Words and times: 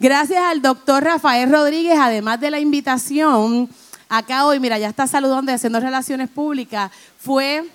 Gracias 0.00 0.42
al 0.42 0.62
doctor 0.62 1.04
Rafael 1.04 1.50
Rodríguez, 1.50 1.98
además 2.00 2.40
de 2.40 2.50
la 2.50 2.58
invitación, 2.58 3.68
acá 4.08 4.46
hoy, 4.46 4.58
mira, 4.58 4.78
ya 4.78 4.88
está 4.88 5.06
saludando 5.06 5.52
y 5.52 5.54
haciendo 5.56 5.78
relaciones 5.78 6.30
públicas, 6.30 6.90
fue 7.18 7.66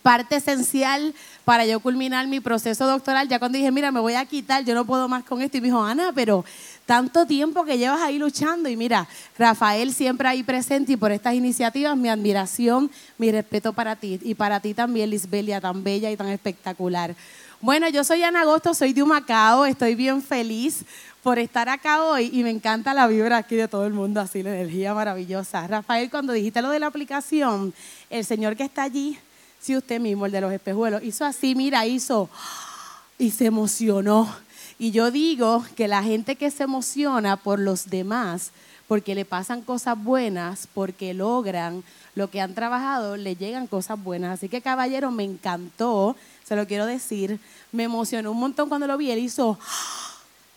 parte 0.00 0.36
esencial 0.36 1.14
para 1.44 1.66
yo 1.66 1.78
culminar 1.80 2.26
mi 2.28 2.40
proceso 2.40 2.86
doctoral. 2.86 3.28
Ya 3.28 3.38
cuando 3.38 3.58
dije, 3.58 3.70
mira, 3.70 3.92
me 3.92 4.00
voy 4.00 4.14
a 4.14 4.24
quitar, 4.24 4.64
yo 4.64 4.74
no 4.74 4.86
puedo 4.86 5.06
más 5.06 5.22
con 5.24 5.42
esto. 5.42 5.58
Y 5.58 5.60
me 5.60 5.66
dijo, 5.66 5.82
Ana, 5.82 6.12
pero 6.14 6.46
tanto 6.86 7.26
tiempo 7.26 7.66
que 7.66 7.76
llevas 7.76 8.00
ahí 8.00 8.18
luchando. 8.18 8.70
Y 8.70 8.76
mira, 8.76 9.06
Rafael 9.36 9.92
siempre 9.92 10.28
ahí 10.28 10.42
presente 10.42 10.92
y 10.92 10.96
por 10.96 11.12
estas 11.12 11.34
iniciativas, 11.34 11.94
mi 11.94 12.08
admiración, 12.08 12.90
mi 13.18 13.30
respeto 13.30 13.74
para 13.74 13.96
ti. 13.96 14.18
Y 14.22 14.34
para 14.34 14.60
ti 14.60 14.72
también, 14.72 15.10
Lisbelia, 15.10 15.60
tan 15.60 15.84
bella 15.84 16.10
y 16.10 16.16
tan 16.16 16.28
espectacular. 16.28 17.14
Bueno, 17.60 17.86
yo 17.90 18.04
soy 18.04 18.22
Ana 18.22 18.40
Agosto, 18.40 18.72
soy 18.72 18.94
de 18.94 19.02
Humacao, 19.02 19.66
estoy 19.66 19.94
bien 19.94 20.22
feliz 20.22 20.82
por 21.22 21.38
estar 21.38 21.68
acá 21.68 22.04
hoy 22.04 22.30
y 22.32 22.42
me 22.42 22.50
encanta 22.50 22.94
la 22.94 23.06
vibra 23.06 23.38
aquí 23.38 23.56
de 23.56 23.68
todo 23.68 23.86
el 23.86 23.92
mundo, 23.92 24.20
así 24.20 24.42
la 24.42 24.50
energía 24.50 24.94
maravillosa. 24.94 25.66
Rafael, 25.66 26.10
cuando 26.10 26.32
dijiste 26.32 26.62
lo 26.62 26.70
de 26.70 26.78
la 26.78 26.86
aplicación, 26.86 27.74
el 28.08 28.24
señor 28.24 28.56
que 28.56 28.64
está 28.64 28.82
allí, 28.82 29.18
sí 29.60 29.76
usted 29.76 30.00
mismo, 30.00 30.26
el 30.26 30.32
de 30.32 30.40
los 30.40 30.52
espejuelos, 30.52 31.02
hizo 31.02 31.24
así, 31.24 31.54
mira, 31.54 31.86
hizo 31.86 32.30
y 33.18 33.30
se 33.30 33.46
emocionó. 33.46 34.34
Y 34.78 34.92
yo 34.92 35.10
digo 35.10 35.64
que 35.76 35.88
la 35.88 36.02
gente 36.02 36.36
que 36.36 36.50
se 36.50 36.62
emociona 36.62 37.36
por 37.36 37.58
los 37.58 37.90
demás, 37.90 38.50
porque 38.88 39.14
le 39.14 39.24
pasan 39.24 39.62
cosas 39.62 40.02
buenas, 40.02 40.68
porque 40.72 41.14
logran 41.14 41.84
lo 42.14 42.30
que 42.30 42.40
han 42.40 42.54
trabajado, 42.54 43.16
le 43.16 43.36
llegan 43.36 43.66
cosas 43.66 44.02
buenas. 44.02 44.34
Así 44.34 44.48
que 44.48 44.62
caballero, 44.62 45.10
me 45.10 45.24
encantó 45.24 46.16
se 46.50 46.56
lo 46.56 46.66
quiero 46.66 46.84
decir. 46.84 47.38
Me 47.70 47.84
emocionó 47.84 48.32
un 48.32 48.40
montón 48.40 48.68
cuando 48.68 48.88
lo 48.88 48.98
vi. 48.98 49.12
Él 49.12 49.20
hizo 49.20 49.56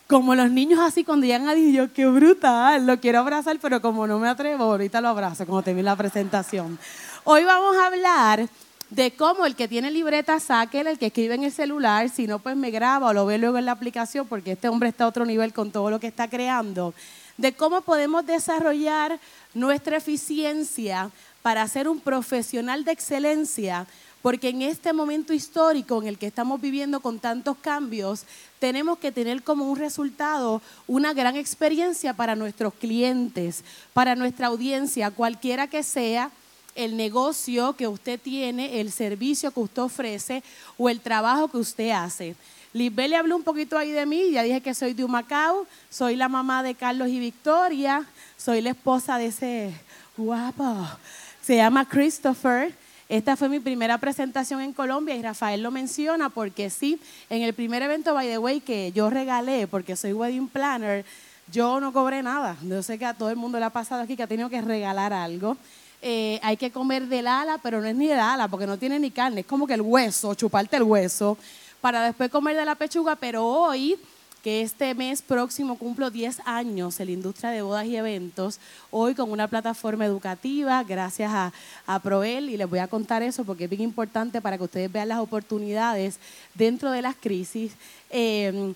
como 0.06 0.34
los 0.34 0.50
niños 0.50 0.80
así 0.80 1.04
cuando 1.04 1.26
llegan 1.26 1.48
a 1.48 1.54
Dios, 1.54 1.72
yo, 1.72 1.92
qué 1.92 2.06
brutal, 2.06 2.86
lo 2.86 3.00
quiero 3.00 3.20
abrazar, 3.20 3.58
pero 3.60 3.80
como 3.80 4.06
no 4.06 4.18
me 4.18 4.28
atrevo, 4.28 4.64
ahorita 4.64 5.00
lo 5.00 5.08
abrazo 5.08 5.46
como 5.46 5.62
te 5.62 5.72
vi 5.72 5.82
la 5.82 5.96
presentación. 5.96 6.78
Hoy 7.24 7.44
vamos 7.44 7.76
a 7.76 7.86
hablar 7.86 8.48
de 8.90 9.12
cómo 9.12 9.46
el 9.46 9.56
que 9.56 9.66
tiene 9.66 9.90
libreta 9.90 10.38
saque 10.40 10.80
el 10.80 10.98
que 10.98 11.06
escribe 11.06 11.34
en 11.34 11.44
el 11.44 11.52
celular, 11.52 12.10
si 12.10 12.26
no 12.26 12.38
pues 12.38 12.54
me 12.54 12.70
graba 12.70 13.08
o 13.08 13.12
lo 13.14 13.24
ve 13.24 13.38
luego 13.38 13.56
en 13.56 13.64
la 13.64 13.72
aplicación, 13.72 14.26
porque 14.26 14.52
este 14.52 14.68
hombre 14.68 14.90
está 14.90 15.04
a 15.04 15.08
otro 15.08 15.24
nivel 15.24 15.54
con 15.54 15.70
todo 15.70 15.90
lo 15.90 15.98
que 15.98 16.06
está 16.06 16.28
creando, 16.28 16.92
de 17.38 17.54
cómo 17.54 17.80
podemos 17.80 18.26
desarrollar 18.26 19.18
nuestra 19.54 19.96
eficiencia 19.96 21.10
para 21.40 21.66
ser 21.66 21.88
un 21.88 22.00
profesional 22.00 22.84
de 22.84 22.92
excelencia 22.92 23.86
porque 24.24 24.48
en 24.48 24.62
este 24.62 24.94
momento 24.94 25.34
histórico 25.34 26.00
en 26.00 26.08
el 26.08 26.16
que 26.16 26.28
estamos 26.28 26.58
viviendo 26.58 27.00
con 27.00 27.18
tantos 27.18 27.58
cambios, 27.58 28.24
tenemos 28.58 28.96
que 28.96 29.12
tener 29.12 29.42
como 29.42 29.70
un 29.70 29.78
resultado 29.78 30.62
una 30.86 31.12
gran 31.12 31.36
experiencia 31.36 32.14
para 32.14 32.34
nuestros 32.34 32.72
clientes, 32.72 33.62
para 33.92 34.16
nuestra 34.16 34.46
audiencia, 34.46 35.10
cualquiera 35.10 35.66
que 35.66 35.82
sea 35.82 36.30
el 36.74 36.96
negocio 36.96 37.74
que 37.76 37.86
usted 37.86 38.18
tiene, 38.18 38.80
el 38.80 38.92
servicio 38.92 39.50
que 39.50 39.60
usted 39.60 39.82
ofrece 39.82 40.42
o 40.78 40.88
el 40.88 41.00
trabajo 41.00 41.48
que 41.48 41.58
usted 41.58 41.90
hace. 41.90 42.34
Lisbeth 42.72 43.10
le 43.10 43.16
habló 43.16 43.36
un 43.36 43.42
poquito 43.42 43.76
ahí 43.76 43.90
de 43.90 44.06
mí, 44.06 44.30
ya 44.30 44.42
dije 44.42 44.62
que 44.62 44.72
soy 44.72 44.94
de 44.94 45.04
Humacao, 45.04 45.66
soy 45.90 46.16
la 46.16 46.30
mamá 46.30 46.62
de 46.62 46.74
Carlos 46.74 47.08
y 47.08 47.18
Victoria, 47.18 48.06
soy 48.38 48.62
la 48.62 48.70
esposa 48.70 49.18
de 49.18 49.26
ese 49.26 49.74
guapo, 50.16 50.88
se 51.42 51.56
llama 51.56 51.86
Christopher. 51.86 52.83
Esta 53.08 53.36
fue 53.36 53.50
mi 53.50 53.60
primera 53.60 53.98
presentación 53.98 54.62
en 54.62 54.72
Colombia 54.72 55.14
y 55.14 55.22
Rafael 55.22 55.62
lo 55.62 55.70
menciona 55.70 56.30
porque 56.30 56.70
sí, 56.70 56.98
en 57.28 57.42
el 57.42 57.52
primer 57.52 57.82
evento, 57.82 58.14
by 58.14 58.26
the 58.26 58.38
way, 58.38 58.60
que 58.60 58.92
yo 58.92 59.10
regalé, 59.10 59.66
porque 59.66 59.94
soy 59.94 60.14
wedding 60.14 60.48
planner, 60.48 61.04
yo 61.52 61.80
no 61.80 61.92
cobré 61.92 62.22
nada. 62.22 62.56
Yo 62.62 62.82
sé 62.82 62.98
que 62.98 63.04
a 63.04 63.12
todo 63.12 63.28
el 63.28 63.36
mundo 63.36 63.58
le 63.58 63.66
ha 63.66 63.70
pasado 63.70 64.02
aquí 64.02 64.16
que 64.16 64.22
ha 64.22 64.26
tenido 64.26 64.48
que 64.48 64.62
regalar 64.62 65.12
algo. 65.12 65.58
Eh, 66.00 66.40
hay 66.42 66.56
que 66.56 66.70
comer 66.70 67.06
del 67.06 67.26
ala, 67.26 67.58
pero 67.62 67.80
no 67.80 67.86
es 67.86 67.94
ni 67.94 68.06
del 68.06 68.20
ala, 68.20 68.48
porque 68.48 68.66
no 68.66 68.78
tiene 68.78 68.98
ni 68.98 69.10
carne, 69.10 69.40
es 69.40 69.46
como 69.46 69.66
que 69.66 69.74
el 69.74 69.82
hueso, 69.82 70.34
chuparte 70.34 70.76
el 70.76 70.82
hueso, 70.82 71.36
para 71.80 72.04
después 72.04 72.30
comer 72.30 72.56
de 72.56 72.64
la 72.64 72.74
pechuga, 72.74 73.16
pero 73.16 73.46
hoy 73.46 73.98
que 74.44 74.60
este 74.60 74.94
mes 74.94 75.22
próximo 75.22 75.78
cumplo 75.78 76.10
10 76.10 76.42
años 76.44 77.00
en 77.00 77.06
la 77.06 77.12
industria 77.12 77.48
de 77.48 77.62
bodas 77.62 77.86
y 77.86 77.96
eventos, 77.96 78.60
hoy 78.90 79.14
con 79.14 79.32
una 79.32 79.48
plataforma 79.48 80.04
educativa, 80.04 80.82
gracias 80.82 81.32
a, 81.32 81.50
a 81.86 81.98
Proel, 82.00 82.50
y 82.50 82.58
les 82.58 82.68
voy 82.68 82.80
a 82.80 82.86
contar 82.86 83.22
eso 83.22 83.46
porque 83.46 83.64
es 83.64 83.70
bien 83.70 83.80
importante 83.80 84.42
para 84.42 84.58
que 84.58 84.64
ustedes 84.64 84.92
vean 84.92 85.08
las 85.08 85.20
oportunidades 85.20 86.18
dentro 86.54 86.90
de 86.90 87.00
las 87.00 87.16
crisis. 87.16 87.72
Eh, 88.10 88.74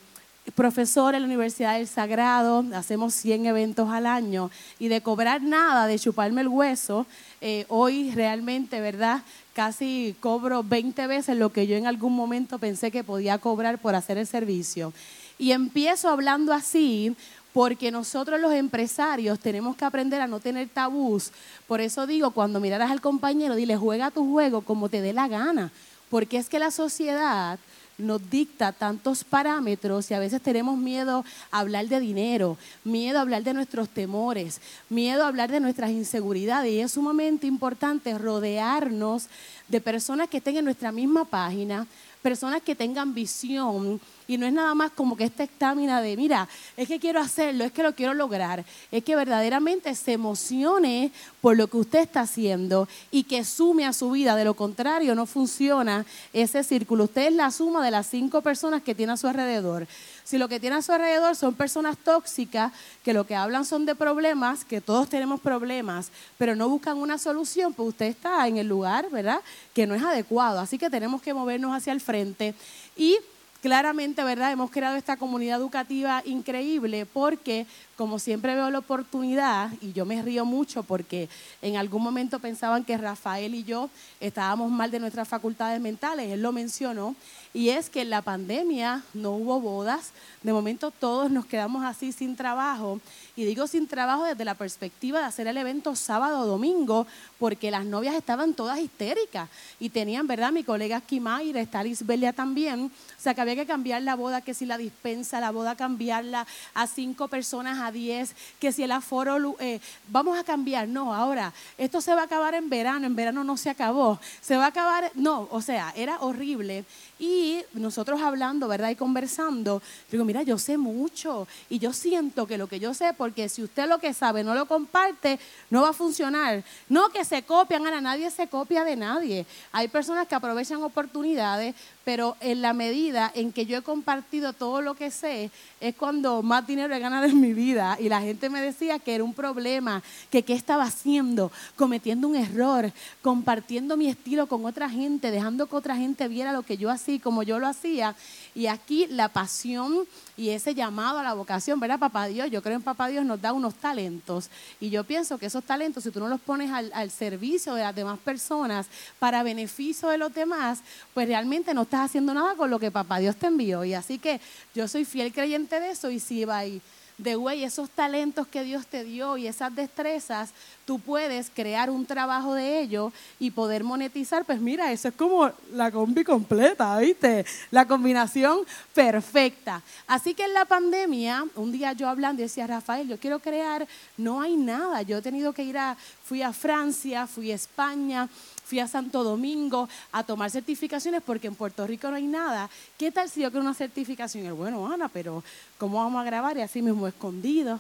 profesor 0.55 1.15
en 1.15 1.21
la 1.21 1.27
Universidad 1.27 1.77
del 1.77 1.87
Sagrado, 1.87 2.65
hacemos 2.75 3.13
100 3.13 3.45
eventos 3.45 3.91
al 3.91 4.07
año 4.07 4.51
y 4.79 4.89
de 4.89 5.03
cobrar 5.03 5.43
nada, 5.43 5.87
de 5.87 5.99
chuparme 5.99 6.41
el 6.41 6.49
hueso, 6.49 7.05
eh, 7.43 7.67
hoy 7.69 8.11
realmente, 8.13 8.81
¿verdad? 8.81 9.21
Casi 9.53 10.17
cobro 10.21 10.63
20 10.63 11.07
veces 11.07 11.37
lo 11.37 11.53
que 11.53 11.67
yo 11.67 11.77
en 11.77 11.87
algún 11.87 12.17
momento 12.17 12.59
pensé 12.59 12.91
que 12.91 13.05
podía 13.05 13.37
cobrar 13.37 13.79
por 13.79 13.95
hacer 13.95 14.17
el 14.17 14.27
servicio. 14.27 14.95
Y 15.39 15.53
empiezo 15.53 16.09
hablando 16.09 16.53
así 16.53 17.17
porque 17.53 17.91
nosotros 17.91 18.41
los 18.41 18.53
empresarios 18.53 19.39
tenemos 19.39 19.77
que 19.77 19.85
aprender 19.85 20.21
a 20.21 20.27
no 20.27 20.41
tener 20.41 20.69
tabús. 20.69 21.33
Por 21.67 21.81
eso 21.81 22.07
digo, 22.07 22.31
cuando 22.33 22.61
miraras 22.61 22.91
al 22.91 23.01
compañero, 23.01 23.55
dile, 23.55 23.77
juega 23.77 24.11
tu 24.11 24.31
juego 24.31 24.63
como 24.63 24.89
te 24.89 25.01
dé 25.01 25.13
la 25.13 25.29
gana. 25.29 25.71
Porque 26.11 26.39
es 26.39 26.49
que 26.49 26.59
la 26.59 26.71
sociedad 26.71 27.59
nos 27.99 28.31
dicta 28.31 28.71
tantos 28.71 29.25
parámetros 29.25 30.11
y 30.11 30.15
a 30.15 30.21
veces 30.21 30.41
tenemos 30.41 30.79
miedo 30.79 31.25
a 31.51 31.59
hablar 31.59 31.89
de 31.89 31.99
dinero, 31.99 32.57
miedo 32.85 33.19
a 33.19 33.23
hablar 33.23 33.43
de 33.43 33.55
nuestros 33.55 33.89
temores, 33.89 34.61
miedo 34.89 35.25
a 35.25 35.29
hablar 35.29 35.51
de 35.51 35.59
nuestras 35.59 35.91
inseguridades. 35.91 36.73
Y 36.73 36.81
es 36.81 36.93
sumamente 36.93 37.49
importante 37.49 38.17
rodearnos 38.17 39.27
de 39.67 39.81
personas 39.81 40.29
que 40.29 40.37
estén 40.37 40.57
en 40.57 40.65
nuestra 40.65 40.93
misma 40.93 41.25
página, 41.25 41.89
personas 42.23 42.63
que 42.63 42.75
tengan 42.75 43.15
visión 43.15 44.01
y 44.27 44.37
no 44.37 44.47
es 44.47 44.53
nada 44.53 44.75
más 44.75 44.91
como 44.91 45.17
que 45.17 45.25
esta 45.25 45.45
estamina 45.45 46.03
de, 46.03 46.15
mira, 46.17 46.47
es 46.77 46.87
que 46.87 47.01
quiero 47.01 47.19
hacerlo, 47.19 47.65
es 47.65 47.73
que 47.73 47.83
lo 47.83 47.95
quiero 47.95 48.13
lograr, 48.13 48.63
es 48.93 49.03
que 49.03 49.17
verdaderamente 49.17 49.95
se 49.95 50.13
emocione 50.13 51.13
por 51.41 51.57
lo 51.57 51.67
que 51.69 51.79
usted 51.79 52.01
está 52.01 52.21
haciendo 52.21 52.87
y 53.11 53.25
que 53.25 53.43
sume 53.45 53.87
a 53.87 53.95
su 53.95 54.11
vida, 54.11 54.37
de 54.37 54.45
lo 54.45 54.55
contrario 54.55 55.15
no 55.15 55.25
funciona 55.25 56.05
ese 56.35 56.63
círculo. 56.63 57.05
Usted 57.05 57.29
es 57.29 57.33
la 57.33 57.51
suma 57.51 57.83
de 57.83 57.91
las 57.91 58.07
cinco 58.07 58.43
personas 58.43 58.83
que 58.83 58.95
tiene 58.95 59.13
a 59.13 59.17
su 59.17 59.27
alrededor. 59.27 59.87
Si 60.29 60.37
lo 60.37 60.47
que 60.47 60.61
tiene 60.61 60.77
a 60.77 60.83
su 60.83 60.93
alrededor 60.93 61.37
son 61.37 61.55
personas 61.55 61.97
tóxicas 61.97 62.71
que 63.03 63.15
lo 63.15 63.27
que 63.27 63.35
hablan 63.35 63.65
son 63.65 63.87
de 63.87 63.95
problemas, 63.95 64.63
que 64.63 64.83
todos 64.83 65.09
tenemos 65.09 65.41
problemas, 65.41 66.11
pero 66.37 66.55
no 66.55 66.69
buscan 66.69 66.99
una 66.99 67.17
solución, 67.17 67.73
pues 67.73 67.89
usted 67.89 68.09
está 68.09 68.47
en 68.47 68.59
el 68.59 68.69
lugar, 68.69 69.09
¿verdad? 69.09 69.41
Que 69.73 69.87
no 69.87 69.95
es 69.95 70.03
adecuado. 70.03 70.61
Así 70.61 70.77
que 70.77 70.91
tenemos 70.91 71.23
que 71.23 71.33
movernos 71.33 71.75
hacia 71.75 71.95
el 71.95 72.03
frente 72.03 72.55
y 72.95 73.17
claramente, 73.63 74.23
¿verdad? 74.23 74.53
Hemos 74.53 74.71
creado 74.71 74.97
esta 74.97 75.17
comunidad 75.17 75.59
educativa 75.59 76.23
increíble 76.25 77.07
porque, 77.07 77.67
como 77.97 78.19
siempre 78.19 78.55
veo 78.55 78.71
la 78.71 78.79
oportunidad, 78.79 79.73
y 79.81 79.93
yo 79.93 80.05
me 80.05 80.23
río 80.23 80.45
mucho 80.45 80.83
porque 80.83 81.29
en 81.63 81.77
algún 81.77 82.03
momento 82.03 82.39
pensaban 82.39 82.85
que 82.85 82.97
Rafael 82.97 83.55
y 83.55 83.65
yo 83.65 83.91
estábamos 84.21 84.71
mal 84.71 84.91
de 84.91 85.01
nuestras 85.01 85.29
facultades 85.29 85.81
mentales, 85.81 86.31
él 86.31 86.43
lo 86.43 86.53
mencionó, 86.53 87.17
y 87.53 87.71
es 87.71 87.91
que 87.91 88.03
en 88.03 88.11
la 88.11 88.23
pandemia 88.23 89.03
no 89.15 89.33
hubo 89.33 89.61
bodas, 89.61 90.11
de 90.43 90.53
momento 90.53 90.91
todos 90.91 91.31
nos 91.31 91.47
quedamos 91.47 91.85
así 91.85 92.13
sin 92.13 92.37
trabajo, 92.37 93.01
y 93.39 93.45
digo 93.45 93.69
sin 93.69 93.87
trabajo 93.87 94.25
desde 94.25 94.45
la 94.45 94.55
perspectiva 94.55 95.21
de 95.21 95.27
hacer 95.27 95.47
el 95.47 95.57
evento 95.57 95.95
sábado 95.95 96.41
o 96.41 96.47
domingo, 96.47 97.07
porque 97.39 97.71
las 97.71 97.85
novias 97.85 98.17
estaban 98.17 98.53
todas 98.53 98.81
histéricas 98.81 99.49
y 99.79 99.91
tenían, 99.91 100.27
¿verdad? 100.27 100.51
Mi 100.51 100.65
colega 100.65 101.01
Kimaira, 101.01 101.61
está 101.61 101.85
Lisbelia 101.85 102.33
también, 102.33 102.87
o 102.87 103.23
sea 103.23 103.35
que 103.35 103.41
había 103.41 103.55
que 103.55 103.65
cambiar 103.65 104.03
la 104.03 104.17
boda, 104.17 104.41
que 104.41 104.55
si 104.55 104.67
la 104.67 104.77
dispensa, 104.77 105.39
la 105.39 105.53
boda 105.53 105.77
cambiarla 105.77 106.49
a 106.75 106.89
cinco 106.89 107.29
personas, 107.29 107.79
a 107.79 107.93
diez, 107.93 108.35
que 108.59 108.73
si 108.73 108.83
el 108.83 108.91
aforo, 108.91 109.55
eh, 109.61 109.79
vamos 110.09 110.37
a 110.37 110.43
cambiar, 110.43 110.89
no, 110.89 111.15
ahora, 111.15 111.53
esto 111.77 112.01
se 112.01 112.17
va 112.17 112.23
a 112.23 112.25
acabar 112.25 112.55
en 112.55 112.69
verano, 112.69 113.07
en 113.07 113.15
verano 113.15 113.45
no 113.45 113.57
se 113.57 113.71
acabó, 113.71 114.19
se 114.41 114.57
va 114.57 114.65
a 114.65 114.69
acabar, 114.69 115.13
no, 115.15 115.47
o 115.53 115.63
sea, 115.63 115.93
era 115.95 116.19
horrible. 116.23 116.85
Y 117.21 117.63
nosotros 117.73 118.21
hablando, 118.21 118.69
¿verdad? 118.69 118.91
Y 118.91 118.97
conversando, 118.97 119.83
digo, 120.11 120.25
mira, 120.25 120.43
yo 120.43 120.57
sé 120.57 120.79
mucho 120.79 121.49
y 121.69 121.81
yo 121.81 121.93
siento 121.93 122.47
que 122.47 122.59
lo 122.59 122.69
que 122.69 122.79
yo 122.79 122.95
sé, 122.95 123.13
porque 123.29 123.51
si 123.51 123.63
usted 123.63 123.87
lo 123.87 123.99
que 123.99 124.15
sabe 124.15 124.43
no 124.43 124.55
lo 124.55 124.65
comparte, 124.65 125.39
no 125.69 125.83
va 125.83 125.91
a 125.91 125.93
funcionar. 125.93 126.65
No 126.89 127.11
que 127.11 127.27
se 127.27 127.43
copian, 127.43 127.85
ahora 127.85 128.01
nadie 128.01 128.31
se 128.31 128.47
copia 128.47 128.85
de 128.85 128.97
nadie. 128.97 129.45
Hay 129.71 129.89
personas 129.89 130.27
que 130.27 130.35
aprovechan 130.35 130.83
oportunidades, 130.83 131.75
pero 132.09 132.39
en 132.41 132.63
la 132.63 132.73
medida 132.73 133.31
en 133.35 133.53
que 133.53 133.67
yo 133.67 133.77
he 133.77 133.83
compartido 133.83 134.55
todo 134.55 134.81
lo 134.81 134.95
que 134.95 135.11
sé, 135.11 135.51
es 135.79 135.95
cuando 135.95 136.43
más 136.43 136.67
dinero 136.67 136.95
he 136.95 136.99
ganado 136.99 137.27
en 137.27 137.39
mi 137.39 137.53
vida. 137.53 137.99
Y 138.01 138.09
la 138.09 138.23
gente 138.23 138.49
me 138.49 138.63
decía 138.63 138.99
que 138.99 139.15
era 139.15 139.23
un 139.23 139.35
problema, 139.35 140.03
que 140.31 140.43
qué 140.43 140.55
estaba 140.55 140.85
haciendo, 140.85 141.53
cometiendo 141.77 142.27
un 142.27 142.37
error, 142.37 142.91
compartiendo 143.21 143.99
mi 143.99 144.09
estilo 144.09 144.47
con 144.47 144.65
otra 144.65 144.89
gente, 144.89 145.31
dejando 145.31 145.67
que 145.67 145.77
otra 145.77 145.97
gente 145.97 146.29
viera 146.29 146.51
lo 146.51 146.63
que 146.63 146.79
yo 146.79 146.89
hacía 146.89 147.21
como 147.21 147.43
yo 147.43 147.59
lo 147.59 147.67
hacía. 147.67 148.15
Y 148.55 148.69
aquí 148.69 149.07
la 149.09 149.29
pasión 149.29 150.07
y 150.39 150.51
ese 150.51 150.73
llamado 150.73 151.19
a 151.19 151.23
la 151.25 151.35
vocación, 151.35 151.81
¿verdad, 151.81 151.99
papá 151.99 152.27
Dios? 152.27 152.49
Yo 152.49 152.63
creo 152.63 152.77
en 152.77 152.83
papá 152.83 153.09
Dios 153.09 153.25
nos 153.25 153.43
da 153.43 153.53
unos 153.53 153.75
talentos. 153.75 154.49
Y 154.81 154.89
yo 154.89 155.03
pienso 155.03 155.37
que 155.37 155.47
esos 155.47 155.65
talentos, 155.65 156.05
si 156.05 156.13
tú 156.13 156.21
no 156.21 156.29
los 156.29 156.41
pones 156.41 156.71
al, 156.71 157.11
servicio 157.11 157.75
de 157.75 157.83
las 157.83 157.95
demás 157.95 158.19
personas 158.21 158.87
para 159.19 159.43
beneficio 159.43 160.09
de 160.09 160.17
los 160.17 160.33
demás, 160.33 160.81
pues 161.13 161.27
realmente 161.27 161.75
no 161.75 161.83
estás 161.83 161.98
haciendo 162.01 162.35
nada 162.35 162.55
con 162.57 162.71
lo 162.71 162.79
que 162.79 162.91
papá 162.91 163.19
Dios 163.19 163.37
te 163.37 163.47
envió. 163.47 163.85
Y 163.85 163.95
así 163.95 164.19
que 164.19 164.41
yo 164.75 164.89
soy 164.89 165.05
fiel 165.05 165.33
creyente 165.33 165.81
de 165.81 165.91
eso 165.91 166.11
y 166.11 166.21
si 166.21 166.45
va 166.45 166.59
ahí 166.59 166.81
de 167.19 167.35
güey, 167.35 167.65
esos 167.65 167.91
talentos 167.91 168.47
que 168.47 168.63
Dios 168.63 168.87
te 168.87 169.03
dio 169.03 169.37
y 169.37 169.49
esas 169.49 169.75
destrezas, 169.75 170.51
tú 170.89 170.99
puedes 170.99 171.51
crear 171.55 171.91
un 171.91 172.07
trabajo 172.07 172.55
de 172.55 172.81
ello 172.81 173.13
y 173.39 173.51
poder 173.51 173.85
monetizar. 173.85 174.47
Pues 174.47 174.59
mira, 174.59 174.91
eso 174.91 175.09
es 175.09 175.15
como 175.15 175.53
la 175.75 175.91
combi 175.91 176.25
completa, 176.25 176.97
¿viste? 176.97 177.45
La 177.71 177.85
combinación 177.85 178.61
perfecta. 178.95 179.83
Así 180.07 180.33
que 180.33 180.45
en 180.45 180.55
la 180.55 180.65
pandemia, 180.65 181.45
un 181.57 181.73
día 181.73 181.93
yo 181.93 182.09
hablando, 182.09 182.41
decía, 182.41 182.67
Rafael, 182.67 183.07
yo 183.07 183.19
quiero 183.19 183.39
crear, 183.39 183.87
no 184.17 184.41
hay 184.41 184.57
nada. 184.57 185.03
Yo 185.03 185.19
he 185.19 185.21
tenido 185.21 185.53
que 185.53 185.63
ir 185.63 185.77
a, 185.77 185.95
fui 186.25 186.41
a 186.41 186.55
Francia, 186.55 187.27
fui 187.27 187.53
a 187.53 187.57
España, 187.57 188.27
fui 188.65 188.81
a 188.81 188.89
Santo 188.89 189.23
Domingo 189.23 189.91
a 190.11 190.25
tomar 190.25 190.51
certificaciones 190.51 191.21
porque 191.23 191.49
en 191.49 191.55
Puerto 191.55 191.87
Rico 191.87 192.09
no 192.09 192.17
hay 192.17 192.27
nada. 192.27 192.71
¿Qué 192.97 193.13
tal 193.13 193.29
si 193.29 193.43
yo 193.43 193.51
quiero 193.51 193.61
una 193.61 193.75
certificación? 193.75 194.47
Y 194.47 194.51
bueno, 194.53 194.91
Ana, 194.91 195.11
pero 195.11 195.45
¿cómo 195.77 195.99
vamos 195.99 196.19
a 196.23 196.25
grabar? 196.25 196.57
Y 196.57 196.63
así 196.63 196.81
mismo 196.81 197.07
escondido. 197.07 197.79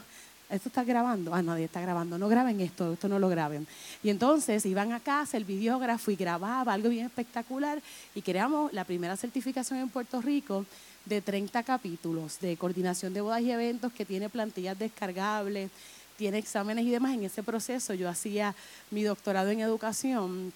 ¿Esto 0.50 0.70
está 0.70 0.82
grabando? 0.82 1.34
Ah, 1.34 1.42
nadie 1.42 1.66
está 1.66 1.80
grabando. 1.80 2.16
No 2.16 2.26
graben 2.28 2.60
esto, 2.60 2.94
esto 2.94 3.06
no 3.06 3.18
lo 3.18 3.28
graben. 3.28 3.66
Y 4.02 4.08
entonces 4.08 4.64
iban 4.64 4.92
a 4.92 5.00
casa 5.00 5.36
el 5.36 5.44
videógrafo 5.44 6.10
y 6.10 6.16
grababa 6.16 6.72
algo 6.72 6.88
bien 6.88 7.04
espectacular 7.04 7.82
y 8.14 8.22
creamos 8.22 8.72
la 8.72 8.84
primera 8.84 9.16
certificación 9.16 9.78
en 9.78 9.90
Puerto 9.90 10.22
Rico 10.22 10.64
de 11.04 11.20
30 11.20 11.62
capítulos 11.64 12.40
de 12.40 12.56
coordinación 12.56 13.12
de 13.12 13.20
bodas 13.20 13.42
y 13.42 13.50
eventos 13.50 13.92
que 13.92 14.06
tiene 14.06 14.30
plantillas 14.30 14.78
descargables, 14.78 15.70
tiene 16.16 16.38
exámenes 16.38 16.84
y 16.86 16.90
demás. 16.90 17.12
En 17.12 17.24
ese 17.24 17.42
proceso 17.42 17.92
yo 17.92 18.08
hacía 18.08 18.54
mi 18.90 19.02
doctorado 19.02 19.50
en 19.50 19.60
educación 19.60 20.52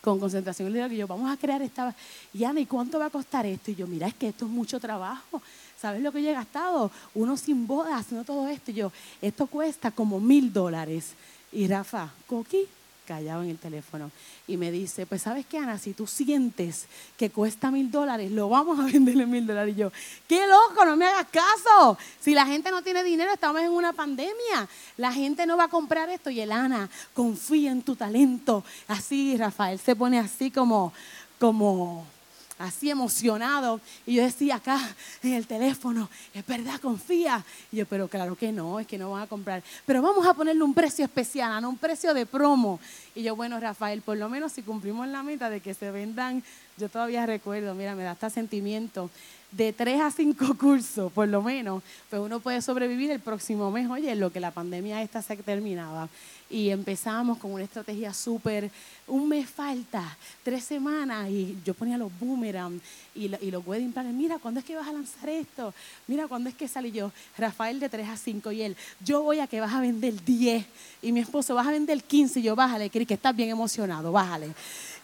con 0.00 0.20
concentración 0.20 0.68
liderazgo, 0.68 0.94
y 0.94 0.98
yo, 0.98 1.06
vamos 1.06 1.32
a 1.32 1.36
crear 1.38 1.62
esta... 1.62 1.94
Y 2.32 2.44
Ana, 2.44 2.60
¿y 2.60 2.66
cuánto 2.66 2.98
va 2.98 3.06
a 3.06 3.10
costar 3.10 3.46
esto? 3.46 3.70
Y 3.70 3.76
yo, 3.76 3.86
mira, 3.86 4.06
es 4.06 4.14
que 4.14 4.28
esto 4.28 4.44
es 4.44 4.50
mucho 4.50 4.78
trabajo. 4.78 5.40
¿Sabes 5.80 6.02
lo 6.02 6.10
que 6.10 6.22
yo 6.22 6.30
he 6.30 6.34
gastado? 6.34 6.90
Uno 7.14 7.36
sin 7.36 7.66
bodas, 7.66 8.00
haciendo 8.00 8.24
todo 8.24 8.48
esto. 8.48 8.70
Y 8.70 8.74
yo, 8.74 8.92
esto 9.20 9.46
cuesta 9.46 9.90
como 9.90 10.20
mil 10.20 10.52
dólares. 10.52 11.12
Y 11.52 11.68
Rafa, 11.68 12.10
Coqui, 12.26 12.66
callado 13.06 13.42
en 13.42 13.50
el 13.50 13.58
teléfono. 13.58 14.10
Y 14.46 14.56
me 14.56 14.70
dice, 14.70 15.06
pues 15.06 15.22
sabes 15.22 15.46
qué, 15.46 15.58
Ana, 15.58 15.78
si 15.78 15.92
tú 15.92 16.06
sientes 16.06 16.86
que 17.16 17.30
cuesta 17.30 17.70
mil 17.70 17.90
dólares, 17.90 18.30
lo 18.30 18.48
vamos 18.48 18.78
a 18.78 18.84
vender 18.84 19.20
en 19.20 19.30
mil 19.30 19.46
dólares. 19.46 19.74
Y 19.76 19.80
yo, 19.80 19.92
qué 20.28 20.46
loco, 20.46 20.84
no 20.84 20.96
me 20.96 21.06
hagas 21.06 21.26
caso. 21.30 21.96
Si 22.20 22.34
la 22.34 22.46
gente 22.46 22.70
no 22.70 22.82
tiene 22.82 23.02
dinero, 23.04 23.32
estamos 23.32 23.62
en 23.62 23.70
una 23.70 23.92
pandemia. 23.92 24.68
La 24.96 25.12
gente 25.12 25.46
no 25.46 25.56
va 25.56 25.64
a 25.64 25.68
comprar 25.68 26.08
esto. 26.10 26.30
Y 26.30 26.40
el 26.40 26.52
Ana, 26.52 26.90
confía 27.14 27.70
en 27.70 27.82
tu 27.82 27.96
talento. 27.96 28.64
Así, 28.88 29.36
Rafael 29.36 29.78
se 29.78 29.94
pone 29.94 30.18
así 30.18 30.50
como, 30.50 30.92
como 31.38 32.06
así 32.58 32.90
emocionado. 32.90 33.80
Y 34.06 34.14
yo 34.14 34.22
decía 34.22 34.56
acá 34.56 34.78
en 35.22 35.34
el 35.34 35.46
teléfono, 35.46 36.08
es 36.34 36.46
verdad, 36.46 36.80
confía. 36.80 37.44
Y 37.72 37.76
yo, 37.76 37.86
pero 37.86 38.08
claro 38.08 38.36
que 38.36 38.52
no, 38.52 38.80
es 38.80 38.86
que 38.86 38.98
no 38.98 39.10
van 39.10 39.22
a 39.22 39.26
comprar. 39.26 39.62
Pero 39.84 40.02
vamos 40.02 40.26
a 40.26 40.34
ponerle 40.34 40.62
un 40.62 40.74
precio 40.74 41.04
especial, 41.04 41.60
no 41.62 41.70
un 41.70 41.78
precio 41.78 42.14
de 42.14 42.26
promo. 42.26 42.80
Y 43.14 43.22
yo, 43.22 43.36
bueno, 43.36 43.58
Rafael, 43.60 44.02
por 44.02 44.16
lo 44.16 44.28
menos 44.28 44.52
si 44.52 44.62
cumplimos 44.62 45.08
la 45.08 45.22
meta 45.22 45.50
de 45.50 45.60
que 45.60 45.74
se 45.74 45.90
vendan, 45.90 46.42
yo 46.78 46.88
todavía 46.88 47.24
recuerdo, 47.26 47.74
mira, 47.74 47.94
me 47.94 48.02
da 48.02 48.12
hasta 48.12 48.30
sentimiento 48.30 49.10
de 49.56 49.72
tres 49.72 50.00
a 50.00 50.10
cinco 50.10 50.54
cursos, 50.60 51.10
por 51.12 51.28
lo 51.28 51.42
menos, 51.42 51.82
pues 52.10 52.20
uno 52.20 52.40
puede 52.40 52.60
sobrevivir 52.60 53.10
el 53.10 53.20
próximo 53.20 53.70
mes, 53.70 53.88
oye, 53.88 54.12
en 54.12 54.20
lo 54.20 54.30
que 54.30 54.40
la 54.40 54.50
pandemia 54.50 55.02
esta 55.02 55.22
se 55.22 55.36
terminaba. 55.36 56.08
Y 56.48 56.70
empezamos 56.70 57.38
con 57.38 57.52
una 57.52 57.64
estrategia 57.64 58.14
súper, 58.14 58.70
un 59.08 59.28
mes 59.28 59.50
falta, 59.50 60.16
tres 60.44 60.62
semanas, 60.62 61.28
y 61.28 61.56
yo 61.64 61.74
ponía 61.74 61.98
los 61.98 62.12
boomerang 62.20 62.80
y, 63.14 63.28
los 63.28 63.66
wedding 63.66 63.92
planners, 63.92 64.14
mira, 64.14 64.38
¿cuándo 64.38 64.60
es 64.60 64.66
que 64.66 64.76
vas 64.76 64.86
a 64.86 64.92
lanzar 64.92 65.28
esto? 65.28 65.74
Mira, 66.06 66.28
¿cuándo 66.28 66.48
es 66.48 66.54
que 66.54 66.68
salí 66.68 66.92
yo? 66.92 67.10
Rafael 67.36 67.80
de 67.80 67.88
tres 67.88 68.08
a 68.08 68.16
cinco 68.16 68.52
y 68.52 68.62
él, 68.62 68.76
yo 69.04 69.22
voy 69.22 69.40
a 69.40 69.46
que 69.46 69.60
vas 69.60 69.72
a 69.72 69.80
vender 69.80 70.22
10 70.24 70.66
y 71.02 71.12
mi 71.12 71.20
esposo 71.20 71.54
vas 71.54 71.66
a 71.66 71.70
vender 71.70 72.00
15 72.02 72.40
y 72.40 72.42
yo, 72.44 72.54
bájale, 72.54 72.90
que 72.90 73.14
estás 73.14 73.34
bien 73.34 73.48
emocionado, 73.48 74.12
bájale. 74.12 74.52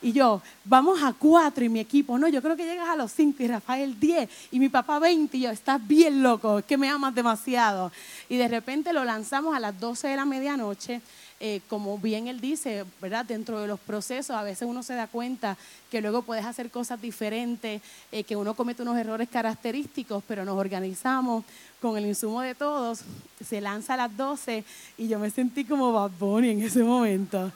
Y 0.03 0.13
yo, 0.13 0.43
vamos 0.65 1.01
a 1.01 1.13
cuatro 1.13 1.65
y 1.65 1.69
mi 1.69 1.79
equipo, 1.79 2.19
no, 2.19 2.27
yo 2.27 2.43
creo 2.43 2.57
que 2.57 2.65
llegas 2.65 2.89
a 2.89 2.97
los 2.97 3.13
cinco 3.13 3.45
y 3.45 3.47
Rafael 3.47 3.99
diez 4.01 4.29
y 4.51 4.59
mi 4.59 4.69
papá 4.69 4.99
veinte 4.99 5.37
y 5.37 5.43
yo, 5.43 5.51
estás 5.51 5.87
bien 5.87 6.25
loco, 6.25 6.59
es 6.59 6.65
que 6.65 6.77
me 6.77 6.89
amas 6.89 7.15
demasiado. 7.15 7.93
Y 8.29 8.37
de 8.37 8.49
repente 8.49 8.93
lo 8.93 9.05
lanzamos 9.05 9.55
a 9.55 9.61
las 9.61 9.79
doce 9.79 10.09
de 10.09 10.17
la 10.17 10.25
medianoche. 10.25 11.01
Eh, 11.45 11.61
como 11.69 11.99
bien 11.99 12.29
él 12.29 12.41
dice, 12.41 12.85
¿verdad? 13.01 13.25
Dentro 13.25 13.61
de 13.61 13.67
los 13.67 13.81
procesos 13.81 14.37
a 14.37 14.45
veces 14.45 14.69
uno 14.69 14.85
se 14.85 14.95
da 14.95 15.09
cuenta 15.09 15.57
que 15.91 16.01
luego 16.01 16.23
puedes 16.23 16.45
hacer 16.45 16.71
cosas 16.71 17.03
diferentes, 17.03 17.83
eh, 18.13 18.23
que 18.23 18.37
uno 18.37 18.55
comete 18.55 18.83
unos 18.83 18.97
errores 18.97 19.29
característicos, 19.29 20.23
pero 20.29 20.45
nos 20.45 20.57
organizamos 20.57 21.45
con 21.81 21.97
el 21.97 22.07
insumo 22.07 22.43
de 22.43 22.55
todos. 22.55 23.01
Se 23.45 23.61
lanza 23.61 23.95
a 23.95 23.97
las 23.97 24.17
12 24.17 24.63
y 24.99 25.09
yo 25.09 25.19
me 25.19 25.31
sentí 25.31 25.65
como 25.65 25.93
Bad 25.93 26.13
Bunny 26.19 26.51
en 26.51 26.63
ese 26.63 26.85
momento 26.85 27.51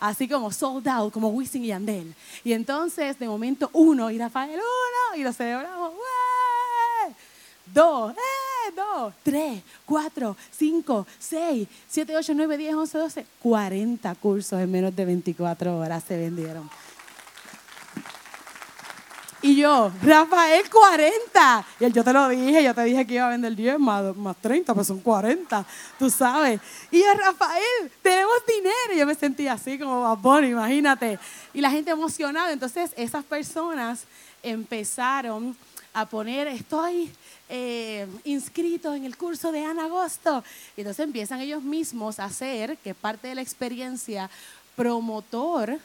así 0.00 0.26
como 0.26 0.50
sold 0.50 0.88
out, 0.88 1.12
como 1.12 1.28
Wisin 1.28 1.64
y 1.64 1.72
Andel. 1.72 2.14
Y 2.42 2.52
entonces, 2.52 3.18
de 3.18 3.28
momento, 3.28 3.70
uno, 3.72 4.10
y 4.10 4.18
Rafael, 4.18 4.54
uno, 4.54 5.20
y 5.20 5.22
lo 5.22 5.32
celebramos, 5.32 5.92
dos, 7.72 8.12
¡eh! 8.12 8.72
dos, 8.74 9.12
tres, 9.22 9.62
cuatro, 9.84 10.36
cinco, 10.50 11.06
seis, 11.18 11.68
siete, 11.88 12.16
ocho, 12.16 12.34
nueve, 12.34 12.56
diez, 12.56 12.74
once, 12.74 12.98
doce, 12.98 13.26
cuarenta 13.40 14.14
cursos 14.14 14.60
en 14.60 14.70
menos 14.70 14.94
de 14.94 15.04
24 15.04 15.78
horas 15.78 16.04
se 16.06 16.16
vendieron. 16.16 16.68
Y 19.42 19.56
yo, 19.56 19.90
Rafael, 20.02 20.68
40. 20.68 21.66
Y 21.80 21.84
él, 21.84 21.92
yo 21.92 22.04
te 22.04 22.12
lo 22.12 22.28
dije, 22.28 22.62
yo 22.62 22.74
te 22.74 22.84
dije 22.84 23.06
que 23.06 23.14
iba 23.14 23.26
a 23.26 23.30
vender 23.30 23.56
10 23.56 23.78
más, 23.78 24.14
más 24.16 24.36
30, 24.36 24.74
pues 24.74 24.86
son 24.86 25.00
40, 25.00 25.64
tú 25.98 26.10
sabes. 26.10 26.60
Y 26.90 26.98
yo, 26.98 27.06
Rafael, 27.14 27.90
tenemos 28.02 28.34
dinero. 28.46 28.94
Y 28.94 28.98
yo 28.98 29.06
me 29.06 29.14
sentía 29.14 29.54
así 29.54 29.78
como 29.78 30.14
Bad 30.16 30.42
imagínate. 30.42 31.18
Y 31.54 31.62
la 31.62 31.70
gente 31.70 31.90
emocionada. 31.90 32.52
Entonces, 32.52 32.92
esas 32.96 33.24
personas 33.24 34.04
empezaron 34.42 35.56
a 35.94 36.06
poner, 36.06 36.46
estoy 36.46 37.10
eh, 37.48 38.06
inscrito 38.24 38.94
en 38.94 39.04
el 39.04 39.16
curso 39.16 39.50
de 39.52 39.64
Ana 39.64 39.86
Agosto. 39.86 40.44
Y 40.76 40.82
entonces 40.82 41.04
empiezan 41.04 41.40
ellos 41.40 41.62
mismos 41.62 42.20
a 42.20 42.26
hacer, 42.26 42.76
que 42.78 42.94
parte 42.94 43.28
de 43.28 43.36
la 43.36 43.42
experiencia, 43.42 44.30
promotor 44.76 45.78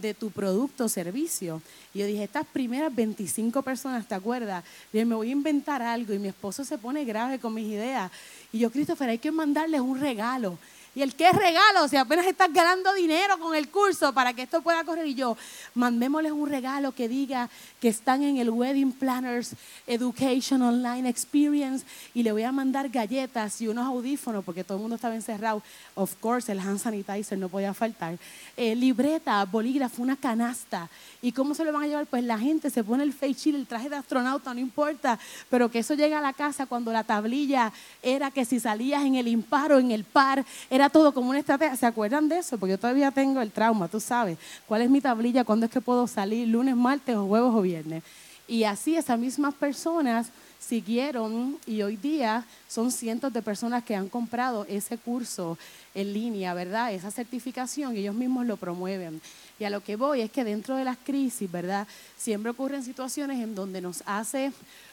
de 0.00 0.14
tu 0.14 0.30
producto 0.30 0.84
o 0.84 0.88
servicio. 0.88 1.60
Y 1.94 2.00
yo 2.00 2.06
dije, 2.06 2.24
estas 2.24 2.46
primeras 2.46 2.94
25 2.94 3.62
personas, 3.62 4.06
¿te 4.06 4.14
acuerdas? 4.14 4.64
Y 4.92 5.04
me 5.04 5.14
voy 5.14 5.28
a 5.28 5.32
inventar 5.32 5.82
algo 5.82 6.14
y 6.14 6.18
mi 6.18 6.28
esposo 6.28 6.64
se 6.64 6.78
pone 6.78 7.04
grave 7.04 7.38
con 7.38 7.54
mis 7.54 7.66
ideas. 7.66 8.10
Y 8.52 8.58
yo, 8.58 8.70
Christopher, 8.70 9.10
hay 9.10 9.18
que 9.18 9.30
mandarles 9.30 9.80
un 9.80 10.00
regalo. 10.00 10.58
Y 10.92 11.02
el 11.02 11.14
qué 11.14 11.30
regalo, 11.30 11.86
si 11.86 11.96
apenas 11.96 12.26
estás 12.26 12.52
ganando 12.52 12.92
dinero 12.94 13.38
con 13.38 13.54
el 13.54 13.68
curso 13.68 14.12
para 14.12 14.34
que 14.34 14.42
esto 14.42 14.60
pueda 14.60 14.82
correr. 14.82 15.06
Y 15.06 15.14
yo, 15.14 15.36
mandémosles 15.74 16.32
un 16.32 16.48
regalo 16.48 16.90
que 16.90 17.08
diga 17.08 17.48
que 17.80 17.88
están 17.88 18.24
en 18.24 18.38
el 18.38 18.50
Wedding 18.50 18.90
Planners 18.92 19.54
Education 19.86 20.62
Online 20.62 21.08
Experience. 21.08 21.86
Y 22.12 22.24
le 22.24 22.32
voy 22.32 22.42
a 22.42 22.50
mandar 22.50 22.88
galletas 22.88 23.60
y 23.60 23.68
unos 23.68 23.86
audífonos, 23.86 24.44
porque 24.44 24.64
todo 24.64 24.78
el 24.78 24.82
mundo 24.82 24.96
estaba 24.96 25.14
encerrado. 25.14 25.62
Of 25.94 26.16
course, 26.16 26.50
el 26.50 26.58
hand 26.58 26.80
sanitizer 26.80 27.38
no 27.38 27.48
podía 27.48 27.72
faltar. 27.72 28.18
Eh, 28.56 28.74
libreta, 28.74 29.44
bolígrafo, 29.44 30.02
una 30.02 30.16
canasta. 30.16 30.88
¿Y 31.22 31.30
cómo 31.30 31.54
se 31.54 31.64
lo 31.64 31.72
van 31.72 31.84
a 31.84 31.86
llevar? 31.86 32.06
Pues 32.06 32.24
la 32.24 32.38
gente 32.38 32.68
se 32.68 32.82
pone 32.82 33.04
el 33.04 33.12
face 33.12 33.34
shield, 33.34 33.60
el 33.60 33.66
traje 33.68 33.88
de 33.88 33.96
astronauta, 33.96 34.52
no 34.52 34.58
importa. 34.58 35.20
Pero 35.50 35.70
que 35.70 35.80
eso 35.80 35.94
llegue 35.94 36.16
a 36.16 36.20
la 36.20 36.32
casa 36.32 36.66
cuando 36.66 36.92
la 36.92 37.04
tablilla 37.04 37.72
era 38.02 38.32
que 38.32 38.44
si 38.44 38.58
salías 38.58 39.04
en 39.04 39.14
el 39.14 39.28
impar 39.28 39.72
o 39.72 39.78
en 39.78 39.92
el 39.92 40.02
par, 40.02 40.44
era 40.68 40.79
todo 40.88 41.12
como 41.12 41.30
una 41.30 41.38
estrategia. 41.38 41.76
¿Se 41.76 41.86
acuerdan 41.86 42.28
de 42.28 42.38
eso? 42.38 42.58
Porque 42.58 42.72
yo 42.72 42.78
todavía 42.78 43.10
tengo 43.10 43.40
el 43.40 43.50
trauma, 43.50 43.88
tú 43.88 44.00
sabes. 44.00 44.38
¿Cuál 44.66 44.82
es 44.82 44.90
mi 44.90 45.00
tablilla? 45.00 45.44
¿Cuándo 45.44 45.66
es 45.66 45.72
que 45.72 45.80
puedo 45.80 46.06
salir? 46.06 46.48
¿Lunes, 46.48 46.76
martes 46.76 47.16
o 47.16 47.26
jueves 47.26 47.50
o 47.52 47.60
viernes? 47.60 48.02
Y 48.48 48.64
así 48.64 48.96
esas 48.96 49.18
mismas 49.18 49.54
personas 49.54 50.28
siguieron 50.58 51.58
y 51.66 51.82
hoy 51.82 51.96
día 51.96 52.44
son 52.68 52.92
cientos 52.92 53.32
de 53.32 53.42
personas 53.42 53.82
que 53.82 53.96
han 53.96 54.08
comprado 54.08 54.66
ese 54.68 54.98
curso 54.98 55.58
en 55.94 56.12
línea, 56.12 56.54
¿verdad? 56.54 56.92
Esa 56.92 57.10
certificación 57.10 57.96
ellos 57.96 58.14
mismos 58.14 58.46
lo 58.46 58.56
promueven. 58.56 59.20
Y 59.58 59.64
a 59.64 59.70
lo 59.70 59.82
que 59.82 59.96
voy 59.96 60.20
es 60.20 60.30
que 60.30 60.44
dentro 60.44 60.76
de 60.76 60.84
las 60.84 60.96
crisis, 60.98 61.50
¿verdad? 61.50 61.86
Siempre 62.16 62.50
ocurren 62.50 62.84
situaciones 62.84 63.40
en 63.40 63.54
donde 63.54 63.80
nos 63.80 64.02
hace 64.06 64.52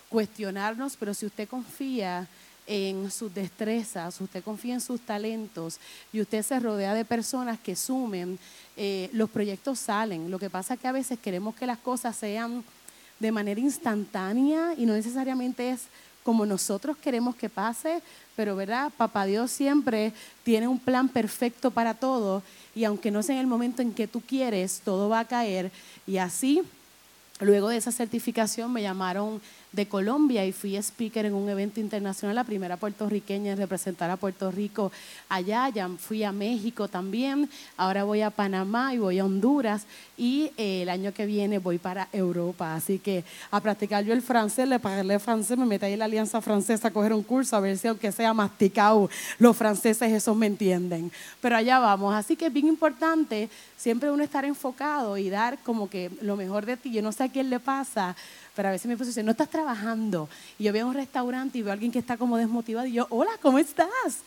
cuestionarnos, 0.10 0.96
pero 0.98 1.13
si 1.13 1.25
usted 1.25 1.48
confía 1.48 2.27
en 2.67 3.09
sus 3.09 3.33
destrezas, 3.33 4.19
usted 4.19 4.43
confía 4.43 4.74
en 4.74 4.81
sus 4.81 5.00
talentos 5.00 5.79
y 6.12 6.21
usted 6.21 6.43
se 6.43 6.59
rodea 6.59 6.93
de 6.93 7.05
personas 7.05 7.57
que 7.59 7.75
sumen, 7.75 8.38
eh, 8.75 9.09
los 9.13 9.29
proyectos 9.29 9.79
salen. 9.79 10.29
Lo 10.29 10.38
que 10.38 10.50
pasa 10.50 10.74
es 10.74 10.79
que 10.79 10.88
a 10.88 10.91
veces 10.91 11.17
queremos 11.17 11.55
que 11.55 11.65
las 11.65 11.77
cosas 11.77 12.15
sean 12.15 12.63
de 13.19 13.31
manera 13.31 13.59
instantánea 13.59 14.74
y 14.77 14.86
no 14.86 14.93
necesariamente 14.93 15.71
es 15.71 15.83
como 16.24 16.45
nosotros 16.45 16.97
queremos 16.97 17.38
que 17.38 17.47
pase, 17.47 18.01
pero 18.36 18.57
verdad, 18.57 18.91
papá 18.97 19.25
Dios 19.25 19.50
siempre 19.50 20.12
tiene 20.43 20.67
un 20.67 20.77
plan 20.77 21.07
perfecto 21.07 21.71
para 21.71 21.93
todo 21.93 22.43
y 22.75 22.83
aunque 22.83 23.12
no 23.12 23.24
sea 23.24 23.36
en 23.36 23.41
el 23.41 23.47
momento 23.47 23.81
en 23.81 23.93
que 23.93 24.09
tú 24.09 24.21
quieres, 24.21 24.81
todo 24.83 25.07
va 25.07 25.21
a 25.21 25.25
caer. 25.25 25.71
Y 26.05 26.17
así 26.17 26.63
Luego 27.39 27.69
de 27.69 27.77
esa 27.77 27.91
certificación 27.91 28.74
me 28.74 28.81
llamaron 28.81 29.39
de 29.71 29.88
Colombia 29.88 30.45
y 30.45 30.51
fui 30.51 30.75
speaker 30.77 31.25
en 31.25 31.33
un 31.33 31.50
evento 31.50 31.79
internacional, 31.79 32.36
la 32.36 32.43
primera 32.43 32.77
puertorriqueña 32.77 33.51
en 33.51 33.57
representar 33.57 34.09
a 34.09 34.17
Puerto 34.17 34.50
Rico 34.51 34.91
allá, 35.29 35.69
ya 35.69 35.89
fui 35.97 36.24
a 36.24 36.31
México 36.31 36.88
también, 36.88 37.50
ahora 37.75 38.03
voy 38.03 38.21
a 38.21 38.29
Panamá 38.29 38.93
y 38.93 38.97
voy 38.97 39.19
a 39.19 39.25
Honduras 39.25 39.86
y 40.17 40.51
eh, 40.57 40.81
el 40.81 40.89
año 40.89 41.13
que 41.13 41.25
viene 41.25 41.59
voy 41.59 41.77
para 41.77 42.07
Europa, 42.12 42.75
así 42.75 43.00
que 43.00 43.24
a 43.51 43.62
practicar 43.62 44.03
yo 44.03 44.13
el 44.13 44.21
francés, 44.21 44.67
le 44.67 44.79
pagué 44.79 45.01
el 45.01 45.19
francés, 45.19 45.57
me 45.57 45.65
metí 45.65 45.86
ahí 45.86 45.93
en 45.93 46.00
la 46.00 46.05
Alianza 46.05 46.41
Francesa 46.41 46.88
a 46.88 46.91
coger 46.91 47.13
un 47.13 47.24
curso 47.24 47.55
a 47.55 47.59
ver 47.59 47.77
si 47.77 47.88
aunque 47.88 48.12
sea 48.12 48.33
masticado, 48.33 49.09
los 49.38 49.55
franceses 49.55 50.12
esos 50.12 50.36
me 50.36 50.47
entienden, 50.47 51.12
pero 51.39 51.55
allá 51.55 51.79
vamos, 51.79 52.15
así 52.15 52.36
que 52.36 52.47
es 52.47 52.53
bien 52.53 52.67
importante 52.67 53.50
siempre 53.77 54.12
uno 54.12 54.24
estar 54.24 54.43
enfocado 54.43 55.17
y 55.17 55.29
dar 55.29 55.59
como 55.59 55.89
que 55.89 56.09
lo 56.21 56.36
mejor 56.36 56.65
de 56.65 56.77
ti, 56.77 56.91
yo 56.91 57.01
no 57.01 57.12
sé 57.12 57.25
a 57.25 57.29
quién 57.29 57.50
le 57.50 57.59
pasa, 57.59 58.15
pero 58.55 58.69
a 58.69 58.71
veces 58.71 58.88
mi 58.88 58.93
esposo 58.93 59.09
dice, 59.09 59.21
no 59.21 59.31
estás 59.31 59.50
trabajando. 59.50 60.27
Y 60.57 60.63
yo 60.63 60.74
veo 60.74 60.88
un 60.88 60.95
restaurante 60.95 61.59
y 61.59 61.62
veo 61.62 61.69
a 61.69 61.74
alguien 61.74 61.91
que 61.91 62.00
está 62.00 62.17
como 62.17 62.38
desmotivado 62.38 62.88
y 62.88 62.93
yo, 62.93 63.05
hola, 63.12 63.29
¿cómo 63.39 63.59
estás? 63.59 64.24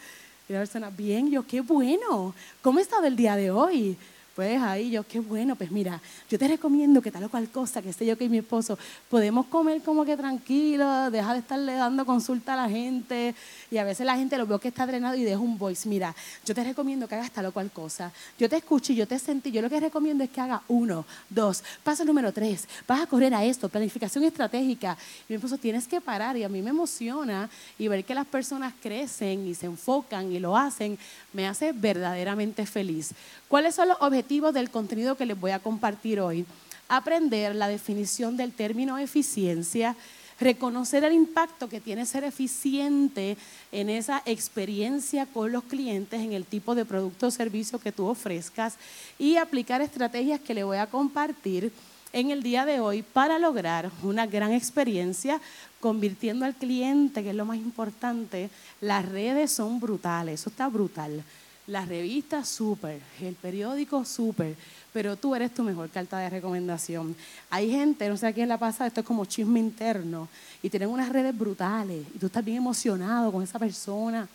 Y 0.49 0.53
la 0.53 0.61
persona, 0.61 0.89
bien, 0.91 1.31
yo, 1.33 1.45
qué 1.45 1.61
bueno. 1.61 2.33
¿Cómo 2.63 2.79
ha 2.79 2.83
estado 2.83 3.07
el 3.07 3.17
día 3.17 3.35
de 3.35 3.51
hoy? 3.51 3.97
Pues 4.41 4.59
ahí 4.63 4.91
yo, 4.91 5.07
qué 5.07 5.21
bueno, 5.21 5.55
pues 5.55 5.71
mira, 5.71 6.01
yo 6.31 6.39
te 6.39 6.49
recomiendo 6.49 7.03
que 7.03 7.11
tal 7.11 7.25
o 7.25 7.29
cual 7.29 7.51
cosa, 7.51 7.83
que 7.83 7.91
esté 7.91 8.07
yo 8.07 8.17
que 8.17 8.27
mi 8.27 8.39
esposo, 8.39 8.79
podemos 9.11 9.45
comer 9.49 9.83
como 9.83 10.03
que 10.03 10.17
tranquilo, 10.17 11.11
deja 11.11 11.35
de 11.35 11.41
estarle 11.41 11.75
dando 11.75 12.07
consulta 12.07 12.55
a 12.55 12.57
la 12.57 12.67
gente. 12.71 13.35
Y 13.71 13.77
a 13.77 13.85
veces 13.85 14.07
la 14.07 14.17
gente 14.17 14.39
lo 14.39 14.47
veo 14.47 14.59
que 14.59 14.69
está 14.69 14.87
drenado 14.87 15.15
y 15.15 15.25
deja 15.25 15.39
un 15.39 15.59
voice. 15.59 15.87
Mira, 15.87 16.17
yo 16.43 16.55
te 16.55 16.65
recomiendo 16.65 17.07
que 17.07 17.17
hagas 17.17 17.31
tal 17.33 17.45
o 17.45 17.53
cual 17.53 17.71
cosa. 17.71 18.13
Yo 18.39 18.49
te 18.49 18.57
escucho 18.57 18.95
y 18.95 18.97
yo 18.97 19.07
te 19.07 19.19
sentí. 19.19 19.51
Yo 19.51 19.61
lo 19.61 19.69
que 19.69 19.79
recomiendo 19.79 20.25
es 20.25 20.31
que 20.31 20.41
haga 20.41 20.63
uno, 20.69 21.05
dos, 21.29 21.63
paso 21.85 22.03
número 22.07 22.33
tres, 22.33 22.67
vas 22.89 23.03
a 23.03 23.07
correr 23.07 23.35
a 23.35 23.45
esto, 23.45 23.69
planificación 23.69 24.25
estratégica. 24.25 24.97
Y 25.29 25.35
mi 25.35 25.37
esposo, 25.37 25.59
tienes 25.59 25.87
que 25.87 26.01
parar. 26.01 26.39
Y 26.39 26.45
a 26.45 26.49
mí 26.49 26.63
me 26.63 26.71
emociona 26.71 27.51
y 27.79 27.89
ver 27.89 28.07
que 28.07 28.15
las 28.15 28.27
personas 28.27 28.73
crecen 28.83 29.47
y 29.47 29.55
se 29.55 29.67
enfocan 29.67 30.33
y 30.33 30.39
lo 30.39 30.57
hacen, 30.57 30.99
me 31.35 31.47
hace 31.47 31.73
verdaderamente 31.73 32.65
feliz. 32.65 33.13
¿Cuáles 33.51 33.75
son 33.75 33.89
los 33.89 33.97
objetivos 34.01 34.55
del 34.55 34.71
contenido 34.71 35.17
que 35.17 35.27
les 35.27 35.39
voy 35.39 35.51
a 35.51 35.59
compartir 35.59 36.21
hoy? 36.21 36.47
Aprender 36.89 37.53
la 37.57 37.67
definición 37.67 38.37
del 38.37 38.53
término 38.53 38.97
eficiencia, 38.97 39.97
reconocer 40.39 41.03
el 41.03 41.15
impacto 41.15 41.69
que 41.69 41.81
tiene 41.81 42.07
ser 42.07 42.23
eficiente 42.23 43.37
en 43.73 43.91
esa 43.91 44.23
experiencia 44.25 45.27
con 45.27 45.51
los 45.51 45.65
clientes, 45.65 46.21
en 46.21 46.33
el 46.33 46.45
tipo 46.45 46.77
de 46.77 46.85
producto 46.85 47.27
o 47.27 47.31
servicio 47.33 47.81
que 47.81 47.91
tú 47.91 48.07
ofrezcas 48.07 48.77
y 49.19 49.35
aplicar 49.35 49.81
estrategias 49.81 50.39
que 50.39 50.55
le 50.55 50.63
voy 50.63 50.77
a 50.77 50.87
compartir 50.87 51.73
en 52.13 52.31
el 52.31 52.45
día 52.45 52.65
de 52.65 52.79
hoy 52.79 53.03
para 53.03 53.41
lograr 53.41 53.91
una 54.05 54.29
gran 54.29 54.53
experiencia 54.53 55.41
convirtiendo 55.81 56.45
al 56.45 56.55
cliente, 56.55 57.25
que 57.25 57.31
es 57.31 57.37
lo 57.37 57.47
más 57.47 57.57
importante. 57.57 58.49
Las 58.81 59.09
redes 59.09 59.51
son 59.51 59.81
brutales, 59.81 60.41
eso 60.41 60.51
está 60.51 60.69
brutal. 60.69 61.25
Las 61.71 61.89
revistas, 61.89 62.49
súper. 62.49 63.01
El 63.21 63.37
periódico, 63.37 64.05
súper. 64.05 64.57
Pero 64.93 65.15
tú 65.15 65.37
eres 65.37 65.55
tu 65.55 65.63
mejor 65.63 65.89
carta 65.89 66.19
de 66.19 66.29
recomendación. 66.29 67.15
Hay 67.49 67.71
gente, 67.71 68.09
no 68.09 68.17
sé 68.17 68.27
a 68.27 68.33
quién 68.33 68.49
la 68.49 68.59
pasa, 68.59 68.89
esto 68.89 69.03
es 69.03 69.07
como 69.07 69.25
chisme 69.25 69.61
interno. 69.61 70.27
Y 70.65 70.69
tienen 70.69 70.89
unas 70.89 71.09
redes 71.11 71.37
brutales. 71.39 72.05
Y 72.13 72.19
tú 72.19 72.27
estás 72.27 72.45
bien 72.45 72.57
emocionado 72.57 73.31
con 73.31 73.45
esa 73.45 73.57
persona, 73.61 74.29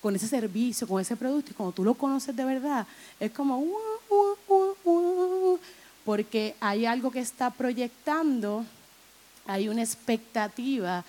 con 0.00 0.16
ese 0.16 0.26
servicio, 0.26 0.88
con 0.88 0.98
ese 0.98 1.14
producto. 1.14 1.50
Y 1.50 1.54
cuando 1.54 1.72
tú 1.72 1.84
lo 1.84 1.92
conoces 1.92 2.34
de 2.34 2.44
verdad, 2.46 2.86
es 3.20 3.32
como... 3.32 3.62
porque 6.06 6.56
hay 6.58 6.86
algo 6.86 7.10
que 7.10 7.20
está 7.20 7.50
proyectando, 7.50 8.64
hay 9.46 9.68
una 9.68 9.82
expectativa 9.82 11.04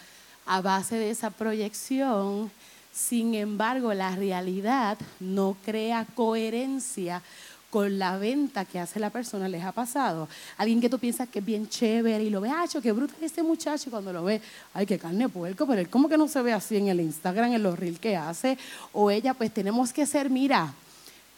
a 0.45 0.59
base 0.59 0.95
de 0.95 1.09
esa 1.09 1.29
proyección 1.29 2.51
sin 2.91 3.35
embargo, 3.35 3.93
la 3.93 4.15
realidad 4.15 4.97
no 5.19 5.55
crea 5.63 6.05
coherencia 6.15 7.21
con 7.69 7.99
la 7.99 8.17
venta 8.17 8.65
que 8.65 8.79
hace 8.79 8.99
la 8.99 9.11
persona, 9.11 9.47
les 9.47 9.63
ha 9.63 9.71
pasado. 9.71 10.27
Alguien 10.57 10.81
que 10.81 10.89
tú 10.89 10.97
piensas 10.97 11.29
que 11.29 11.39
es 11.39 11.45
bien 11.45 11.69
chévere 11.69 12.23
y 12.23 12.29
lo 12.29 12.41
ve, 12.41 12.49
ah, 12.49 12.65
qué 12.81 12.91
bruto 12.91 13.13
es 13.17 13.23
este 13.23 13.43
muchacho, 13.43 13.91
cuando 13.91 14.11
lo 14.11 14.23
ve, 14.23 14.41
ay, 14.73 14.85
qué 14.85 14.97
carne 14.97 15.29
puerco, 15.29 15.67
pero 15.67 15.79
él 15.79 15.89
como 15.89 16.09
que 16.09 16.17
no 16.17 16.27
se 16.27 16.41
ve 16.41 16.51
así 16.51 16.77
en 16.77 16.87
el 16.87 16.99
Instagram, 16.99 17.53
en 17.53 17.63
los 17.63 17.77
reels 17.77 17.99
que 17.99 18.15
hace, 18.15 18.57
o 18.91 19.11
ella, 19.11 19.33
pues 19.33 19.53
tenemos 19.53 19.93
que 19.93 20.05
ser, 20.05 20.29
mira, 20.29 20.73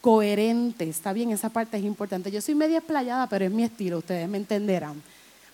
coherente, 0.00 0.88
está 0.88 1.12
bien, 1.12 1.30
esa 1.30 1.50
parte 1.50 1.76
es 1.76 1.84
importante. 1.84 2.30
Yo 2.30 2.40
soy 2.40 2.54
media 2.54 2.78
explayada, 2.78 3.28
pero 3.28 3.44
es 3.44 3.50
mi 3.50 3.64
estilo, 3.64 3.98
ustedes 3.98 4.28
me 4.28 4.38
entenderán. 4.38 5.02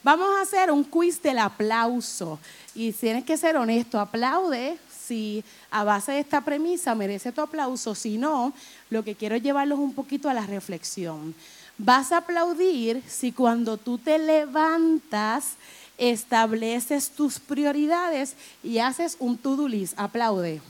Vamos 0.04 0.28
a 0.38 0.42
hacer 0.42 0.70
un 0.70 0.84
quiz 0.84 1.20
del 1.20 1.38
aplauso 1.38 2.38
y 2.74 2.92
tienes 2.92 3.24
que 3.24 3.36
ser 3.36 3.56
honesto, 3.56 3.98
aplaude 3.98 4.78
si 5.08 5.42
a 5.70 5.84
base 5.84 6.12
de 6.12 6.20
esta 6.20 6.42
premisa 6.42 6.94
merece 6.94 7.32
tu 7.32 7.40
aplauso, 7.40 7.94
si 7.94 8.18
no, 8.18 8.52
lo 8.90 9.02
que 9.02 9.14
quiero 9.14 9.34
es 9.34 9.42
llevarlos 9.42 9.78
un 9.78 9.94
poquito 9.94 10.28
a 10.28 10.34
la 10.34 10.46
reflexión. 10.46 11.34
Vas 11.78 12.12
a 12.12 12.18
aplaudir 12.18 13.02
si 13.06 13.32
cuando 13.32 13.76
tú 13.76 13.98
te 13.98 14.18
levantas 14.18 15.54
estableces 15.96 17.10
tus 17.10 17.38
prioridades 17.38 18.34
y 18.62 18.78
haces 18.78 19.16
un 19.18 19.36
to-do 19.36 19.66
list. 19.66 19.94
Aplaude. 19.96 20.60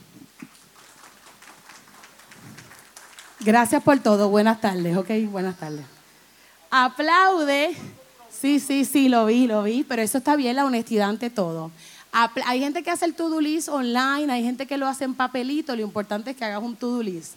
Gracias 3.39 3.81
por 3.83 3.99
todo. 3.99 4.29
Buenas 4.29 4.59
tardes, 4.59 4.97
ok, 4.97 5.09
buenas 5.29 5.57
tardes. 5.57 5.85
Aplaude. 6.69 7.75
Sí, 8.29 8.59
sí, 8.59 8.85
sí, 8.85 9.09
lo 9.09 9.25
vi, 9.25 9.47
lo 9.47 9.63
vi, 9.63 9.83
pero 9.83 10.01
eso 10.01 10.19
está 10.19 10.35
bien, 10.35 10.55
la 10.55 10.65
honestidad 10.65 11.09
ante 11.09 11.29
todo. 11.29 11.71
Hay 12.11 12.59
gente 12.59 12.83
que 12.83 12.91
hace 12.91 13.05
el 13.05 13.13
to-do 13.13 13.39
list 13.39 13.69
online, 13.69 14.31
hay 14.31 14.43
gente 14.43 14.65
que 14.65 14.77
lo 14.77 14.87
hace 14.87 15.03
en 15.03 15.13
papelito, 15.13 15.75
lo 15.75 15.81
importante 15.81 16.31
es 16.31 16.37
que 16.37 16.45
hagas 16.45 16.63
un 16.63 16.75
to-do 16.75 17.03
list. 17.03 17.35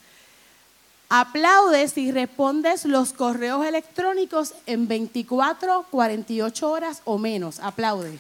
Aplaudes 1.15 1.99
y 1.99 2.11
respondes 2.11 2.87
los 2.87 3.13
correos 3.13 3.67
electrónicos 3.67 4.55
en 4.65 4.89
24, 4.89 5.87
48 5.91 6.71
horas 6.71 7.03
o 7.05 7.19
menos. 7.19 7.61
Aplaude. 7.61 8.17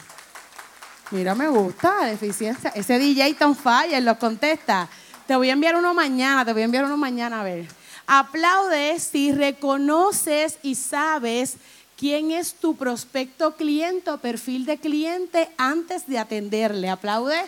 Mira, 1.10 1.34
me 1.34 1.48
gusta 1.48 2.02
la 2.02 2.12
eficiencia. 2.12 2.70
Ese 2.74 2.98
DJ 2.98 3.32
Tom 3.34 3.54
Fire 3.54 4.02
lo 4.02 4.18
contesta. 4.18 4.90
Te 5.26 5.34
voy 5.36 5.48
a 5.48 5.54
enviar 5.54 5.74
uno 5.76 5.94
mañana, 5.94 6.44
te 6.44 6.52
voy 6.52 6.60
a 6.60 6.64
enviar 6.66 6.84
uno 6.84 6.98
mañana 6.98 7.40
a 7.40 7.44
ver. 7.44 7.66
Aplaudes 8.06 9.04
si 9.04 9.32
reconoces 9.32 10.58
y 10.62 10.74
sabes 10.74 11.56
quién 12.02 12.32
es 12.32 12.54
tu 12.54 12.74
prospecto 12.74 13.54
cliente 13.54 14.10
o 14.10 14.18
perfil 14.18 14.66
de 14.66 14.76
cliente 14.76 15.48
antes 15.56 16.04
de 16.08 16.18
atenderle. 16.18 16.90
Aplaude. 16.90 17.40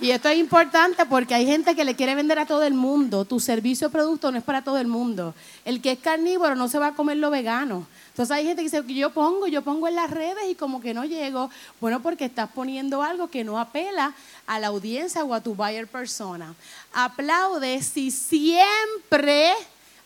Y 0.00 0.10
esto 0.10 0.28
es 0.28 0.36
importante 0.36 1.06
porque 1.06 1.34
hay 1.34 1.46
gente 1.46 1.74
que 1.74 1.82
le 1.86 1.96
quiere 1.96 2.14
vender 2.14 2.38
a 2.38 2.44
todo 2.44 2.64
el 2.64 2.74
mundo. 2.74 3.24
Tu 3.24 3.40
servicio 3.40 3.88
o 3.88 3.90
producto 3.90 4.30
no 4.30 4.36
es 4.36 4.44
para 4.44 4.64
todo 4.64 4.76
el 4.76 4.86
mundo. 4.86 5.34
El 5.64 5.80
que 5.80 5.92
es 5.92 5.98
carnívoro 5.98 6.56
no 6.56 6.68
se 6.68 6.78
va 6.78 6.88
a 6.88 6.94
comer 6.94 7.16
lo 7.16 7.30
vegano. 7.30 7.86
Entonces 8.08 8.36
hay 8.36 8.44
gente 8.44 8.62
que 8.62 8.68
dice, 8.68 8.94
yo 8.94 9.14
pongo, 9.14 9.46
yo 9.46 9.62
pongo 9.62 9.88
en 9.88 9.94
las 9.94 10.10
redes 10.10 10.44
y 10.50 10.54
como 10.54 10.82
que 10.82 10.92
no 10.92 11.06
llego. 11.06 11.48
Bueno, 11.80 12.02
porque 12.02 12.26
estás 12.26 12.50
poniendo 12.50 13.02
algo 13.02 13.30
que 13.30 13.44
no 13.44 13.58
apela 13.58 14.12
a 14.46 14.58
la 14.58 14.66
audiencia 14.66 15.24
o 15.24 15.32
a 15.32 15.40
tu 15.40 15.54
buyer 15.54 15.86
persona. 15.86 16.54
Aplaude 16.92 17.82
si 17.82 18.10
siempre 18.10 19.54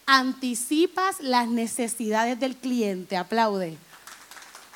anticipas 0.06 1.20
las 1.20 1.48
necesidades 1.48 2.38
del 2.38 2.56
cliente. 2.56 3.16
Aplaude. 3.16 3.76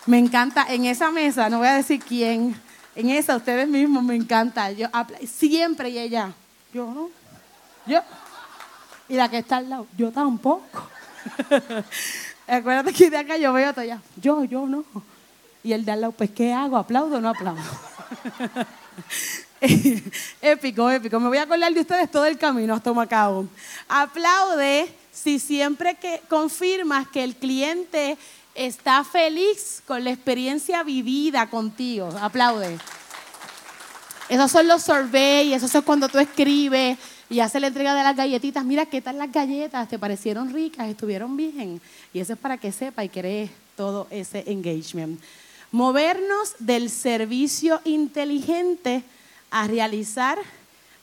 Me 0.07 0.19
encanta, 0.19 0.67
en 0.69 0.87
esa 0.87 1.11
mesa, 1.11 1.51
no 1.51 1.59
voy 1.59 1.69
a 1.69 1.75
decir 1.75 2.01
quién, 2.01 2.55
en 2.95 3.11
esa 3.11 3.37
ustedes 3.37 3.69
mismos 3.69 4.03
me 4.03 4.15
encanta. 4.15 4.71
Yo 4.71 4.89
siempre 5.27 5.91
y 5.91 5.99
ella, 5.99 6.33
yo 6.73 6.87
no, 6.93 7.11
yo. 7.87 8.01
Y 9.09 9.15
la 9.15 9.29
que 9.29 9.39
está 9.39 9.59
al 9.59 9.69
lado, 9.69 9.87
yo 9.97 10.13
tampoco. 10.13 10.89
Acuérdate 12.47 12.93
que 12.93 13.11
de 13.11 13.17
acá 13.17 13.37
yo 13.37 13.53
veo 13.53 13.73
todo 13.73 13.83
allá, 13.83 14.01
yo, 14.17 14.45
yo 14.45 14.67
no. 14.67 14.85
Y 15.65 15.73
el 15.73 15.85
de 15.85 15.93
al 15.93 16.01
lado, 16.01 16.13
pues, 16.13 16.31
¿qué 16.31 16.53
hago? 16.53 16.77
¿Aplaudo 16.77 17.17
o 17.17 17.21
no 17.21 17.31
aplaudo? 17.31 17.61
épico, 20.41 20.89
épico. 20.89 21.19
Me 21.19 21.29
voy 21.29 21.39
a 21.39 21.43
acordar 21.43 21.75
de 21.75 21.81
ustedes 21.81 22.09
todo 22.11 22.25
el 22.27 22.39
camino 22.39 22.75
hasta 22.75 22.93
Macao. 22.93 23.49
Aplaude 23.89 24.89
si 25.17 25.39
siempre 25.39 25.95
que 25.95 26.21
confirmas 26.29 27.09
que 27.09 27.25
el 27.25 27.37
cliente 27.37 28.19
está 28.55 29.03
feliz 29.03 29.83
con 29.87 30.05
la 30.05 30.11
experiencia 30.11 30.83
vivida 30.83 31.49
contigo. 31.49 32.11
Aplaude. 32.21 32.79
Esos 34.29 34.51
son 34.51 34.69
los 34.69 34.83
surveys, 34.83 35.63
eso 35.63 35.79
es 35.79 35.85
cuando 35.85 36.09
tú 36.09 36.19
escribes 36.19 36.99
y 37.31 37.41
haces 37.41 37.61
la 37.61 37.69
entrega 37.69 37.95
de 37.95 38.03
las 38.03 38.15
galletitas. 38.15 38.65
Mira, 38.65 38.85
¿qué 38.87 39.01
tal 39.01 39.17
las 39.17 39.33
galletas? 39.33 39.89
¿Te 39.89 39.99
parecieron 39.99 40.53
ricas? 40.53 40.89
¿Estuvieron 40.89 41.35
bien? 41.37 41.81
Y 42.13 42.21
eso 42.21 42.35
es 42.35 42.39
para 42.39 42.59
que 42.59 42.71
sepa 42.71 43.03
y 43.03 43.09
crees 43.09 43.51
todo 43.75 44.07
ese 44.11 44.45
engagement. 44.47 45.19
Movernos 45.73 46.57
del 46.59 46.91
servicio 46.91 47.81
inteligente 47.85 49.03
a 49.51 49.67
realizar, 49.67 50.39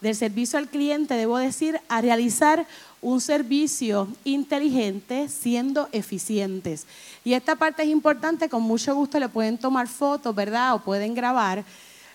del 0.01 0.15
servicio 0.15 0.59
al 0.59 0.67
cliente, 0.67 1.15
debo 1.15 1.37
decir, 1.37 1.79
a 1.89 2.01
realizar 2.01 2.67
un 3.03 3.21
servicio 3.21 4.07
inteligente 4.23 5.29
siendo 5.29 5.89
eficientes. 5.91 6.87
Y 7.23 7.33
esta 7.33 7.55
parte 7.55 7.83
es 7.83 7.89
importante, 7.89 8.49
con 8.49 8.63
mucho 8.63 8.95
gusto 8.95 9.19
le 9.19 9.29
pueden 9.29 9.57
tomar 9.57 9.87
fotos, 9.87 10.33
¿verdad? 10.33 10.73
O 10.73 10.79
pueden 10.79 11.13
grabar. 11.13 11.63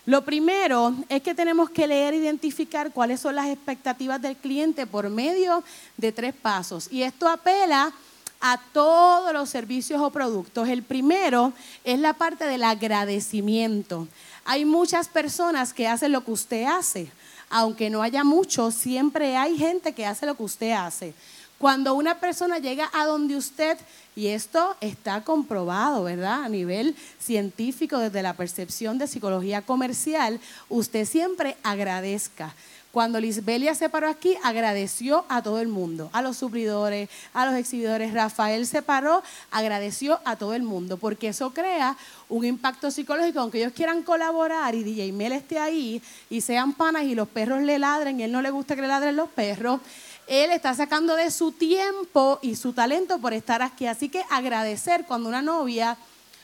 Lo 0.05 0.25
primero 0.25 0.95
es 1.07 1.21
que 1.21 1.35
tenemos 1.35 1.69
que 1.69 1.87
leer 1.87 2.15
e 2.15 2.17
identificar 2.17 2.91
cuáles 2.91 3.19
son 3.19 3.35
las 3.35 3.47
expectativas 3.47 4.19
del 4.19 4.35
cliente 4.35 4.87
por 4.87 5.09
medio 5.09 5.63
de 5.97 6.11
tres 6.11 6.33
pasos. 6.33 6.91
Y 6.91 7.03
esto 7.03 7.27
apela 7.27 7.93
a 8.41 8.59
todos 8.73 9.31
los 9.33 9.49
servicios 9.49 10.01
o 10.01 10.09
productos. 10.09 10.67
El 10.67 10.81
primero 10.81 11.53
es 11.83 11.99
la 11.99 12.13
parte 12.13 12.45
del 12.45 12.63
agradecimiento. 12.63 14.07
Hay 14.45 14.65
muchas 14.65 15.07
personas 15.07 15.73
que 15.73 15.87
hacen 15.87 16.11
lo 16.11 16.25
que 16.25 16.31
usted 16.31 16.63
hace. 16.63 17.11
Aunque 17.49 17.89
no 17.89 18.01
haya 18.01 18.23
muchos, 18.23 18.75
siempre 18.75 19.35
hay 19.35 19.57
gente 19.57 19.93
que 19.93 20.05
hace 20.05 20.25
lo 20.25 20.35
que 20.35 20.43
usted 20.43 20.71
hace. 20.71 21.13
Cuando 21.57 21.93
una 21.93 22.19
persona 22.19 22.59
llega 22.59 22.89
a 22.93 23.05
donde 23.05 23.35
usted, 23.35 23.77
y 24.15 24.27
esto 24.27 24.75
está 24.81 25.23
comprobado, 25.23 26.03
¿verdad? 26.03 26.43
A 26.43 26.49
nivel 26.49 26.95
científico, 27.19 27.97
desde 27.99 28.21
la 28.21 28.33
percepción 28.33 28.97
de 28.97 29.07
psicología 29.07 29.61
comercial, 29.61 30.39
usted 30.69 31.05
siempre 31.05 31.57
agradezca. 31.63 32.53
Cuando 32.91 33.19
Lisbelia 33.19 33.75
se 33.75 33.87
paró 33.87 34.09
aquí, 34.09 34.35
agradeció 34.43 35.23
a 35.29 35.43
todo 35.43 35.59
el 35.59 35.67
mundo, 35.67 36.09
a 36.11 36.23
los 36.23 36.37
suplidores, 36.37 37.07
a 37.35 37.45
los 37.45 37.53
exhibidores. 37.53 38.13
Rafael 38.13 38.65
se 38.65 38.81
paró, 38.81 39.21
agradeció 39.51 40.19
a 40.25 40.37
todo 40.37 40.55
el 40.55 40.63
mundo, 40.63 40.97
porque 40.97 41.27
eso 41.27 41.51
crea 41.51 41.95
un 42.29 42.45
impacto 42.45 42.89
psicológico. 42.89 43.41
Aunque 43.41 43.59
ellos 43.59 43.73
quieran 43.73 44.01
colaborar 44.01 44.73
y 44.73 44.83
DJ 44.83 45.11
Mel 45.11 45.33
esté 45.33 45.59
ahí 45.59 46.01
y 46.31 46.41
sean 46.41 46.73
panas 46.73 47.03
y 47.03 47.13
los 47.13 47.27
perros 47.27 47.61
le 47.61 47.77
ladren 47.77 48.19
y 48.19 48.23
él 48.23 48.31
no 48.31 48.41
le 48.41 48.49
gusta 48.49 48.75
que 48.75 48.81
le 48.81 48.87
ladren 48.87 49.15
los 49.15 49.29
perros, 49.29 49.81
él 50.25 50.49
está 50.49 50.73
sacando 50.73 51.15
de 51.15 51.29
su 51.29 51.51
tiempo 51.51 52.39
y 52.41 52.55
su 52.55 52.73
talento 52.73 53.19
por 53.19 53.33
estar 53.33 53.61
aquí. 53.61 53.85
Así 53.85 54.09
que 54.09 54.23
agradecer 54.31 55.05
cuando 55.05 55.29
una 55.29 55.43
novia 55.43 55.95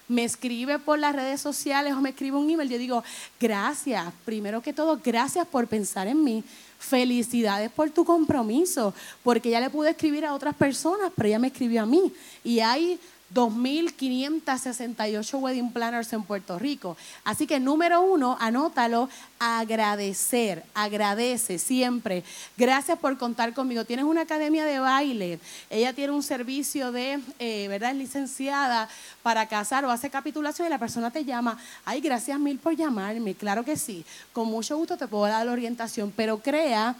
me 0.07 0.23
escribe 0.23 0.79
por 0.79 0.99
las 0.99 1.15
redes 1.15 1.41
sociales 1.41 1.93
o 1.93 2.01
me 2.01 2.09
escribe 2.09 2.37
un 2.37 2.49
email, 2.49 2.69
yo 2.69 2.77
digo, 2.77 3.03
gracias, 3.39 4.05
primero 4.23 4.61
que 4.61 4.73
todo, 4.73 4.99
gracias 5.03 5.47
por 5.47 5.67
pensar 5.67 6.07
en 6.07 6.23
mí. 6.23 6.43
Felicidades 6.77 7.71
por 7.71 7.89
tu 7.89 8.05
compromiso, 8.05 8.93
porque 9.23 9.49
ya 9.49 9.59
le 9.59 9.69
pude 9.69 9.91
escribir 9.91 10.25
a 10.25 10.33
otras 10.33 10.53
personas, 10.53 11.11
pero 11.15 11.27
ella 11.27 11.39
me 11.39 11.47
escribió 11.47 11.81
a 11.81 11.85
mí. 11.85 12.13
Y 12.43 12.59
hay 12.59 12.99
2.568 13.33 15.39
wedding 15.39 15.71
planners 15.71 16.13
en 16.13 16.23
Puerto 16.23 16.59
Rico. 16.59 16.95
Así 17.23 17.47
que 17.47 17.59
número 17.59 18.01
uno, 18.01 18.37
anótalo, 18.39 19.09
agradecer, 19.39 20.63
agradece 20.73 21.57
siempre. 21.57 22.23
Gracias 22.55 22.99
por 22.99 23.17
contar 23.17 23.53
conmigo. 23.53 23.83
Tienes 23.83 24.05
una 24.05 24.21
academia 24.21 24.65
de 24.65 24.79
baile, 24.79 25.39
ella 25.69 25.93
tiene 25.93 26.13
un 26.13 26.23
servicio 26.23 26.91
de, 26.91 27.19
eh, 27.39 27.67
¿verdad? 27.67 27.91
Es 27.91 27.97
licenciada 27.97 28.87
para 29.23 29.47
casar 29.47 29.83
o 29.85 29.91
hace 29.91 30.09
capitulación 30.09 30.67
y 30.67 30.69
la 30.69 30.79
persona 30.79 31.11
te 31.11 31.25
llama. 31.25 31.57
Ay, 31.83 32.01
gracias 32.01 32.39
mil 32.39 32.59
por 32.59 32.75
llamarme. 32.75 33.33
Claro 33.33 33.65
que 33.65 33.75
sí. 33.75 34.05
Con 34.33 34.47
mucho 34.47 34.77
gusto 34.77 34.97
te 34.97 35.07
puedo 35.07 35.25
dar 35.25 35.45
la 35.45 35.51
orientación, 35.51 36.13
pero 36.15 36.37
crea 36.37 36.95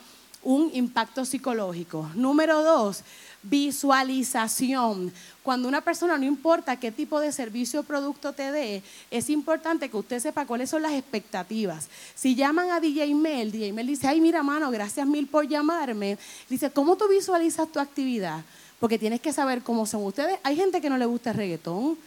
un 0.45 0.69
impacto 0.73 1.25
psicológico. 1.25 2.09
Número 2.13 2.63
dos, 2.63 3.01
visualización. 3.49 5.11
Cuando 5.43 5.67
una 5.67 5.81
persona, 5.81 6.17
no 6.17 6.25
importa 6.25 6.79
qué 6.79 6.91
tipo 6.91 7.19
de 7.19 7.31
servicio 7.31 7.81
o 7.81 7.83
producto 7.83 8.33
te 8.33 8.51
dé, 8.51 8.81
es 9.11 9.29
importante 9.29 9.89
que 9.89 9.97
usted 9.97 10.19
sepa 10.19 10.45
cuáles 10.45 10.69
son 10.69 10.81
las 10.81 10.93
expectativas. 10.93 11.87
Si 12.15 12.35
llaman 12.35 12.71
a 12.71 12.79
DJ 12.79 13.13
Mel, 13.13 13.51
DJ 13.51 13.71
Mel 13.73 13.87
dice, 13.87 14.07
ay, 14.07 14.19
mira, 14.21 14.41
mano, 14.41 14.71
gracias 14.71 15.05
mil 15.05 15.27
por 15.27 15.47
llamarme. 15.47 16.17
Dice, 16.49 16.71
¿cómo 16.71 16.95
tú 16.95 17.07
visualizas 17.07 17.71
tu 17.71 17.79
actividad? 17.79 18.43
Porque 18.79 18.97
tienes 18.97 19.21
que 19.21 19.33
saber 19.33 19.61
cómo 19.61 19.85
son 19.85 20.03
ustedes. 20.03 20.39
Hay 20.43 20.55
gente 20.55 20.81
que 20.81 20.89
no 20.89 20.97
le 20.97 21.05
gusta 21.05 21.31
el 21.31 21.37
reggaetón, 21.37 21.97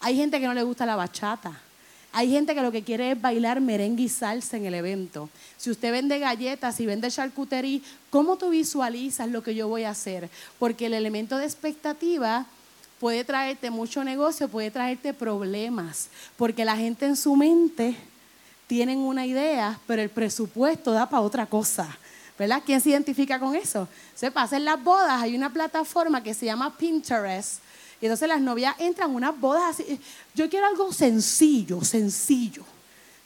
hay 0.00 0.16
gente 0.16 0.40
que 0.40 0.46
no 0.46 0.54
le 0.54 0.62
gusta 0.62 0.86
la 0.86 0.96
bachata. 0.96 1.60
Hay 2.12 2.30
gente 2.30 2.54
que 2.54 2.62
lo 2.62 2.72
que 2.72 2.82
quiere 2.82 3.12
es 3.12 3.20
bailar 3.20 3.60
merengue 3.60 4.04
y 4.04 4.08
salsa 4.08 4.56
en 4.56 4.64
el 4.64 4.74
evento. 4.74 5.28
Si 5.58 5.70
usted 5.70 5.92
vende 5.92 6.18
galletas 6.18 6.80
y 6.80 6.86
vende 6.86 7.10
charcutería, 7.10 7.80
¿cómo 8.10 8.36
tú 8.36 8.50
visualizas 8.50 9.28
lo 9.28 9.42
que 9.42 9.54
yo 9.54 9.68
voy 9.68 9.84
a 9.84 9.90
hacer? 9.90 10.30
Porque 10.58 10.86
el 10.86 10.94
elemento 10.94 11.36
de 11.36 11.44
expectativa 11.44 12.46
puede 12.98 13.24
traerte 13.24 13.70
mucho 13.70 14.02
negocio, 14.02 14.48
puede 14.48 14.70
traerte 14.70 15.12
problemas, 15.12 16.08
porque 16.36 16.64
la 16.64 16.76
gente 16.76 17.06
en 17.06 17.16
su 17.16 17.36
mente 17.36 17.96
tienen 18.66 18.98
una 18.98 19.26
idea, 19.26 19.78
pero 19.86 20.02
el 20.02 20.10
presupuesto 20.10 20.92
da 20.92 21.08
para 21.08 21.22
otra 21.22 21.46
cosa. 21.46 21.98
¿Verdad? 22.38 22.62
¿Quién 22.66 22.82
se 22.82 22.90
identifica 22.90 23.38
con 23.38 23.56
eso? 23.56 23.88
Se 24.14 24.30
pasa 24.30 24.58
en 24.58 24.66
las 24.66 24.82
bodas, 24.82 25.22
hay 25.22 25.34
una 25.34 25.50
plataforma 25.50 26.22
que 26.22 26.34
se 26.34 26.44
llama 26.44 26.76
Pinterest, 26.76 27.60
y 28.00 28.06
entonces 28.06 28.28
las 28.28 28.40
novias 28.40 28.74
entran 28.78 29.14
unas 29.14 29.38
bodas 29.40 29.62
así. 29.70 30.00
Yo 30.34 30.48
quiero 30.50 30.66
algo 30.66 30.92
sencillo, 30.92 31.82
sencillo. 31.82 32.64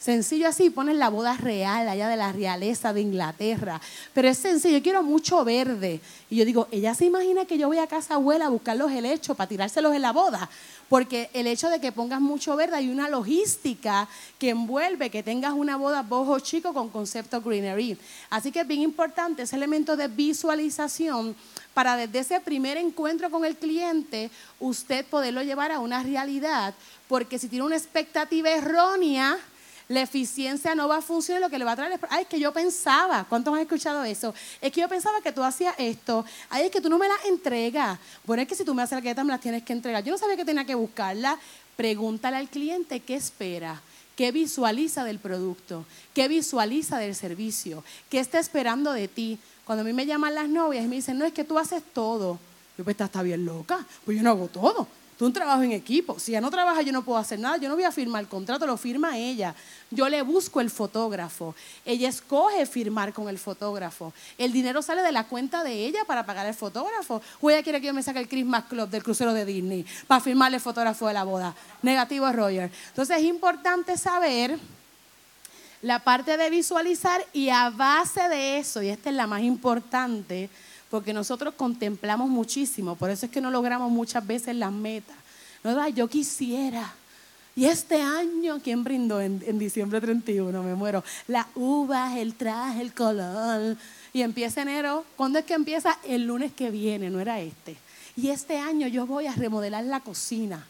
Sencillo 0.01 0.49
así, 0.49 0.71
ponen 0.71 0.99
la 0.99 1.11
boda 1.11 1.37
real 1.37 1.87
allá 1.87 2.09
de 2.09 2.17
la 2.17 2.33
realeza 2.33 2.95
de 2.95 3.03
Inglaterra. 3.03 3.79
Pero 4.15 4.29
es 4.29 4.39
sencillo, 4.39 4.79
yo 4.79 4.83
quiero 4.83 5.03
mucho 5.03 5.45
verde. 5.45 6.01
Y 6.31 6.37
yo 6.37 6.47
digo, 6.47 6.69
ella 6.71 6.95
se 6.95 7.05
imagina 7.05 7.45
que 7.45 7.59
yo 7.59 7.69
voy 7.69 7.77
a 7.77 7.87
casa 7.87 8.15
abuela 8.15 8.47
a 8.47 8.49
buscar 8.49 8.79
los 8.79 8.91
helechos 8.91 9.37
para 9.37 9.49
tirárselos 9.49 9.95
en 9.95 10.01
la 10.01 10.13
boda. 10.13 10.49
Porque 10.89 11.29
el 11.35 11.47
hecho 11.47 11.69
de 11.69 11.83
que 11.83 11.93
pongas 11.93 12.23
mucho 12.23 12.57
verde 12.57 12.77
hay 12.77 12.89
una 12.89 13.11
logística 13.11 14.09
que 14.39 14.49
envuelve 14.49 15.11
que 15.11 15.23
tengas 15.23 15.53
una 15.53 15.77
boda 15.77 16.01
bojo 16.01 16.39
chico 16.41 16.73
con 16.73 16.89
concepto 16.89 17.43
greenery. 17.43 17.99
Así 18.31 18.51
que 18.51 18.61
es 18.61 18.67
bien 18.67 18.81
importante 18.81 19.43
ese 19.43 19.57
elemento 19.57 19.99
de 19.99 20.09
visualización 20.09 21.37
para 21.75 21.99
desde 21.99 22.21
ese 22.21 22.41
primer 22.41 22.79
encuentro 22.79 23.31
con 23.31 23.45
el 23.45 23.55
cliente 23.55 24.31
usted 24.61 25.05
poderlo 25.05 25.43
llevar 25.43 25.73
a 25.73 25.81
una 25.81 26.03
realidad. 26.03 26.73
Porque 27.07 27.39
si 27.39 27.49
tiene 27.49 27.67
una 27.67 27.77
expectativa 27.77 28.49
errónea, 28.49 29.39
la 29.91 30.03
eficiencia 30.03 30.77
no 30.77 30.87
va 30.87 30.99
a 30.99 31.03
funcionar, 31.03 31.43
lo 31.43 31.51
que 31.51 31.59
le 31.59 31.65
va 31.65 31.73
a 31.73 31.77
traer 31.77 31.93
es, 31.93 32.01
ay, 32.11 32.23
es 32.23 32.29
que 32.29 32.39
yo 32.39 32.53
pensaba, 32.53 33.27
¿cuántos 33.29 33.53
han 33.53 33.61
escuchado 33.61 34.05
eso? 34.05 34.33
Es 34.61 34.71
que 34.71 34.81
yo 34.81 34.89
pensaba 34.89 35.21
que 35.21 35.33
tú 35.33 35.43
hacías 35.43 35.75
esto, 35.79 36.25
ay, 36.49 36.67
es 36.67 36.71
que 36.71 36.81
tú 36.81 36.89
no 36.89 36.97
me 36.97 37.09
las 37.09 37.25
entregas. 37.25 37.99
Bueno, 38.25 38.41
es 38.41 38.49
que 38.49 38.55
si 38.55 38.65
tú 38.65 38.73
me 38.73 38.83
haces 38.83 38.93
la 38.93 39.01
galleta 39.01 39.25
me 39.25 39.33
las 39.33 39.41
tienes 39.41 39.65
que 39.65 39.73
entregar. 39.73 40.05
Yo 40.05 40.13
no 40.13 40.19
sabía 40.19 40.37
que 40.37 40.45
tenía 40.45 40.65
que 40.65 40.77
buscarla. 40.77 41.37
Pregúntale 41.77 42.37
al 42.37 42.49
cliente 42.49 43.01
qué 43.01 43.17
espera. 43.17 43.83
¿Qué 44.15 44.31
visualiza 44.31 45.03
del 45.03 45.19
producto? 45.19 45.85
¿Qué 46.15 46.29
visualiza 46.29 46.99
del 46.99 47.17
servicio? 47.17 47.83
¿Qué 48.09 48.21
está 48.21 48.39
esperando 48.39 48.93
de 48.93 49.09
ti? 49.09 49.41
Cuando 49.65 49.83
a 49.83 49.85
mí 49.85 49.93
me 49.93 50.07
llaman 50.07 50.37
las 50.37 50.49
novias 50.49 50.85
y 50.85 50.89
me 50.89 50.97
dicen, 50.97 51.19
no, 51.19 51.25
es 51.25 51.33
que 51.33 51.43
tú 51.43 51.59
haces 51.59 51.83
todo. 51.93 52.39
Yo, 52.79 52.85
pues, 52.85 53.01
está 53.01 53.23
bien 53.23 53.45
loca. 53.45 53.85
Pues 54.05 54.17
yo 54.17 54.23
no 54.23 54.31
hago 54.31 54.47
todo 54.47 55.00
un 55.27 55.33
trabajo 55.33 55.63
en 55.63 55.73
equipo. 55.73 56.19
Si 56.19 56.33
ella 56.33 56.41
no 56.41 56.51
trabaja, 56.51 56.83
yo 56.83 56.93
no 56.93 57.03
puedo 57.03 57.19
hacer 57.19 57.39
nada. 57.39 57.57
Yo 57.57 57.69
no 57.69 57.75
voy 57.75 57.85
a 57.85 57.93
firmar 57.93 58.23
el 58.23 58.29
contrato, 58.29 58.67
lo 58.67 58.77
firma 58.77 59.19
ella. 59.19 59.55
Yo 59.91 60.09
le 60.09 60.23
busco 60.23 60.61
el 60.61 60.71
fotógrafo. 60.71 61.55
Ella 61.85 62.09
escoge 62.09 62.67
firmar 62.67 63.13
con 63.13 63.29
el 63.29 63.39
fotógrafo. 63.39 64.13
El 64.39 64.53
dinero 64.53 64.83
sale 64.83 65.03
de 65.03 65.13
la 65.13 65.25
cuenta 65.25 65.63
de 65.65 65.87
ella 65.87 66.01
para 66.07 66.25
pagar 66.25 66.47
el 66.47 66.55
fotógrafo. 66.55 67.21
O 67.41 67.51
ella 67.51 67.63
quiere 67.63 67.81
que 67.81 67.89
yo 67.89 67.95
me 67.95 68.03
saque 68.03 68.21
el 68.21 68.29
Christmas 68.29 68.65
Club 68.65 68.89
del 68.89 69.03
crucero 69.03 69.33
de 69.33 69.45
Disney 69.45 69.85
para 70.07 70.21
firmarle 70.21 70.57
el 70.57 70.63
fotógrafo 70.63 71.07
de 71.07 71.15
la 71.15 71.25
boda. 71.25 71.55
Negativo 71.83 72.27
es 72.29 72.37
Roger. 72.37 72.71
Entonces 72.89 73.19
es 73.19 73.25
importante 73.25 73.97
saber 73.97 74.59
la 75.83 75.99
parte 76.01 76.37
de 76.37 76.51
visualizar 76.51 77.25
y 77.33 77.49
a 77.49 77.71
base 77.71 78.29
de 78.29 78.59
eso, 78.59 78.83
y 78.83 78.89
esta 78.89 79.11
es 79.11 79.17
la 79.17 79.27
más 79.27 79.43
importante, 79.43 80.51
porque 80.91 81.13
nosotros 81.13 81.55
contemplamos 81.55 82.29
muchísimo, 82.29 82.97
por 82.97 83.11
eso 83.11 83.27
es 83.27 83.33
que 83.33 83.41
no 83.41 83.51
logramos 83.51 83.91
muchas 83.91 84.27
veces 84.27 84.57
las 84.57 84.73
metas. 84.73 85.17
No, 85.63 85.89
yo 85.89 86.09
quisiera. 86.09 86.95
Y 87.55 87.67
este 87.67 88.01
año, 88.01 88.61
¿quién 88.63 88.85
brindó 88.85 89.21
en, 89.21 89.43
en, 89.47 89.59
diciembre 89.59 90.01
31? 90.01 90.63
Me 90.63 90.75
muero. 90.75 91.05
La 91.29 91.47
uva, 91.55 92.19
el 92.19 92.35
traje, 92.35 92.81
el 92.81 92.95
color. 92.95 93.77
Y 94.13 94.23
empieza 94.23 94.63
enero. 94.63 95.05
¿Cuándo 95.17 95.39
es 95.39 95.45
que 95.45 95.55
empieza? 95.55 95.99
El 96.05 96.27
lunes 96.27 96.53
que 96.53 96.71
viene, 96.71 97.11
no 97.11 97.21
era 97.21 97.41
este. 97.41 97.77
Y 98.17 98.31
este 98.31 98.59
año 98.59 98.87
yo 98.87 99.07
voy 99.07 99.27
a 99.27 99.35
remodelar 99.35 99.85
la 99.85 100.01
cocina. 100.01 100.65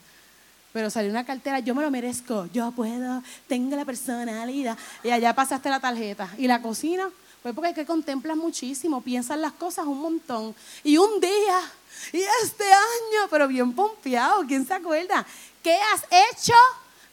Pero 0.73 0.91
salió 0.91 1.11
una 1.11 1.25
cartera, 1.25 1.59
yo 1.61 1.75
me 1.75 1.83
lo 1.83 1.91
merezco, 1.91 2.47
yo 2.53 2.71
puedo, 2.71 3.23
tengo 3.49 3.75
la 3.75 3.85
personalidad. 3.85 4.79
Y 5.03 5.11
allá 5.11 5.35
pasaste 5.35 5.69
la 5.69 5.81
tarjeta. 5.81 6.31
¿Y 6.39 6.47
la 6.47 6.63
cocina? 6.63 7.09
Pues 7.43 7.55
porque 7.55 7.71
es 7.71 7.75
que 7.75 7.87
contemplas 7.87 8.37
muchísimo, 8.37 9.01
piensas 9.01 9.39
las 9.39 9.53
cosas 9.53 9.87
un 9.87 10.01
montón. 10.01 10.55
Y 10.85 10.99
un 10.99 11.21
día, 11.21 11.73
y 12.13 12.21
este 12.43 12.65
año, 12.65 13.29
pero 13.31 13.49
bien 13.49 13.73
pompeado, 13.73 14.45
¿quién 14.47 14.67
se 14.67 14.75
acuerda? 14.75 15.27
¿Qué 15.63 15.75
has 15.75 16.05
hecho 16.33 16.55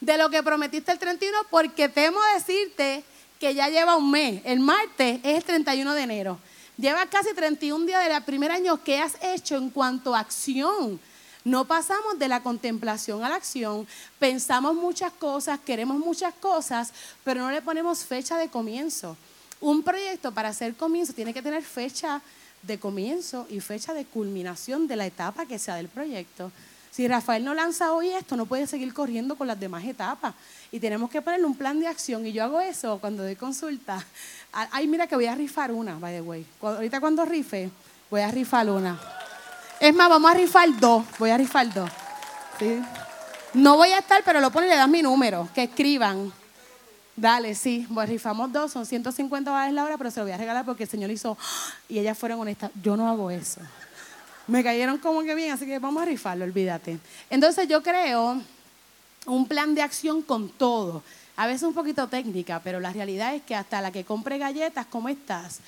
de 0.00 0.18
lo 0.18 0.28
que 0.28 0.42
prometiste 0.42 0.92
el 0.92 0.98
31? 0.98 1.38
Porque 1.50 1.88
temo 1.88 2.18
decirte 2.34 3.04
que 3.40 3.54
ya 3.54 3.68
lleva 3.68 3.96
un 3.96 4.10
mes. 4.10 4.42
El 4.44 4.60
martes 4.60 5.20
es 5.22 5.38
el 5.38 5.44
31 5.44 5.94
de 5.94 6.02
enero. 6.02 6.38
Lleva 6.76 7.06
casi 7.06 7.32
31 7.34 7.86
días 7.86 8.06
del 8.06 8.22
primer 8.24 8.52
año. 8.52 8.82
¿Qué 8.84 9.00
has 9.00 9.16
hecho 9.22 9.56
en 9.56 9.70
cuanto 9.70 10.14
a 10.14 10.20
acción? 10.20 11.00
No 11.44 11.64
pasamos 11.64 12.18
de 12.18 12.28
la 12.28 12.42
contemplación 12.42 13.24
a 13.24 13.28
la 13.30 13.36
acción, 13.36 13.86
pensamos 14.18 14.74
muchas 14.74 15.12
cosas, 15.12 15.58
queremos 15.58 15.96
muchas 15.96 16.34
cosas, 16.34 16.92
pero 17.24 17.40
no 17.40 17.50
le 17.50 17.62
ponemos 17.62 18.04
fecha 18.04 18.36
de 18.36 18.50
comienzo. 18.50 19.16
Un 19.60 19.82
proyecto 19.82 20.32
para 20.32 20.50
hacer 20.50 20.74
comienzo 20.74 21.12
tiene 21.12 21.34
que 21.34 21.42
tener 21.42 21.62
fecha 21.62 22.20
de 22.62 22.78
comienzo 22.78 23.46
y 23.50 23.60
fecha 23.60 23.92
de 23.94 24.04
culminación 24.04 24.86
de 24.86 24.96
la 24.96 25.06
etapa 25.06 25.46
que 25.46 25.58
sea 25.58 25.76
del 25.76 25.88
proyecto. 25.88 26.50
Si 26.90 27.06
Rafael 27.06 27.44
no 27.44 27.54
lanza 27.54 27.92
hoy 27.92 28.08
esto, 28.08 28.36
no 28.36 28.46
puede 28.46 28.66
seguir 28.66 28.92
corriendo 28.92 29.36
con 29.36 29.46
las 29.46 29.60
demás 29.60 29.84
etapas. 29.84 30.34
Y 30.72 30.80
tenemos 30.80 31.10
que 31.10 31.22
ponerle 31.22 31.46
un 31.46 31.54
plan 31.54 31.78
de 31.78 31.86
acción. 31.86 32.26
Y 32.26 32.32
yo 32.32 32.42
hago 32.42 32.60
eso 32.60 32.98
cuando 32.98 33.22
doy 33.22 33.36
consulta. 33.36 34.04
Ay, 34.52 34.88
mira 34.88 35.06
que 35.06 35.14
voy 35.14 35.26
a 35.26 35.34
rifar 35.34 35.70
una, 35.70 35.96
by 35.98 36.14
the 36.14 36.20
way. 36.22 36.46
Ahorita 36.60 36.98
cuando 37.00 37.24
rife, 37.24 37.70
voy 38.10 38.22
a 38.22 38.30
rifar 38.30 38.68
una. 38.68 38.98
Es 39.78 39.94
más, 39.94 40.08
vamos 40.08 40.30
a 40.30 40.34
rifar 40.34 40.76
dos. 40.80 41.04
Voy 41.18 41.30
a 41.30 41.36
rifar 41.36 41.72
dos. 41.72 41.90
No 43.54 43.76
voy 43.76 43.90
a 43.90 43.98
estar, 43.98 44.22
pero 44.24 44.40
lo 44.40 44.50
pone 44.50 44.66
y 44.66 44.70
le 44.70 44.76
das 44.76 44.88
mi 44.88 45.02
número. 45.02 45.48
Que 45.54 45.64
escriban. 45.64 46.32
Dale, 47.20 47.56
sí. 47.56 47.84
Pues 47.92 48.08
rifamos 48.08 48.52
dos. 48.52 48.70
Son 48.70 48.86
150 48.86 49.50
dólares 49.50 49.74
la 49.74 49.84
hora, 49.84 49.98
pero 49.98 50.10
se 50.10 50.20
lo 50.20 50.26
voy 50.26 50.32
a 50.32 50.36
regalar 50.36 50.64
porque 50.64 50.84
el 50.84 50.88
Señor 50.88 51.10
hizo. 51.10 51.36
Y 51.88 51.98
ellas 51.98 52.16
fueron 52.16 52.38
honestas. 52.40 52.70
Yo 52.80 52.96
no 52.96 53.08
hago 53.08 53.30
eso. 53.30 53.60
Me 54.46 54.62
cayeron 54.62 54.98
como 54.98 55.22
que 55.22 55.34
bien, 55.34 55.52
así 55.52 55.66
que 55.66 55.78
vamos 55.78 56.02
a 56.02 56.06
rifarlo, 56.06 56.44
olvídate. 56.44 56.98
Entonces 57.28 57.68
yo 57.68 57.82
creo 57.82 58.40
un 59.26 59.48
plan 59.48 59.74
de 59.74 59.82
acción 59.82 60.22
con 60.22 60.48
todo. 60.48 61.02
A 61.36 61.46
veces 61.46 61.64
un 61.64 61.74
poquito 61.74 62.06
técnica, 62.08 62.60
pero 62.62 62.80
la 62.80 62.92
realidad 62.92 63.34
es 63.34 63.42
que 63.42 63.54
hasta 63.54 63.80
la 63.80 63.90
que 63.90 64.04
compre 64.04 64.38
galletas, 64.38 64.86
¿cómo 64.86 65.08
estás? 65.08 65.58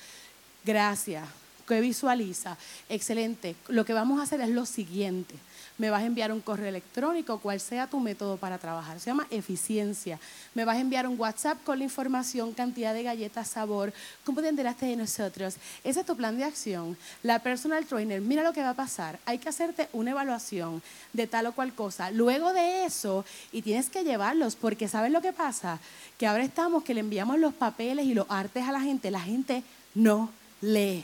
Gracias. 0.63 1.27
¿Qué 1.67 1.81
visualiza? 1.81 2.57
Excelente. 2.89 3.55
Lo 3.67 3.85
que 3.85 3.93
vamos 3.93 4.19
a 4.19 4.23
hacer 4.23 4.41
es 4.41 4.49
lo 4.49 4.65
siguiente. 4.65 5.35
Me 5.81 5.89
vas 5.89 6.03
a 6.03 6.05
enviar 6.05 6.31
un 6.31 6.41
correo 6.41 6.67
electrónico, 6.67 7.39
cual 7.39 7.59
sea 7.59 7.87
tu 7.87 7.99
método 7.99 8.37
para 8.37 8.59
trabajar. 8.59 8.99
Se 8.99 9.07
llama 9.07 9.25
eficiencia. 9.31 10.19
Me 10.53 10.63
vas 10.63 10.77
a 10.77 10.79
enviar 10.79 11.07
un 11.07 11.19
WhatsApp 11.19 11.57
con 11.63 11.79
la 11.79 11.85
información, 11.85 12.53
cantidad 12.53 12.93
de 12.93 13.01
galletas, 13.01 13.47
sabor, 13.47 13.91
cómo 14.23 14.43
te 14.43 14.49
enteraste 14.49 14.85
de 14.85 14.95
nosotros. 14.95 15.55
Ese 15.83 16.01
es 16.01 16.05
tu 16.05 16.15
plan 16.15 16.37
de 16.37 16.43
acción. 16.43 16.95
La 17.23 17.39
personal 17.39 17.83
trainer, 17.87 18.21
mira 18.21 18.43
lo 18.43 18.53
que 18.53 18.61
va 18.61 18.69
a 18.69 18.73
pasar. 18.75 19.17
Hay 19.25 19.39
que 19.39 19.49
hacerte 19.49 19.89
una 19.91 20.11
evaluación 20.11 20.83
de 21.13 21.25
tal 21.25 21.47
o 21.47 21.53
cual 21.53 21.73
cosa. 21.73 22.11
Luego 22.11 22.53
de 22.53 22.85
eso, 22.85 23.25
y 23.51 23.63
tienes 23.63 23.89
que 23.89 24.03
llevarlos, 24.03 24.55
porque 24.55 24.87
¿sabes 24.87 25.11
lo 25.11 25.19
que 25.19 25.33
pasa? 25.33 25.79
Que 26.19 26.27
ahora 26.27 26.43
estamos 26.43 26.83
que 26.83 26.93
le 26.93 26.99
enviamos 26.99 27.39
los 27.39 27.55
papeles 27.55 28.05
y 28.05 28.13
los 28.13 28.27
artes 28.29 28.67
a 28.67 28.71
la 28.71 28.81
gente. 28.81 29.09
La 29.09 29.21
gente 29.21 29.63
no 29.95 30.29
lee. 30.61 31.03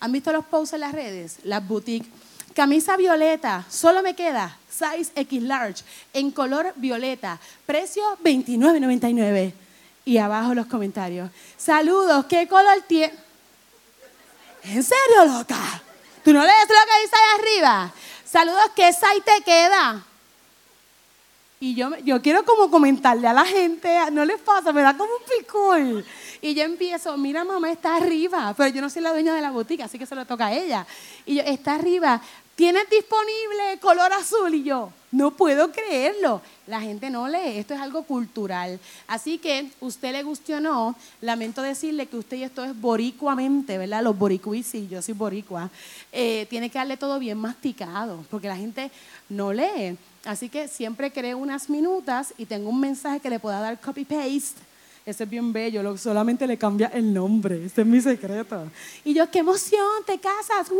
¿Han 0.00 0.12
visto 0.12 0.32
los 0.32 0.46
posts 0.46 0.72
en 0.72 0.80
las 0.80 0.92
redes? 0.92 1.40
Las 1.44 1.68
boutiques. 1.68 2.08
Camisa 2.54 2.96
violeta, 2.96 3.64
solo 3.68 4.02
me 4.02 4.14
queda 4.14 4.56
size 4.78 5.12
X 5.14 5.42
large, 5.42 5.84
en 6.12 6.30
color 6.30 6.72
violeta, 6.76 7.38
precio 7.66 8.02
$29.99. 8.22 9.52
Y 10.04 10.18
abajo 10.18 10.54
los 10.54 10.66
comentarios. 10.66 11.30
Saludos, 11.56 12.24
¿qué 12.26 12.48
color 12.48 12.82
tiene? 12.86 13.12
¿En 14.64 14.82
serio, 14.82 15.24
loca? 15.26 15.82
¿Tú 16.24 16.32
no 16.32 16.42
lees 16.42 16.68
lo 16.68 16.74
que 16.74 17.02
dice 17.02 17.16
ahí 17.16 17.40
arriba? 17.40 17.92
Saludos, 18.24 18.70
¿qué 18.74 18.92
size 18.92 19.20
te 19.24 19.42
queda? 19.44 20.04
Y 21.60 21.74
yo, 21.74 21.90
yo 22.04 22.22
quiero 22.22 22.44
como 22.44 22.70
comentarle 22.70 23.26
a 23.26 23.32
la 23.32 23.44
gente, 23.44 23.88
no 24.12 24.24
les 24.24 24.40
pasa, 24.40 24.72
me 24.72 24.80
da 24.80 24.96
como 24.96 25.10
un 25.12 25.38
picor. 25.38 26.04
Y 26.40 26.54
yo 26.54 26.62
empiezo, 26.62 27.16
mira 27.16 27.44
mamá, 27.44 27.70
está 27.72 27.96
arriba, 27.96 28.54
pero 28.56 28.72
yo 28.72 28.80
no 28.80 28.88
soy 28.88 29.02
la 29.02 29.10
dueña 29.10 29.34
de 29.34 29.40
la 29.40 29.50
botica, 29.50 29.86
así 29.86 29.98
que 29.98 30.06
se 30.06 30.14
lo 30.14 30.24
toca 30.24 30.46
a 30.46 30.52
ella. 30.52 30.86
Y 31.26 31.34
yo, 31.36 31.42
está 31.42 31.74
arriba, 31.74 32.22
¿tienes 32.58 32.90
disponible 32.90 33.78
color 33.80 34.12
azul? 34.12 34.52
Y 34.52 34.64
yo, 34.64 34.92
no 35.12 35.30
puedo 35.30 35.70
creerlo. 35.70 36.42
La 36.66 36.80
gente 36.80 37.08
no 37.08 37.28
lee, 37.28 37.56
esto 37.56 37.72
es 37.72 37.80
algo 37.80 38.02
cultural. 38.02 38.80
Así 39.06 39.38
que, 39.38 39.70
usted 39.78 40.10
le 40.10 40.24
guste 40.24 40.56
o 40.56 40.60
no, 40.60 40.96
lamento 41.20 41.62
decirle 41.62 42.06
que 42.06 42.16
usted 42.16 42.38
y 42.38 42.42
esto 42.42 42.64
es 42.64 42.78
boricuamente, 42.78 43.78
¿verdad? 43.78 44.02
Los 44.02 44.18
boricuis, 44.18 44.72
yo 44.90 45.00
soy 45.00 45.14
boricua. 45.14 45.70
Eh, 46.10 46.48
tiene 46.50 46.68
que 46.68 46.78
darle 46.78 46.96
todo 46.96 47.20
bien 47.20 47.38
masticado, 47.38 48.24
porque 48.28 48.48
la 48.48 48.56
gente 48.56 48.90
no 49.28 49.52
lee. 49.52 49.96
Así 50.24 50.48
que 50.48 50.66
siempre 50.66 51.12
creo 51.12 51.38
unas 51.38 51.70
minutas 51.70 52.34
y 52.38 52.46
tengo 52.46 52.70
un 52.70 52.80
mensaje 52.80 53.20
que 53.20 53.30
le 53.30 53.38
pueda 53.38 53.60
dar 53.60 53.80
copy-paste 53.80 54.67
ese 55.10 55.24
es 55.24 55.30
bien 55.30 55.54
bello, 55.54 55.96
solamente 55.96 56.46
le 56.46 56.58
cambia 56.58 56.88
el 56.88 57.14
nombre, 57.14 57.64
ese 57.64 57.80
es 57.80 57.86
mi 57.86 57.98
secreto. 57.98 58.70
Y 59.04 59.14
yo, 59.14 59.30
qué 59.30 59.38
emoción, 59.38 60.04
te 60.04 60.18
casas, 60.18 60.70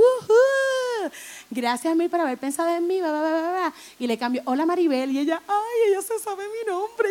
gracias 1.49 1.91
a 1.91 1.95
mí 1.95 2.09
por 2.11 2.21
haber 2.21 2.37
pensado 2.37 2.69
en 2.77 2.87
mí, 2.87 3.01
y 3.99 4.07
le 4.07 4.19
cambio, 4.19 4.43
hola 4.45 4.67
Maribel, 4.67 5.13
y 5.13 5.21
ella, 5.21 5.41
ay, 5.49 5.91
ella 5.91 6.03
se 6.03 6.19
sabe 6.19 6.45
mi 6.45 6.71
nombre, 6.71 7.09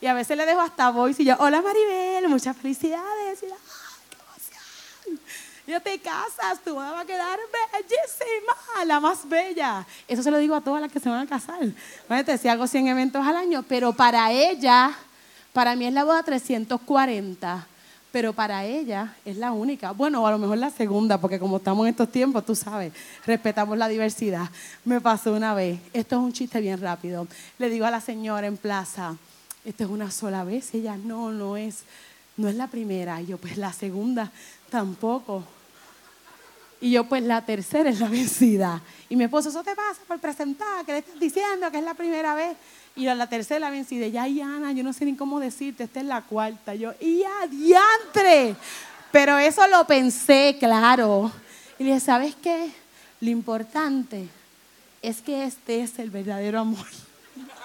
y, 0.00 0.06
a 0.06 0.14
veces 0.14 0.38
le 0.38 0.46
dejo 0.46 0.60
hasta 0.60 0.88
voice 0.88 1.22
y 1.22 1.26
yo, 1.26 1.36
hola 1.38 1.60
Maribel, 1.60 2.28
muchas 2.28 2.56
felicidades, 2.56 3.42
y 3.42 3.44
ella, 3.44 3.56
ay, 3.56 4.04
qué 4.08 4.16
emoción. 4.16 5.20
Ya 5.66 5.80
te 5.80 5.98
casas, 5.98 6.60
tú 6.64 6.76
vas 6.76 6.98
a 6.98 7.04
quedar 7.04 7.38
bellísima, 7.72 8.84
la 8.86 9.00
más 9.00 9.28
bella. 9.28 9.86
Eso 10.08 10.22
se 10.22 10.30
lo 10.30 10.38
digo 10.38 10.54
a 10.54 10.62
todas 10.62 10.80
las 10.80 10.90
que 10.90 10.98
se 10.98 11.10
van 11.10 11.20
a 11.20 11.26
casar. 11.28 11.60
Fíjate, 12.08 12.38
si 12.38 12.48
hago 12.48 12.66
100 12.66 12.88
eventos 12.88 13.24
al 13.24 13.36
año, 13.36 13.62
pero 13.68 13.92
para 13.92 14.32
ella 14.32 14.96
para 15.52 15.76
mí 15.76 15.86
es 15.86 15.92
la 15.92 16.04
boda 16.04 16.22
340, 16.22 17.66
pero 18.10 18.32
para 18.32 18.64
ella 18.64 19.14
es 19.24 19.36
la 19.36 19.52
única. 19.52 19.92
Bueno, 19.92 20.26
a 20.26 20.30
lo 20.30 20.38
mejor 20.38 20.58
la 20.58 20.70
segunda, 20.70 21.18
porque 21.18 21.38
como 21.38 21.58
estamos 21.58 21.86
en 21.86 21.90
estos 21.90 22.10
tiempos, 22.10 22.44
tú 22.44 22.54
sabes, 22.54 22.92
respetamos 23.26 23.76
la 23.76 23.88
diversidad. 23.88 24.48
Me 24.84 25.00
pasó 25.00 25.32
una 25.32 25.54
vez, 25.54 25.80
esto 25.92 26.16
es 26.16 26.22
un 26.22 26.32
chiste 26.32 26.60
bien 26.60 26.80
rápido. 26.80 27.26
Le 27.58 27.70
digo 27.70 27.86
a 27.86 27.90
la 27.90 28.00
señora 28.00 28.46
en 28.46 28.56
plaza, 28.56 29.16
esto 29.64 29.84
es 29.84 29.90
una 29.90 30.10
sola 30.10 30.44
vez, 30.44 30.74
ella 30.74 30.96
no, 30.96 31.30
no 31.30 31.56
es, 31.56 31.84
no 32.36 32.48
es 32.48 32.54
la 32.54 32.66
primera. 32.66 33.20
Y 33.20 33.26
yo, 33.26 33.38
pues 33.38 33.56
la 33.56 33.72
segunda 33.72 34.30
tampoco. 34.70 35.44
Y 36.80 36.90
yo, 36.90 37.04
pues 37.04 37.22
la 37.22 37.44
tercera 37.44 37.88
es 37.90 38.00
la 38.00 38.08
vencida. 38.08 38.82
Y 39.08 39.16
mi 39.16 39.24
esposo, 39.24 39.50
eso 39.50 39.62
te 39.62 39.74
pasa 39.76 40.00
por 40.08 40.18
presentar, 40.18 40.84
que 40.84 40.92
le 40.92 40.98
estás 40.98 41.20
diciendo 41.20 41.70
que 41.70 41.78
es 41.78 41.84
la 41.84 41.94
primera 41.94 42.34
vez. 42.34 42.56
Y 42.94 43.06
a 43.06 43.14
la 43.14 43.26
tercera 43.26 43.58
la 43.58 43.70
vencida, 43.70 44.06
ya, 44.06 44.24
Ana, 44.24 44.72
yo 44.72 44.82
no 44.82 44.92
sé 44.92 45.06
ni 45.06 45.16
cómo 45.16 45.40
decirte, 45.40 45.84
esta 45.84 46.00
es 46.00 46.06
la 46.06 46.22
cuarta. 46.22 46.74
Yo, 46.74 46.92
y 47.00 47.22
adiantre. 47.42 48.54
Pero 49.10 49.38
eso 49.38 49.66
lo 49.68 49.86
pensé, 49.86 50.56
claro. 50.58 51.32
Y 51.78 51.84
le 51.84 51.90
dije, 51.90 52.00
¿sabes 52.00 52.34
qué? 52.34 52.70
Lo 53.20 53.30
importante 53.30 54.28
es 55.00 55.22
que 55.22 55.44
este 55.44 55.82
es 55.82 55.98
el 55.98 56.10
verdadero 56.10 56.60
amor. 56.60 56.86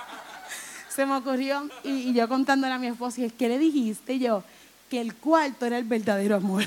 Se 0.90 1.06
me 1.06 1.16
ocurrió, 1.16 1.70
y, 1.84 2.13
yo 2.13 2.28
contándole 2.30 2.74
a 2.74 2.80
mi 2.80 2.88
esposo, 2.88 3.22
y 3.22 3.30
¿qué 3.30 3.50
le 3.50 3.60
dijiste? 3.60 4.13
Y 4.13 4.20
yo, 4.20 4.44
que 4.90 5.02
el 5.02 5.13
cuarto 5.13 5.66
era 5.66 5.78
el 5.78 5.84
verdadero 5.84 6.38
amor. 6.38 6.63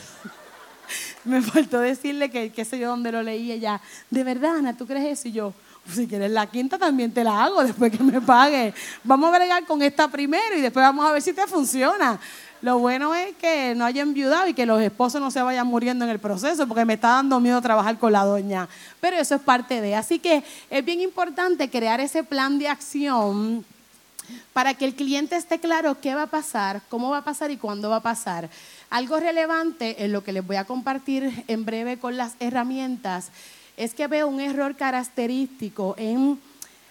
me 1.24 1.40
faltó 1.40 1.80
decirle 1.80 2.30
que, 2.30 2.52
qué 2.52 2.64
sé 2.64 2.78
yo, 2.78 2.88
dónde 2.90 3.10
lo 3.10 3.22
leí. 3.22 3.52
Ella, 3.52 3.80
¿de 4.10 4.22
verdad, 4.22 4.56
Ana, 4.58 4.76
tú 4.76 4.86
crees 4.86 5.18
eso? 5.18 5.28
Y 5.28 5.32
yo, 5.32 5.54
si 5.94 6.06
quieres 6.06 6.30
la 6.30 6.46
quinta 6.46 6.78
también 6.78 7.12
te 7.12 7.24
la 7.24 7.44
hago 7.44 7.64
después 7.64 7.90
que 7.92 8.02
me 8.02 8.20
pague. 8.20 8.72
Vamos 9.04 9.32
a 9.32 9.38
bregar 9.38 9.64
con 9.64 9.82
esta 9.82 10.08
primero 10.08 10.56
y 10.56 10.60
después 10.60 10.84
vamos 10.84 11.04
a 11.08 11.12
ver 11.12 11.22
si 11.22 11.32
te 11.32 11.46
funciona. 11.46 12.18
Lo 12.62 12.78
bueno 12.78 13.14
es 13.14 13.34
que 13.36 13.74
no 13.74 13.86
hayan 13.86 14.08
enviudado 14.08 14.46
y 14.46 14.54
que 14.54 14.66
los 14.66 14.82
esposos 14.82 15.20
no 15.20 15.30
se 15.30 15.40
vayan 15.40 15.66
muriendo 15.66 16.04
en 16.04 16.10
el 16.10 16.18
proceso, 16.18 16.66
porque 16.66 16.84
me 16.84 16.94
está 16.94 17.08
dando 17.08 17.40
miedo 17.40 17.60
trabajar 17.62 17.98
con 17.98 18.12
la 18.12 18.24
doña. 18.24 18.68
Pero 19.00 19.16
eso 19.16 19.34
es 19.34 19.40
parte 19.40 19.80
de. 19.80 19.94
Así 19.96 20.18
que 20.18 20.44
es 20.68 20.84
bien 20.84 21.00
importante 21.00 21.70
crear 21.70 22.00
ese 22.00 22.22
plan 22.22 22.58
de 22.58 22.68
acción 22.68 23.64
para 24.52 24.74
que 24.74 24.84
el 24.84 24.94
cliente 24.94 25.36
esté 25.36 25.58
claro 25.58 26.00
qué 26.00 26.14
va 26.14 26.24
a 26.24 26.26
pasar, 26.26 26.82
cómo 26.90 27.10
va 27.10 27.18
a 27.18 27.24
pasar 27.24 27.50
y 27.50 27.56
cuándo 27.56 27.88
va 27.88 27.96
a 27.96 28.02
pasar. 28.02 28.50
Algo 28.90 29.18
relevante 29.18 30.04
en 30.04 30.12
lo 30.12 30.22
que 30.22 30.32
les 30.32 30.46
voy 30.46 30.56
a 30.56 30.64
compartir 30.64 31.44
en 31.48 31.64
breve 31.64 31.98
con 31.98 32.18
las 32.18 32.34
herramientas 32.40 33.30
es 33.80 33.94
que 33.94 34.06
veo 34.06 34.28
un 34.28 34.42
error 34.42 34.76
característico 34.76 35.94
en 35.96 36.38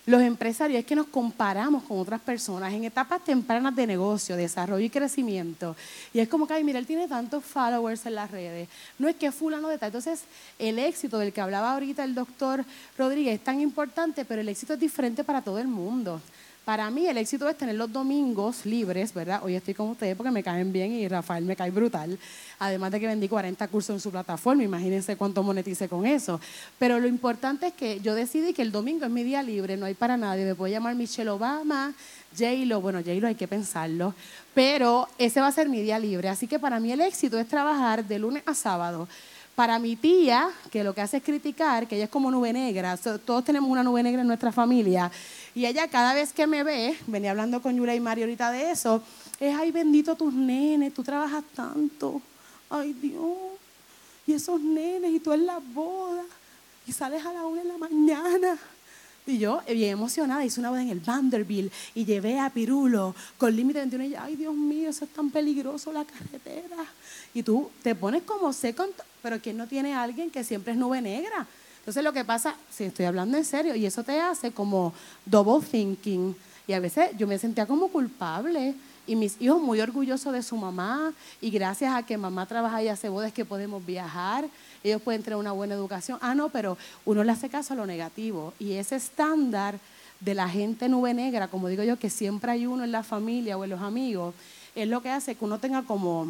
los 0.07 0.23
empresarios 0.23 0.79
es 0.79 0.85
que 0.87 0.95
nos 0.95 1.05
comparamos 1.05 1.83
con 1.83 1.99
otras 1.99 2.19
personas 2.19 2.73
en 2.73 2.83
etapas 2.83 3.23
tempranas 3.23 3.75
de 3.75 3.85
negocio, 3.85 4.35
desarrollo 4.35 4.83
y 4.83 4.89
crecimiento. 4.89 5.75
Y 6.15 6.19
es 6.19 6.27
como 6.27 6.47
que, 6.47 6.55
ay, 6.55 6.63
mira, 6.63 6.79
él 6.79 6.87
tiene 6.87 7.07
tantos 7.07 7.45
followers 7.45 8.07
en 8.07 8.15
las 8.15 8.31
redes. 8.31 8.67
No 8.97 9.07
es 9.07 9.15
que 9.17 9.31
fulano 9.31 9.67
de 9.67 9.77
tal. 9.77 9.89
Entonces, 9.89 10.23
el 10.57 10.79
éxito 10.79 11.19
del 11.19 11.31
que 11.31 11.41
hablaba 11.41 11.73
ahorita 11.73 12.03
el 12.03 12.15
doctor 12.15 12.65
Rodríguez 12.97 13.35
es 13.35 13.43
tan 13.43 13.61
importante, 13.61 14.25
pero 14.25 14.41
el 14.41 14.49
éxito 14.49 14.73
es 14.73 14.79
diferente 14.79 15.23
para 15.23 15.43
todo 15.43 15.59
el 15.59 15.67
mundo. 15.67 16.19
Para 16.69 16.91
mí 16.91 17.07
el 17.07 17.17
éxito 17.17 17.49
es 17.49 17.57
tener 17.57 17.73
los 17.73 17.91
domingos 17.91 18.63
libres, 18.63 19.11
¿verdad? 19.11 19.41
Hoy 19.43 19.55
estoy 19.55 19.73
con 19.73 19.89
ustedes 19.89 20.15
porque 20.15 20.29
me 20.29 20.43
caen 20.43 20.71
bien 20.71 20.91
y 20.91 21.07
Rafael 21.07 21.43
me 21.43 21.55
cae 21.55 21.71
brutal. 21.71 22.15
Además 22.59 22.91
de 22.91 22.99
que 22.99 23.07
vendí 23.07 23.27
40 23.27 23.67
cursos 23.69 23.95
en 23.95 23.99
su 23.99 24.11
plataforma, 24.11 24.61
imagínense 24.61 25.15
cuánto 25.15 25.41
monetice 25.41 25.89
con 25.89 26.05
eso. 26.05 26.39
Pero 26.77 26.99
lo 26.99 27.07
importante 27.07 27.65
es 27.65 27.73
que 27.73 27.99
yo 28.01 28.13
decidí 28.13 28.53
que 28.53 28.61
el 28.61 28.71
domingo 28.71 29.05
es 29.05 29.09
mi 29.09 29.23
día 29.23 29.41
libre, 29.41 29.77
no 29.77 29.87
hay 29.87 29.95
para 29.95 30.15
nadie. 30.15 30.45
Me 30.45 30.53
puedo 30.53 30.71
llamar 30.71 30.93
Michelle 30.93 31.31
Obama, 31.31 31.91
J-Lo, 32.37 32.81
bueno, 32.81 32.99
J-Lo 32.99 33.27
hay 33.27 33.33
que 33.33 33.47
pensarlo, 33.47 34.13
pero 34.53 35.07
ese 35.17 35.41
va 35.41 35.47
a 35.47 35.51
ser 35.51 35.69
mi 35.69 35.81
día 35.81 35.97
libre. 35.97 36.29
Así 36.29 36.45
que 36.45 36.59
para 36.59 36.79
mí 36.79 36.91
el 36.91 37.01
éxito 37.01 37.39
es 37.39 37.47
trabajar 37.47 38.05
de 38.05 38.19
lunes 38.19 38.43
a 38.45 38.53
sábado. 38.53 39.07
Para 39.59 39.77
mi 39.77 39.97
tía, 39.97 40.49
que 40.71 40.85
lo 40.85 40.95
que 40.95 41.01
hace 41.01 41.17
es 41.17 41.23
criticar, 41.23 41.85
que 41.85 41.97
ella 41.97 42.05
es 42.05 42.09
como 42.09 42.31
nube 42.31 42.53
negra, 42.53 42.95
todos 42.95 43.43
tenemos 43.43 43.69
una 43.69 43.83
nube 43.83 44.01
negra 44.01 44.21
en 44.21 44.27
nuestra 44.29 44.53
familia, 44.53 45.11
y 45.53 45.65
ella 45.65 45.89
cada 45.89 46.13
vez 46.13 46.31
que 46.31 46.47
me 46.47 46.63
ve, 46.63 46.97
venía 47.07 47.31
hablando 47.31 47.61
con 47.61 47.75
Yura 47.75 47.93
y 47.93 47.99
Mario 47.99 48.23
ahorita 48.23 48.51
de 48.51 48.71
eso, 48.71 49.03
es, 49.37 49.53
ay 49.53 49.71
bendito 49.71 50.15
tus 50.15 50.33
nenes, 50.33 50.93
tú 50.93 51.03
trabajas 51.03 51.43
tanto, 51.53 52.21
ay 52.69 52.93
Dios, 52.93 53.35
y 54.25 54.31
esos 54.31 54.61
nenes, 54.61 55.11
y 55.11 55.19
tú 55.19 55.33
en 55.33 55.45
la 55.45 55.59
boda, 55.59 56.23
y 56.87 56.93
sales 56.93 57.25
a 57.25 57.33
la 57.33 57.45
una 57.45 57.61
de 57.61 57.67
la 57.67 57.77
mañana. 57.77 58.57
Y 59.29 59.37
yo, 59.37 59.61
bien 59.67 59.91
emocionada, 59.91 60.43
hice 60.43 60.59
una 60.59 60.71
boda 60.71 60.81
en 60.81 60.89
el 60.89 60.99
Vanderbilt 60.99 61.71
y 61.93 62.03
llevé 62.03 62.39
a 62.39 62.49
Pirulo 62.49 63.15
con 63.37 63.55
límite 63.55 63.79
21 63.79 64.03
y 64.05 64.15
ay 64.15 64.35
Dios 64.35 64.55
mío, 64.55 64.89
eso 64.89 65.05
es 65.05 65.11
tan 65.11 65.29
peligroso 65.29 65.93
la 65.93 66.03
carretera. 66.03 66.83
Y 67.33 67.43
tú 67.43 67.69
te 67.83 67.93
pones 67.93 68.23
como 68.23 68.51
seco, 68.53 68.85
pero 69.21 69.39
¿quién 69.39 69.57
no 69.57 69.67
tiene 69.67 69.93
alguien 69.93 70.31
que 70.31 70.43
siempre 70.43 70.73
es 70.73 70.79
nube 70.79 71.01
negra? 71.01 71.45
Entonces 71.79 72.03
lo 72.03 72.11
que 72.11 72.25
pasa, 72.25 72.55
si 72.71 72.85
estoy 72.85 73.05
hablando 73.05 73.37
en 73.37 73.45
serio, 73.45 73.75
y 73.75 73.85
eso 73.85 74.03
te 74.03 74.19
hace 74.19 74.51
como 74.51 74.93
double 75.25 75.65
thinking. 75.65 76.35
Y 76.67 76.73
a 76.73 76.79
veces 76.79 77.11
yo 77.17 77.25
me 77.25 77.39
sentía 77.39 77.65
como 77.65 77.87
culpable. 77.87 78.75
Y 79.07 79.15
mis 79.15 79.41
hijos 79.41 79.59
muy 79.59 79.81
orgullosos 79.81 80.31
de 80.33 80.43
su 80.43 80.55
mamá. 80.55 81.11
Y 81.41 81.49
gracias 81.49 81.95
a 81.95 82.03
que 82.03 82.15
mamá 82.15 82.45
trabaja 82.45 82.83
y 82.83 82.89
hace 82.89 83.09
bodas 83.09 83.33
que 83.33 83.43
podemos 83.43 83.83
viajar. 83.83 84.47
Ellos 84.83 85.01
pueden 85.01 85.23
tener 85.23 85.37
una 85.37 85.51
buena 85.51 85.75
educación. 85.75 86.17
Ah, 86.21 86.35
no, 86.35 86.49
pero 86.49 86.77
uno 87.05 87.23
le 87.23 87.31
hace 87.31 87.49
caso 87.49 87.73
a 87.73 87.77
lo 87.77 87.85
negativo. 87.85 88.53
Y 88.59 88.73
ese 88.73 88.95
estándar 88.95 89.79
de 90.19 90.33
la 90.33 90.49
gente 90.49 90.89
nube 90.89 91.13
negra, 91.13 91.47
como 91.47 91.67
digo 91.67 91.83
yo, 91.83 91.97
que 91.97 92.09
siempre 92.09 92.51
hay 92.51 92.65
uno 92.65 92.83
en 92.83 92.91
la 92.91 93.03
familia 93.03 93.57
o 93.57 93.63
en 93.63 93.69
los 93.69 93.81
amigos, 93.81 94.33
es 94.75 94.87
lo 94.87 95.01
que 95.01 95.09
hace 95.09 95.35
que 95.35 95.45
uno 95.45 95.59
tenga 95.59 95.83
como 95.83 96.27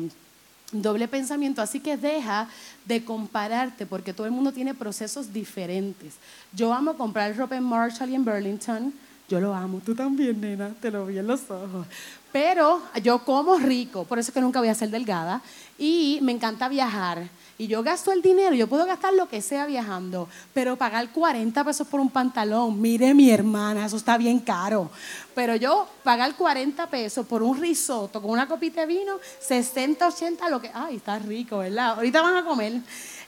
doble 0.71 1.07
pensamiento, 1.07 1.61
así 1.61 1.79
que 1.79 1.97
deja 1.97 2.47
de 2.85 3.03
compararte 3.03 3.85
porque 3.85 4.13
todo 4.13 4.27
el 4.27 4.31
mundo 4.31 4.51
tiene 4.51 4.73
procesos 4.73 5.33
diferentes. 5.33 6.15
Yo 6.53 6.73
amo 6.73 6.95
comprar 6.95 7.35
ropa 7.35 7.55
en 7.55 7.63
Marshall 7.63 8.09
y 8.09 8.15
en 8.15 8.25
Burlington, 8.25 8.93
yo 9.29 9.39
lo 9.39 9.53
amo, 9.53 9.79
tú 9.85 9.95
también, 9.95 10.41
nena, 10.41 10.73
te 10.81 10.91
lo 10.91 11.05
vi 11.05 11.19
en 11.19 11.27
los 11.27 11.49
ojos. 11.49 11.85
Pero 12.31 12.81
yo 13.01 13.23
como 13.23 13.57
rico, 13.57 14.03
por 14.03 14.19
eso 14.19 14.31
es 14.31 14.33
que 14.33 14.41
nunca 14.41 14.59
voy 14.59 14.69
a 14.69 14.75
ser 14.75 14.89
delgada, 14.89 15.41
y 15.77 16.19
me 16.21 16.33
encanta 16.33 16.67
viajar 16.67 17.29
y 17.59 17.67
yo 17.67 17.83
gasto 17.83 18.13
el 18.13 18.21
dinero, 18.21 18.55
yo 18.55 18.67
puedo 18.67 18.85
gastar 18.85 19.13
lo 19.13 19.27
que 19.27 19.41
sea 19.41 19.65
viajando, 19.65 20.29
pero 20.53 20.77
pagar 20.77 21.11
40 21.11 21.61
pesos 21.65 21.85
por 21.85 21.99
un 21.99 22.09
pantalón, 22.09 22.79
mire 22.79 23.13
mi 23.13 23.29
hermana, 23.29 23.85
eso 23.85 23.97
está 23.97 24.17
bien 24.17 24.39
caro. 24.39 24.89
Pero 25.35 25.57
yo 25.57 25.85
pagar 26.01 26.37
40 26.37 26.89
pesos 26.89 27.27
por 27.27 27.43
un 27.43 27.59
risotto 27.59 28.21
con 28.21 28.31
una 28.31 28.47
copita 28.47 28.79
de 28.79 28.87
vino, 28.87 29.19
60, 29.41 30.07
80, 30.07 30.49
lo 30.49 30.61
que, 30.61 30.71
ay, 30.73 30.95
está 30.95 31.19
rico, 31.19 31.57
¿verdad? 31.57 31.95
Ahorita 31.95 32.21
van 32.21 32.37
a 32.37 32.45
comer. 32.45 32.81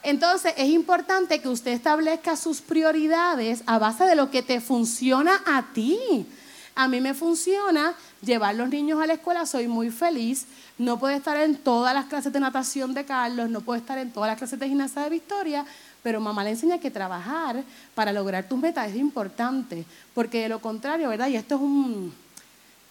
Entonces 0.04 0.54
es 0.58 0.70
importante 0.70 1.42
que 1.42 1.50
usted 1.50 1.72
establezca 1.72 2.36
sus 2.36 2.62
prioridades 2.62 3.64
a 3.68 3.78
base 3.78 4.06
de 4.06 4.16
lo 4.16 4.32
que 4.32 4.42
te 4.42 4.60
funciona 4.60 5.42
a 5.46 5.74
ti. 5.74 6.26
A 6.74 6.88
mí 6.88 7.02
me 7.02 7.14
funciona 7.14 7.94
llevar 8.22 8.56
los 8.56 8.70
niños 8.70 9.02
a 9.02 9.06
la 9.06 9.14
escuela, 9.14 9.46
soy 9.46 9.68
muy 9.68 9.92
feliz. 9.92 10.48
No 10.78 10.98
puedo 10.98 11.16
estar 11.16 11.38
en 11.38 11.58
todas 11.58 11.94
las 11.94 12.06
clases 12.06 12.34
de 12.34 12.40
natación 12.40 12.94
de 12.94 13.06
Carlos, 13.06 13.50
no 13.50 13.62
puedo 13.62 13.80
estar 13.80 13.98
en 13.98 14.12
todas 14.12 14.30
las 14.30 14.38
clases 14.38 14.60
de 14.60 14.68
gimnasia 14.68 15.04
de 15.04 15.10
Victoria, 15.10 15.66
pero 16.02 16.20
mamá 16.20 16.44
le 16.44 16.52
enseña 16.52 16.80
que 16.80 16.90
trabajar 16.90 17.64
para 17.94 18.12
lograr 18.12 18.48
tus 18.48 18.58
metas 18.58 18.90
es 18.90 18.96
importante, 18.96 19.86
porque 20.16 20.44
de 20.44 20.50
lo 20.50 20.60
contrario, 20.60 21.10
¿verdad? 21.10 21.28
Y 21.28 21.36
esto 21.36 21.56
es 21.56 21.62
un, 21.62 22.14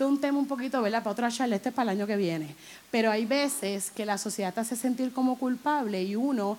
un 0.05 0.21
tema 0.21 0.39
un 0.39 0.47
poquito, 0.47 0.81
¿verdad? 0.83 1.03
Para 1.03 1.13
otra 1.13 1.31
charla, 1.31 1.57
este 1.57 1.71
es 1.71 1.75
para 1.75 1.91
el 1.91 1.99
año 1.99 2.07
que 2.07 2.17
viene. 2.17 2.55
Pero 2.91 3.11
hay 3.11 3.27
veces 3.27 3.91
que 3.91 4.07
la 4.07 4.19
sociedad 4.19 4.55
te 4.55 4.61
hace 4.61 4.77
sentir 4.77 5.13
como 5.13 5.39
culpable 5.39 6.03
y 6.03 6.17
uno 6.17 6.59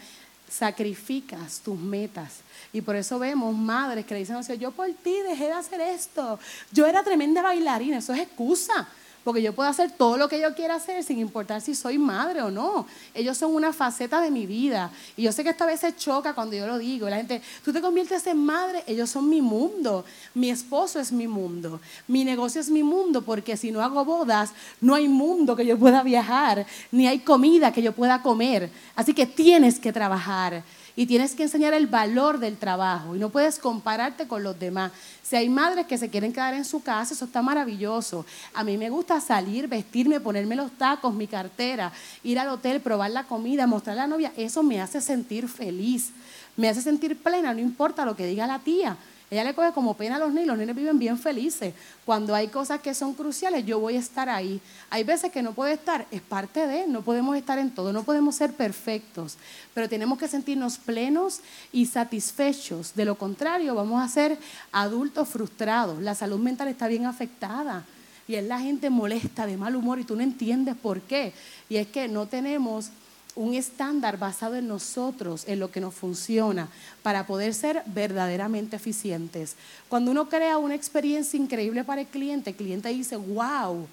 sacrificas 0.52 1.62
tus 1.62 1.80
metas. 1.80 2.42
Y 2.74 2.82
por 2.82 2.96
eso 2.96 3.18
vemos 3.18 3.56
madres 3.56 4.06
que 4.06 4.14
le 4.14 4.20
dicen, 4.20 4.38
yo 4.60 4.72
por 4.72 4.88
ti 4.94 5.16
dejé 5.28 5.46
de 5.46 5.54
hacer 5.54 5.80
esto. 5.80 6.40
Yo 6.72 6.86
era 6.86 7.04
tremenda 7.04 7.42
bailarina, 7.42 7.98
eso 7.98 8.14
es 8.14 8.20
excusa. 8.20 8.88
Porque 9.24 9.42
yo 9.42 9.54
puedo 9.54 9.70
hacer 9.70 9.92
todo 9.92 10.18
lo 10.18 10.28
que 10.28 10.42
yo 10.42 10.56
quiera 10.56 10.76
hacer 10.76 11.04
sin 11.04 11.20
importar 11.20 11.62
si 11.62 11.76
soy 11.76 12.00
madre 12.00 12.42
o 12.42 12.50
no. 12.50 12.88
Ellos 13.14 13.38
son 13.38 13.54
una 13.54 13.72
faceta 13.72 14.20
de 14.20 14.32
mi 14.32 14.48
vida. 14.48 14.92
Y 15.16 15.24
yo 15.24 15.32
sé 15.32 15.44
que 15.44 15.52
esta 15.52 15.66
vez 15.66 15.82
se 15.82 15.96
choca 15.96 16.34
cuando 16.34 16.56
yo 16.56 16.66
lo 16.66 16.80
digo. 16.80 17.08
La 17.08 17.18
gente, 17.18 17.42
tú 17.64 17.72
te 17.72 17.82
conviertes 17.82 18.26
en 18.26 18.38
madre, 18.38 18.84
ellos 18.88 19.12
son 19.12 19.30
mi 19.30 19.42
mundo. 19.42 20.06
Mi 20.34 20.50
esposo 20.50 21.00
es 21.00 21.12
mi 21.12 21.28
mundo. 21.28 21.80
Mi 22.08 22.24
negocio 22.24 22.60
es 22.60 22.70
mi 22.70 22.82
mundo 22.82 23.22
porque 23.22 23.58
si 23.58 23.72
no 23.72 23.82
hago 23.82 24.04
bodas, 24.04 24.52
no 24.80 24.96
hay 24.96 25.08
mundo 25.08 25.56
que 25.56 25.66
yo 25.66 25.78
pueda 25.78 26.02
viajar, 26.02 26.66
ni 26.92 27.08
hay 27.08 27.20
comida 27.20 27.72
que 27.72 27.82
yo 27.84 27.94
pueda 27.94 28.24
comer. 28.24 28.72
Así 28.96 29.14
que 29.14 29.28
tienes 29.28 29.80
que 29.80 29.94
trabajar 29.94 30.64
y 30.96 31.06
tienes 31.06 31.36
que 31.36 31.44
enseñar 31.44 31.74
el 31.74 31.88
valor 31.88 32.40
del 32.40 32.58
trabajo 32.58 33.16
y 33.16 33.20
no 33.20 33.30
puedes 33.30 33.60
compararte 33.60 34.28
con 34.28 34.44
los 34.44 34.60
demás. 34.60 34.92
Si 35.24 35.36
hay 35.36 35.50
madres 35.50 35.86
que 35.88 35.98
se 35.98 36.10
quieren 36.10 36.34
quedar 36.34 36.54
en 36.54 36.66
su 36.66 36.84
casa, 36.84 37.14
eso 37.14 37.26
está 37.26 37.42
maravilloso. 37.42 38.26
A 38.54 38.64
mí 38.64 38.78
me 38.78 38.90
gusta 38.90 39.22
salir, 39.22 39.68
vestirme, 39.68 40.20
ponerme 40.20 40.56
los 40.56 40.72
tacos, 40.72 41.14
mi 41.14 41.28
cartera, 41.28 41.92
ir 42.24 42.40
al 42.40 42.50
hotel, 42.50 42.82
probar 42.82 43.12
la 43.12 43.24
comida, 43.24 43.68
mostrar 43.68 43.98
a 43.98 44.02
la 44.02 44.08
novia, 44.08 44.34
eso 44.36 44.64
me 44.64 44.82
hace 44.82 45.00
sentir 45.02 45.48
feliz, 45.48 46.10
me 46.58 46.70
hace 46.70 46.82
sentir 46.82 47.18
plena, 47.18 47.54
no 47.54 47.60
importa 47.60 48.06
lo 48.06 48.16
que 48.16 48.26
diga 48.26 48.48
la 48.48 48.60
tía. 48.60 48.98
Ella 49.32 49.46
le 49.46 49.56
coge 49.56 49.72
como 49.72 49.94
pena 49.94 50.18
a 50.18 50.20
los 50.20 50.34
niños, 50.34 50.48
los 50.48 50.58
niños 50.58 50.76
viven 50.76 51.00
bien 51.00 51.18
felices. 51.18 51.74
Cuando 52.04 52.36
hay 52.36 52.50
cosas 52.50 52.82
que 52.82 52.94
son 52.94 53.14
cruciales, 53.14 53.66
yo 53.66 53.80
voy 53.80 53.96
a 53.96 54.00
estar 54.00 54.28
ahí. 54.28 54.60
Hay 54.90 55.06
veces 55.06 55.32
que 55.32 55.42
no 55.42 55.54
puedo 55.54 55.72
estar, 55.72 56.06
es 56.12 56.22
parte 56.22 56.68
de, 56.68 56.86
no 56.86 57.02
podemos 57.02 57.38
estar 57.38 57.58
en 57.58 57.72
todo, 57.72 57.94
no 57.94 58.04
podemos 58.04 58.36
ser 58.36 58.52
perfectos, 58.52 59.38
pero 59.74 59.88
tenemos 59.88 60.20
que 60.20 60.28
sentirnos 60.28 60.78
plenos 60.78 61.40
y 61.72 61.86
satisfechos. 61.86 62.94
De 62.94 63.06
lo 63.06 63.16
contrario, 63.16 63.74
vamos 63.74 64.04
a 64.04 64.10
ser 64.10 64.38
adultos 64.74 65.30
frustrados. 65.30 66.02
La 66.02 66.14
salud 66.14 66.40
mental 66.40 66.68
está 66.68 66.90
bien 66.90 67.06
afectada 67.06 67.86
y 68.28 68.36
es 68.36 68.44
la 68.44 68.60
gente 68.60 68.90
molesta, 68.90 69.46
de 69.46 69.56
mal 69.56 69.78
humor 69.78 69.98
y 70.02 70.04
tú 70.04 70.18
no 70.18 70.24
entiendes 70.24 70.76
por 70.76 71.00
qué. 71.00 71.32
Y 71.70 71.78
es 71.78 71.88
que 71.88 72.10
no 72.10 72.26
tenemos 72.26 72.92
un 73.36 73.54
estándar 73.54 74.18
basado 74.18 74.56
en 74.56 74.68
nosotros, 74.68 75.44
en 75.48 75.60
lo 75.60 75.72
que 75.72 75.82
nos 75.82 75.94
funciona, 75.94 76.68
para 77.02 77.26
poder 77.26 77.54
ser 77.54 77.84
verdaderamente 77.88 78.76
eficientes. 78.76 79.56
Cuando 79.90 80.12
uno 80.12 80.30
crea 80.30 80.58
una 80.58 80.76
experiencia 80.76 81.40
increíble 81.40 81.84
para 81.84 82.02
el 82.02 82.08
cliente, 82.08 82.52
el 82.52 82.56
cliente 82.56 82.90
dice, 82.90 83.16
wow, 83.16 83.88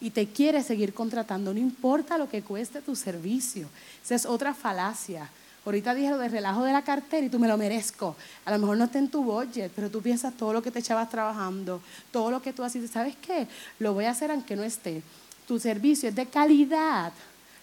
y 0.00 0.10
te 0.10 0.26
quiere 0.26 0.62
seguir 0.62 0.92
contratando, 0.92 1.52
no 1.52 1.60
importa 1.60 2.18
lo 2.18 2.28
que 2.28 2.42
cueste 2.42 2.82
tu 2.82 2.94
servicio. 2.94 3.68
Esa 4.04 4.14
es 4.14 4.26
otra 4.26 4.54
falacia. 4.54 5.30
Ahorita 5.64 5.94
dije 5.94 6.10
lo 6.10 6.18
de 6.18 6.28
relajo 6.28 6.62
de 6.62 6.72
la 6.72 6.82
cartera 6.82 7.24
y 7.24 7.30
tú 7.30 7.38
me 7.38 7.48
lo 7.48 7.56
merezco. 7.56 8.14
A 8.44 8.50
lo 8.50 8.58
mejor 8.58 8.76
no 8.76 8.84
está 8.84 8.98
en 8.98 9.08
tu 9.08 9.24
budget, 9.24 9.72
pero 9.74 9.90
tú 9.90 10.02
piensas 10.02 10.34
todo 10.34 10.52
lo 10.52 10.62
que 10.62 10.70
te 10.70 10.80
echabas 10.80 11.08
trabajando, 11.08 11.80
todo 12.12 12.30
lo 12.30 12.42
que 12.42 12.52
tú 12.52 12.62
haces. 12.62 12.90
¿Sabes 12.90 13.16
qué? 13.16 13.46
Lo 13.78 13.94
voy 13.94 14.04
a 14.04 14.10
hacer 14.10 14.30
aunque 14.30 14.56
no 14.56 14.62
esté. 14.62 15.02
Tu 15.48 15.58
servicio 15.58 16.10
es 16.10 16.14
de 16.14 16.26
calidad 16.26 17.12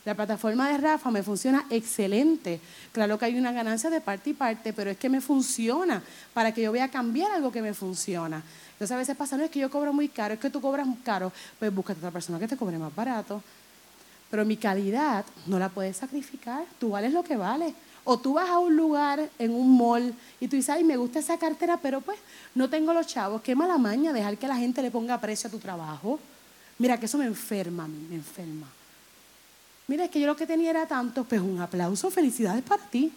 la 0.03 0.15
plataforma 0.15 0.69
de 0.69 0.77
Rafa 0.77 1.11
me 1.11 1.21
funciona 1.21 1.65
excelente. 1.69 2.59
Claro 2.91 3.19
que 3.19 3.25
hay 3.25 3.37
una 3.37 3.51
ganancia 3.51 3.89
de 3.89 4.01
parte 4.01 4.31
y 4.31 4.33
parte, 4.33 4.73
pero 4.73 4.89
es 4.89 4.97
que 4.97 5.09
me 5.09 5.21
funciona 5.21 6.01
para 6.33 6.51
que 6.51 6.63
yo 6.63 6.71
vea 6.71 6.89
cambiar 6.89 7.31
algo 7.31 7.51
que 7.51 7.61
me 7.61 7.73
funciona. 7.73 8.41
Entonces 8.73 8.95
a 8.95 8.97
veces 8.97 9.15
pasa, 9.15 9.37
no 9.37 9.43
es 9.43 9.51
que 9.51 9.59
yo 9.59 9.69
cobro 9.69 9.93
muy 9.93 10.09
caro, 10.09 10.33
es 10.33 10.39
que 10.39 10.49
tú 10.49 10.59
cobras 10.59 10.87
muy 10.87 10.97
caro, 10.97 11.31
pues 11.59 11.73
búscate 11.73 11.99
otra 11.99 12.09
persona 12.09 12.39
que 12.39 12.47
te 12.47 12.57
cobre 12.57 12.79
más 12.79 12.93
barato. 12.95 13.43
Pero 14.31 14.43
mi 14.43 14.57
calidad 14.57 15.23
no 15.45 15.59
la 15.59 15.69
puedes 15.69 15.97
sacrificar, 15.97 16.63
tú 16.79 16.89
vales 16.89 17.13
lo 17.13 17.23
que 17.23 17.35
vales. 17.35 17.73
O 18.03 18.17
tú 18.17 18.33
vas 18.33 18.49
a 18.49 18.57
un 18.57 18.75
lugar, 18.75 19.29
en 19.37 19.51
un 19.51 19.77
mall, 19.77 20.15
y 20.39 20.47
tú 20.47 20.55
dices, 20.55 20.71
ay, 20.71 20.83
me 20.83 20.97
gusta 20.97 21.19
esa 21.19 21.37
cartera, 21.37 21.77
pero 21.77 22.01
pues 22.01 22.17
no 22.55 22.67
tengo 22.67 22.91
los 22.93 23.05
chavos. 23.05 23.43
Qué 23.43 23.55
mala 23.55 23.77
maña 23.77 24.11
dejar 24.11 24.39
que 24.39 24.47
la 24.47 24.55
gente 24.55 24.81
le 24.81 24.89
ponga 24.89 25.21
precio 25.21 25.47
a 25.47 25.51
tu 25.51 25.59
trabajo. 25.59 26.19
Mira, 26.79 26.99
que 26.99 27.05
eso 27.05 27.19
me 27.19 27.25
enferma 27.25 27.83
a 27.83 27.87
mí, 27.87 28.07
me 28.09 28.15
enferma. 28.15 28.65
Mira, 29.87 30.05
es 30.05 30.09
que 30.11 30.19
yo 30.19 30.27
lo 30.27 30.35
que 30.35 30.47
tenía 30.47 30.69
era 30.69 30.85
tanto, 30.85 31.23
pues 31.23 31.41
un 31.41 31.59
aplauso, 31.59 32.09
felicidades 32.09 32.63
para 32.63 32.81
ti. 32.83 33.11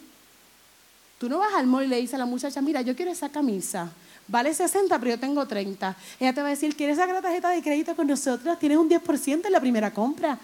Tú 1.18 1.28
no 1.28 1.38
vas 1.38 1.54
al 1.54 1.66
mall 1.66 1.84
y 1.84 1.88
le 1.88 1.96
dices 2.00 2.14
a 2.14 2.18
la 2.18 2.26
muchacha, 2.26 2.60
mira, 2.60 2.82
yo 2.82 2.96
quiero 2.96 3.12
esa 3.12 3.28
camisa, 3.28 3.90
vale 4.26 4.52
60, 4.52 4.98
pero 4.98 5.12
yo 5.12 5.20
tengo 5.20 5.46
30. 5.46 5.96
Ella 6.18 6.34
te 6.34 6.40
va 6.40 6.48
a 6.48 6.50
decir, 6.50 6.76
¿quieres 6.76 6.96
sacar 6.96 7.14
la 7.14 7.22
tarjeta 7.22 7.50
de 7.50 7.62
crédito 7.62 7.94
con 7.94 8.06
nosotros? 8.06 8.58
Tienes 8.58 8.78
un 8.78 8.88
10% 8.90 9.46
en 9.46 9.52
la 9.52 9.60
primera 9.60 9.92
compra. 9.92 10.38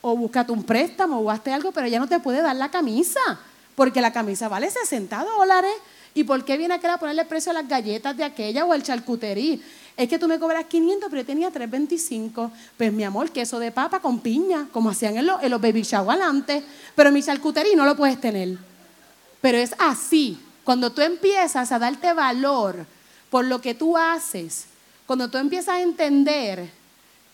O 0.00 0.16
búscate 0.16 0.52
un 0.52 0.62
préstamo 0.62 1.18
o 1.18 1.30
hazte 1.30 1.52
algo, 1.52 1.72
pero 1.72 1.86
ella 1.86 1.98
no 1.98 2.06
te 2.06 2.20
puede 2.20 2.40
dar 2.40 2.54
la 2.54 2.70
camisa, 2.70 3.20
porque 3.74 4.00
la 4.00 4.12
camisa 4.12 4.48
vale 4.48 4.70
60 4.70 5.24
dólares. 5.24 5.72
¿Y 6.16 6.24
por 6.24 6.46
qué 6.46 6.56
viene 6.56 6.72
a 6.72 6.98
ponerle 6.98 7.26
precio 7.26 7.50
a 7.50 7.54
las 7.54 7.68
galletas 7.68 8.16
de 8.16 8.24
aquella 8.24 8.64
o 8.64 8.72
al 8.72 8.82
charcutería? 8.82 9.58
Es 9.98 10.08
que 10.08 10.18
tú 10.18 10.26
me 10.26 10.38
cobras 10.38 10.64
500, 10.64 11.10
pero 11.10 11.20
yo 11.20 11.26
tenía 11.26 11.50
325. 11.50 12.50
Pues 12.74 12.90
mi 12.90 13.04
amor, 13.04 13.30
queso 13.30 13.58
de 13.58 13.70
papa 13.70 14.00
con 14.00 14.20
piña, 14.20 14.66
como 14.72 14.88
hacían 14.88 15.18
en 15.18 15.26
los, 15.26 15.60
baby 15.60 15.82
shower 15.82 16.22
antes. 16.22 16.64
Pero 16.94 17.12
mi 17.12 17.22
charcutería 17.22 17.76
no 17.76 17.84
lo 17.84 17.94
puedes 17.94 18.18
tener. 18.18 18.56
Pero 19.42 19.58
es 19.58 19.74
así. 19.78 20.40
Cuando 20.64 20.90
tú 20.90 21.02
empiezas 21.02 21.70
a 21.70 21.78
darte 21.78 22.14
valor 22.14 22.86
por 23.28 23.44
lo 23.44 23.60
que 23.60 23.74
tú 23.74 23.98
haces, 23.98 24.68
cuando 25.04 25.28
tú 25.28 25.36
empiezas 25.36 25.74
a 25.74 25.82
entender 25.82 26.70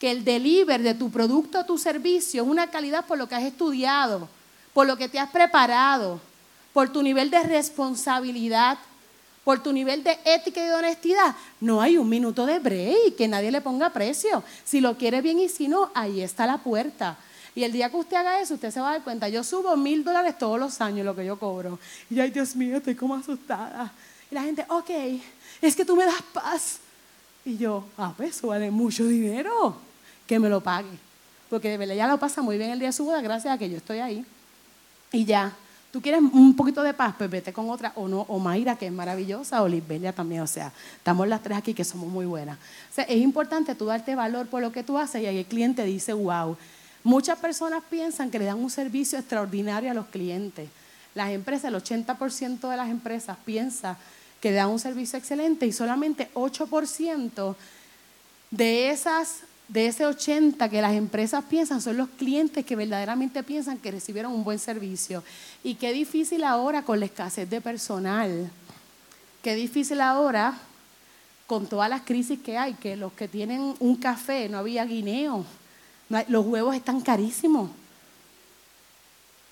que 0.01 0.11
el 0.11 0.25
deliver 0.25 0.83
de 0.83 0.95
tu 0.95 1.09
producto 1.09 1.61
o 1.61 1.65
tu 1.65 1.79
servicio 1.79 2.43
es 2.43 2.49
una 2.49 2.69
calidad 2.69 3.07
por 3.07 3.17
lo 3.17 3.29
que 3.29 3.37
has 3.37 3.45
estudiado, 3.45 4.29
por 4.75 4.89
lo 4.89 4.97
que 4.97 5.09
te 5.09 5.21
has 5.21 5.31
preparado, 5.31 6.21
por 6.73 6.93
tu 6.93 7.03
nivel 7.03 7.31
de 7.31 7.43
responsabilidad, 7.43 8.79
por 9.45 9.63
tu 9.63 9.73
nivel 9.73 10.05
de 10.05 10.19
ética 10.25 10.63
y 10.63 10.69
de 10.69 10.75
honestidad, 10.75 11.35
no 11.61 11.81
hay 11.81 11.99
un 11.99 12.09
minuto 12.09 12.47
de 12.47 12.59
break, 12.59 13.17
que 13.17 13.29
nadie 13.29 13.51
le 13.51 13.61
ponga 13.61 13.91
precio. 13.91 14.43
Si 14.65 14.81
lo 14.81 14.97
quiere 14.97 15.21
bien 15.21 15.39
y 15.39 15.49
si 15.49 15.69
no, 15.69 15.91
ahí 15.95 16.21
está 16.21 16.47
la 16.47 16.59
puerta. 16.59 17.17
Y 17.55 17.65
el 17.65 17.73
día 17.73 17.91
que 17.91 17.97
usted 17.97 18.17
haga 18.17 18.41
eso, 18.41 18.55
usted 18.55 18.71
se 18.71 18.81
va 18.81 18.91
a 18.91 18.93
dar 18.93 19.05
cuenta. 19.05 19.29
Yo 19.29 19.45
subo 19.45 19.77
mil 19.77 20.05
dólares 20.05 20.39
todos 20.39 20.59
los 20.59 20.81
años 20.81 21.05
lo 21.05 21.15
que 21.15 21.25
yo 21.25 21.39
cobro. 21.39 21.79
Y 22.09 22.19
ay, 22.19 22.31
Dios 22.31 22.57
mío, 22.57 22.79
estoy 22.79 22.95
como 22.95 23.15
asustada. 23.15 23.93
Y 24.31 24.35
la 24.35 24.43
gente, 24.43 24.65
ok, 24.69 24.91
es 25.61 25.77
que 25.77 25.85
tú 25.85 25.95
me 25.95 26.07
das 26.07 26.23
paz. 26.33 26.79
Y 27.45 27.59
yo, 27.59 27.85
ah, 27.99 28.15
pues 28.17 28.37
eso 28.37 28.49
vale 28.49 28.71
mucho 28.71 29.05
dinero. 29.05 29.77
Que 30.27 30.39
me 30.39 30.49
lo 30.49 30.63
pague. 30.63 30.99
Porque 31.51 31.69
de 31.69 31.77
verdad 31.77 31.95
ya 31.95 32.09
lo 32.09 32.19
pasa 32.19 32.41
muy 32.41 32.57
bien 32.57 32.71
el 32.71 32.79
día 32.79 32.89
de 32.89 32.93
su 32.93 33.05
boda, 33.05 33.21
gracias 33.21 33.53
a 33.53 33.59
que 33.59 33.69
yo 33.69 33.77
estoy 33.77 33.99
ahí. 33.99 34.25
Y 35.11 35.27
ya, 35.27 35.55
tú 35.93 36.03
quieres 36.03 36.21
un 36.21 36.57
poquito 36.57 36.83
de 36.83 36.93
paz, 36.93 37.15
pues 37.17 37.31
vete 37.31 37.53
con 37.53 37.71
otra, 37.71 37.93
o 37.95 38.09
no, 38.09 38.23
o 38.23 38.41
Mayra, 38.41 38.75
que 38.75 38.87
es 38.87 38.93
maravillosa, 38.93 39.63
o 39.63 39.69
Lisbelia 39.69 40.13
también, 40.13 40.41
o 40.41 40.47
sea, 40.49 40.73
estamos 40.97 41.29
las 41.29 41.43
tres 41.43 41.59
aquí 41.59 41.73
que 41.73 41.85
somos 41.85 42.09
muy 42.09 42.27
buenas. 42.27 42.59
O 42.91 42.95
sea, 42.95 43.05
es 43.05 43.19
importante 43.19 43.77
tú 43.77 43.87
darte 43.87 44.17
valor 44.17 44.49
por 44.49 44.61
lo 44.61 44.73
que 44.73 44.83
tú 44.83 44.99
haces 44.99 45.23
y 45.23 45.27
ahí 45.27 45.39
el 45.39 45.47
cliente 45.47 45.85
dice, 45.85 46.13
wow, 46.13 46.57
Muchas 47.05 47.39
personas 47.39 47.83
piensan 47.91 48.31
que 48.31 48.39
le 48.39 48.45
dan 48.45 48.59
un 48.59 48.71
servicio 48.71 49.19
extraordinario 49.19 49.91
a 49.91 49.95
los 49.95 50.07
clientes. 50.07 50.69
Las 51.15 51.31
empresas, 51.31 51.65
el 51.65 51.75
80% 51.75 52.69
de 52.69 52.77
las 52.77 52.91
empresas 52.91 53.37
piensa 53.45 53.99
que 54.41 54.53
dan 54.53 54.69
un 54.69 54.79
servicio 54.79 55.19
excelente 55.19 55.67
y 55.67 55.73
solamente 55.73 56.31
8% 56.35 57.57
de 58.51 58.91
esas 58.91 59.41
de 59.73 59.87
ese 59.87 60.05
80 60.05 60.69
que 60.69 60.83
las 60.83 60.93
empresas 60.93 61.45
piensan 61.45 61.81
son 61.81 61.97
los 61.97 62.11
clientes 62.11 62.65
que 62.65 62.77
verdaderamente 62.77 63.43
piensan 63.43 63.79
que 63.79 63.91
recibieron 63.91 64.33
un 64.33 64.45
buen 64.45 64.59
servicio. 64.59 65.25
Y 65.65 65.77
qué 65.77 65.93
difícil 65.95 66.45
ahora 66.45 66.83
con 66.83 67.01
la 67.01 67.07
escasez 67.07 67.49
de 67.49 67.63
personal. 67.63 68.51
Qué 69.43 69.55
difícil 69.55 70.03
ahora 70.03 70.59
con 71.47 71.67
todas 71.67 71.89
las 71.89 72.03
crisis 72.03 72.39
que 72.41 72.59
hay, 72.59 72.75
que 72.75 72.97
los 72.97 73.15
que 73.15 73.29
tienen 73.29 73.75
un 73.79 73.97
café, 73.97 74.47
no 74.51 74.59
había 74.59 74.85
guineo, 74.85 75.45
los 76.29 76.47
huevos 76.47 76.75
están 76.77 77.01
carísimos. 77.01 77.71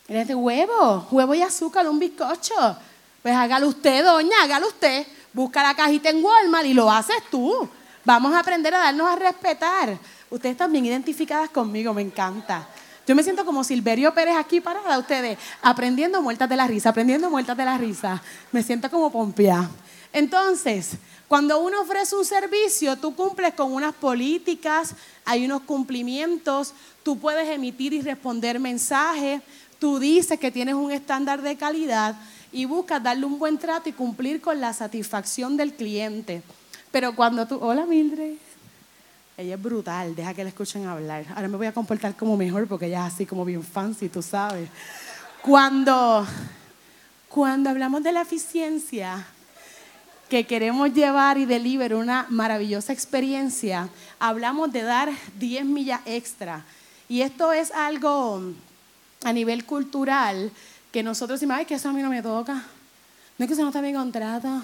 de 0.07 0.35
huevo, 0.35 1.07
huevo 1.11 1.35
y 1.35 1.41
azúcar, 1.41 1.89
un 1.89 1.99
bizcocho. 1.99 2.77
Pues 3.23 3.35
hágalo 3.35 3.69
usted, 3.69 4.05
doña, 4.05 4.43
hágalo 4.43 4.69
usted. 4.69 5.07
Busca 5.33 5.63
la 5.63 5.75
cajita 5.75 6.11
en 6.11 6.23
Walmart 6.23 6.67
y 6.67 6.75
lo 6.75 6.91
haces 6.91 7.23
tú. 7.31 7.69
Vamos 8.05 8.33
a 8.33 8.41
aprender 8.41 8.75
a 8.75 8.79
darnos 8.79 9.09
a 9.09 9.17
respetar. 9.17 9.99
Ustedes 10.31 10.53
están 10.53 10.73
bien 10.73 10.87
identificadas 10.87 11.51
conmigo, 11.51 11.93
me 11.93 12.03
encanta. 12.03 12.67
Yo 13.07 13.15
me 13.15 13.23
siento 13.23 13.45
como 13.45 13.65
Silverio 13.65 14.15
Pérez 14.15 14.37
aquí 14.37 14.61
parada, 14.61 14.99
ustedes, 14.99 15.37
aprendiendo 15.63 16.23
muertas 16.23 16.49
de 16.49 16.57
la 16.57 16.67
risa, 16.67 16.91
aprendiendo 16.91 17.29
muertas 17.29 17.57
de 17.57 17.65
la 17.65 17.77
risa. 17.77 18.23
Me 18.53 18.63
siento 18.63 18.91
como 18.91 19.11
pompia. 19.11 19.69
Entonces, 20.13 20.93
cuando 21.29 21.61
uno 21.61 21.83
ofrece 21.83 22.17
un 22.17 22.25
servicio, 22.25 22.97
tú 22.97 23.15
cumples 23.15 23.55
con 23.55 23.73
unas 23.73 23.95
políticas, 23.95 24.95
hay 25.25 25.45
unos 25.45 25.63
cumplimientos, 25.63 26.75
tú 27.03 27.19
puedes 27.19 27.49
emitir 27.49 27.93
y 27.93 28.01
responder 28.01 28.59
mensajes, 28.59 29.43
tú 29.79 29.99
dices 29.99 30.39
que 30.39 30.51
tienes 30.51 30.75
un 30.75 30.91
estándar 30.91 31.43
de 31.43 31.57
calidad 31.57 32.17
y 32.53 32.65
buscas 32.65 33.03
darle 33.03 33.27
un 33.27 33.39
buen 33.39 33.59
trato 33.59 33.89
y 33.89 33.93
cumplir 33.93 34.41
con 34.41 34.61
la 34.61 34.73
satisfacción 34.73 35.57
del 35.57 35.75
cliente. 35.75 36.43
Pero 36.91 37.15
cuando 37.15 37.47
tú, 37.47 37.59
hola 37.61 37.87
Mildred, 37.87 38.35
ella 39.37 39.55
es 39.55 39.63
brutal, 39.63 40.15
deja 40.15 40.35
que 40.35 40.43
la 40.43 40.51
escuchen 40.51 40.87
hablar. 40.87 41.25
Ahora 41.35 41.49
me 41.49 41.57
voy 41.57 41.67
a 41.67 41.73
comportar 41.73 42.17
como 42.17 42.37
mejor 42.37 42.67
porque 42.67 42.87
ella 42.87 43.07
es 43.07 43.15
así 43.15 43.27
como 43.27 43.45
bien 43.45 43.63
fancy, 43.63 44.09
tú 44.09 44.23
sabes. 44.23 44.69
Cuando, 45.43 46.27
cuando 47.29 47.71
hablamos 47.71 48.03
de 48.03 48.13
la 48.13 48.23
eficiencia, 48.23 49.25
que 50.29 50.47
queremos 50.47 50.93
llevar 50.93 51.39
y 51.39 51.47
deliver 51.47 51.95
una 51.95 52.27
maravillosa 52.29 52.93
experiencia, 52.93 53.89
hablamos 54.19 54.73
de 54.73 54.83
dar 54.83 55.11
10 55.39 55.65
millas 55.65 56.01
extra. 56.05 56.65
Y 57.09 57.23
esto 57.23 57.53
es 57.53 57.71
algo 57.73 58.43
a 59.25 59.33
nivel 59.33 59.65
cultural 59.65 60.53
que 60.93 61.03
nosotros 61.03 61.41
decimos, 61.41 61.57
ay, 61.57 61.67
que 61.67 61.75
eso 61.75 61.89
a 61.89 61.93
mí 61.93 62.03
no 62.03 62.11
me 62.11 62.23
toca. 62.23 62.63
No 63.39 63.45
es 63.45 63.47
que 63.47 63.55
eso 63.55 63.63
no 63.63 63.69
está 63.69 63.81
mi 63.81 63.93
contrato 63.93 64.63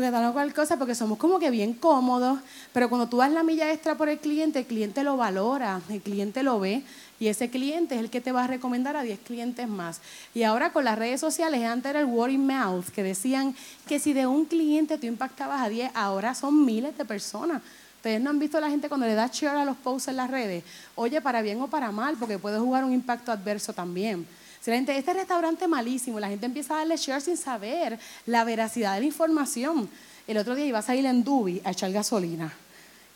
porque 0.00 0.12
tal 0.12 0.24
o 0.24 0.78
porque 0.78 0.94
somos 0.94 1.18
como 1.18 1.38
que 1.38 1.50
bien 1.50 1.74
cómodos, 1.74 2.40
pero 2.72 2.88
cuando 2.88 3.06
tú 3.08 3.18
das 3.18 3.30
la 3.30 3.42
milla 3.42 3.70
extra 3.70 3.96
por 3.96 4.08
el 4.08 4.18
cliente, 4.18 4.60
el 4.60 4.66
cliente 4.66 5.04
lo 5.04 5.18
valora, 5.18 5.80
el 5.90 6.00
cliente 6.00 6.42
lo 6.42 6.58
ve 6.58 6.82
y 7.18 7.28
ese 7.28 7.50
cliente 7.50 7.96
es 7.96 8.00
el 8.00 8.08
que 8.08 8.22
te 8.22 8.32
va 8.32 8.44
a 8.44 8.46
recomendar 8.46 8.96
a 8.96 9.02
10 9.02 9.18
clientes 9.20 9.68
más. 9.68 10.00
Y 10.34 10.44
ahora 10.44 10.72
con 10.72 10.84
las 10.84 10.98
redes 10.98 11.20
sociales, 11.20 11.62
antes 11.64 11.90
era 11.90 12.00
el 12.00 12.06
word 12.06 12.30
in 12.30 12.46
mouth, 12.46 12.86
que 12.86 13.02
decían 13.02 13.54
que 13.86 13.98
si 13.98 14.14
de 14.14 14.26
un 14.26 14.46
cliente 14.46 14.96
tú 14.96 15.06
impactabas 15.06 15.60
a 15.60 15.68
10, 15.68 15.90
ahora 15.94 16.34
son 16.34 16.64
miles 16.64 16.96
de 16.96 17.04
personas. 17.04 17.60
Ustedes 17.96 18.22
no 18.22 18.30
han 18.30 18.38
visto 18.38 18.56
a 18.56 18.62
la 18.62 18.70
gente 18.70 18.88
cuando 18.88 19.06
le 19.06 19.14
da 19.14 19.26
share 19.26 19.58
a 19.58 19.66
los 19.66 19.76
posts 19.76 20.08
en 20.08 20.16
las 20.16 20.30
redes. 20.30 20.64
Oye, 20.94 21.20
para 21.20 21.42
bien 21.42 21.60
o 21.60 21.66
para 21.66 21.92
mal, 21.92 22.16
porque 22.18 22.38
puede 22.38 22.58
jugar 22.58 22.84
un 22.84 22.94
impacto 22.94 23.30
adverso 23.30 23.74
también. 23.74 24.26
Si 24.60 24.70
la 24.70 24.76
gente, 24.76 24.96
este 24.96 25.14
restaurante 25.14 25.64
es 25.64 25.70
malísimo, 25.70 26.20
la 26.20 26.28
gente 26.28 26.44
empieza 26.44 26.74
a 26.74 26.78
darle 26.78 26.96
share 26.96 27.22
sin 27.22 27.36
saber 27.36 27.98
la 28.26 28.44
veracidad 28.44 28.94
de 28.94 29.00
la 29.00 29.06
información. 29.06 29.88
El 30.26 30.36
otro 30.36 30.54
día 30.54 30.66
iba 30.66 30.78
a 30.78 30.82
salir 30.82 31.06
en 31.06 31.24
Dubi 31.24 31.62
a 31.64 31.70
echar 31.70 31.90
gasolina. 31.92 32.52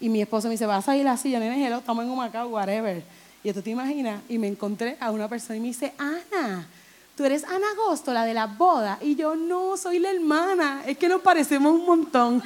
Y 0.00 0.08
mi 0.08 0.22
esposo 0.22 0.48
me 0.48 0.52
dice, 0.52 0.64
vas 0.64 0.88
a 0.88 0.96
ir 0.96 1.06
así, 1.06 1.30
yo 1.30 1.38
nene, 1.38 1.66
hello, 1.66 1.78
estamos 1.78 2.04
en 2.04 2.10
Humacao, 2.10 2.48
whatever. 2.48 3.02
Y 3.42 3.52
tú 3.52 3.60
te 3.60 3.70
imaginas, 3.70 4.22
y 4.28 4.38
me 4.38 4.48
encontré 4.48 4.96
a 4.98 5.10
una 5.10 5.28
persona 5.28 5.56
y 5.56 5.60
me 5.60 5.66
dice, 5.68 5.92
Ana, 5.98 6.66
tú 7.14 7.24
eres 7.26 7.44
Ana 7.44 7.66
Agosto, 7.72 8.14
la 8.14 8.24
de 8.24 8.32
la 8.32 8.46
boda. 8.46 8.98
Y 9.02 9.14
yo, 9.14 9.36
no, 9.36 9.76
soy 9.76 9.98
la 9.98 10.10
hermana, 10.10 10.82
es 10.86 10.96
que 10.96 11.10
nos 11.10 11.20
parecemos 11.20 11.74
un 11.74 11.84
montón. 11.84 12.42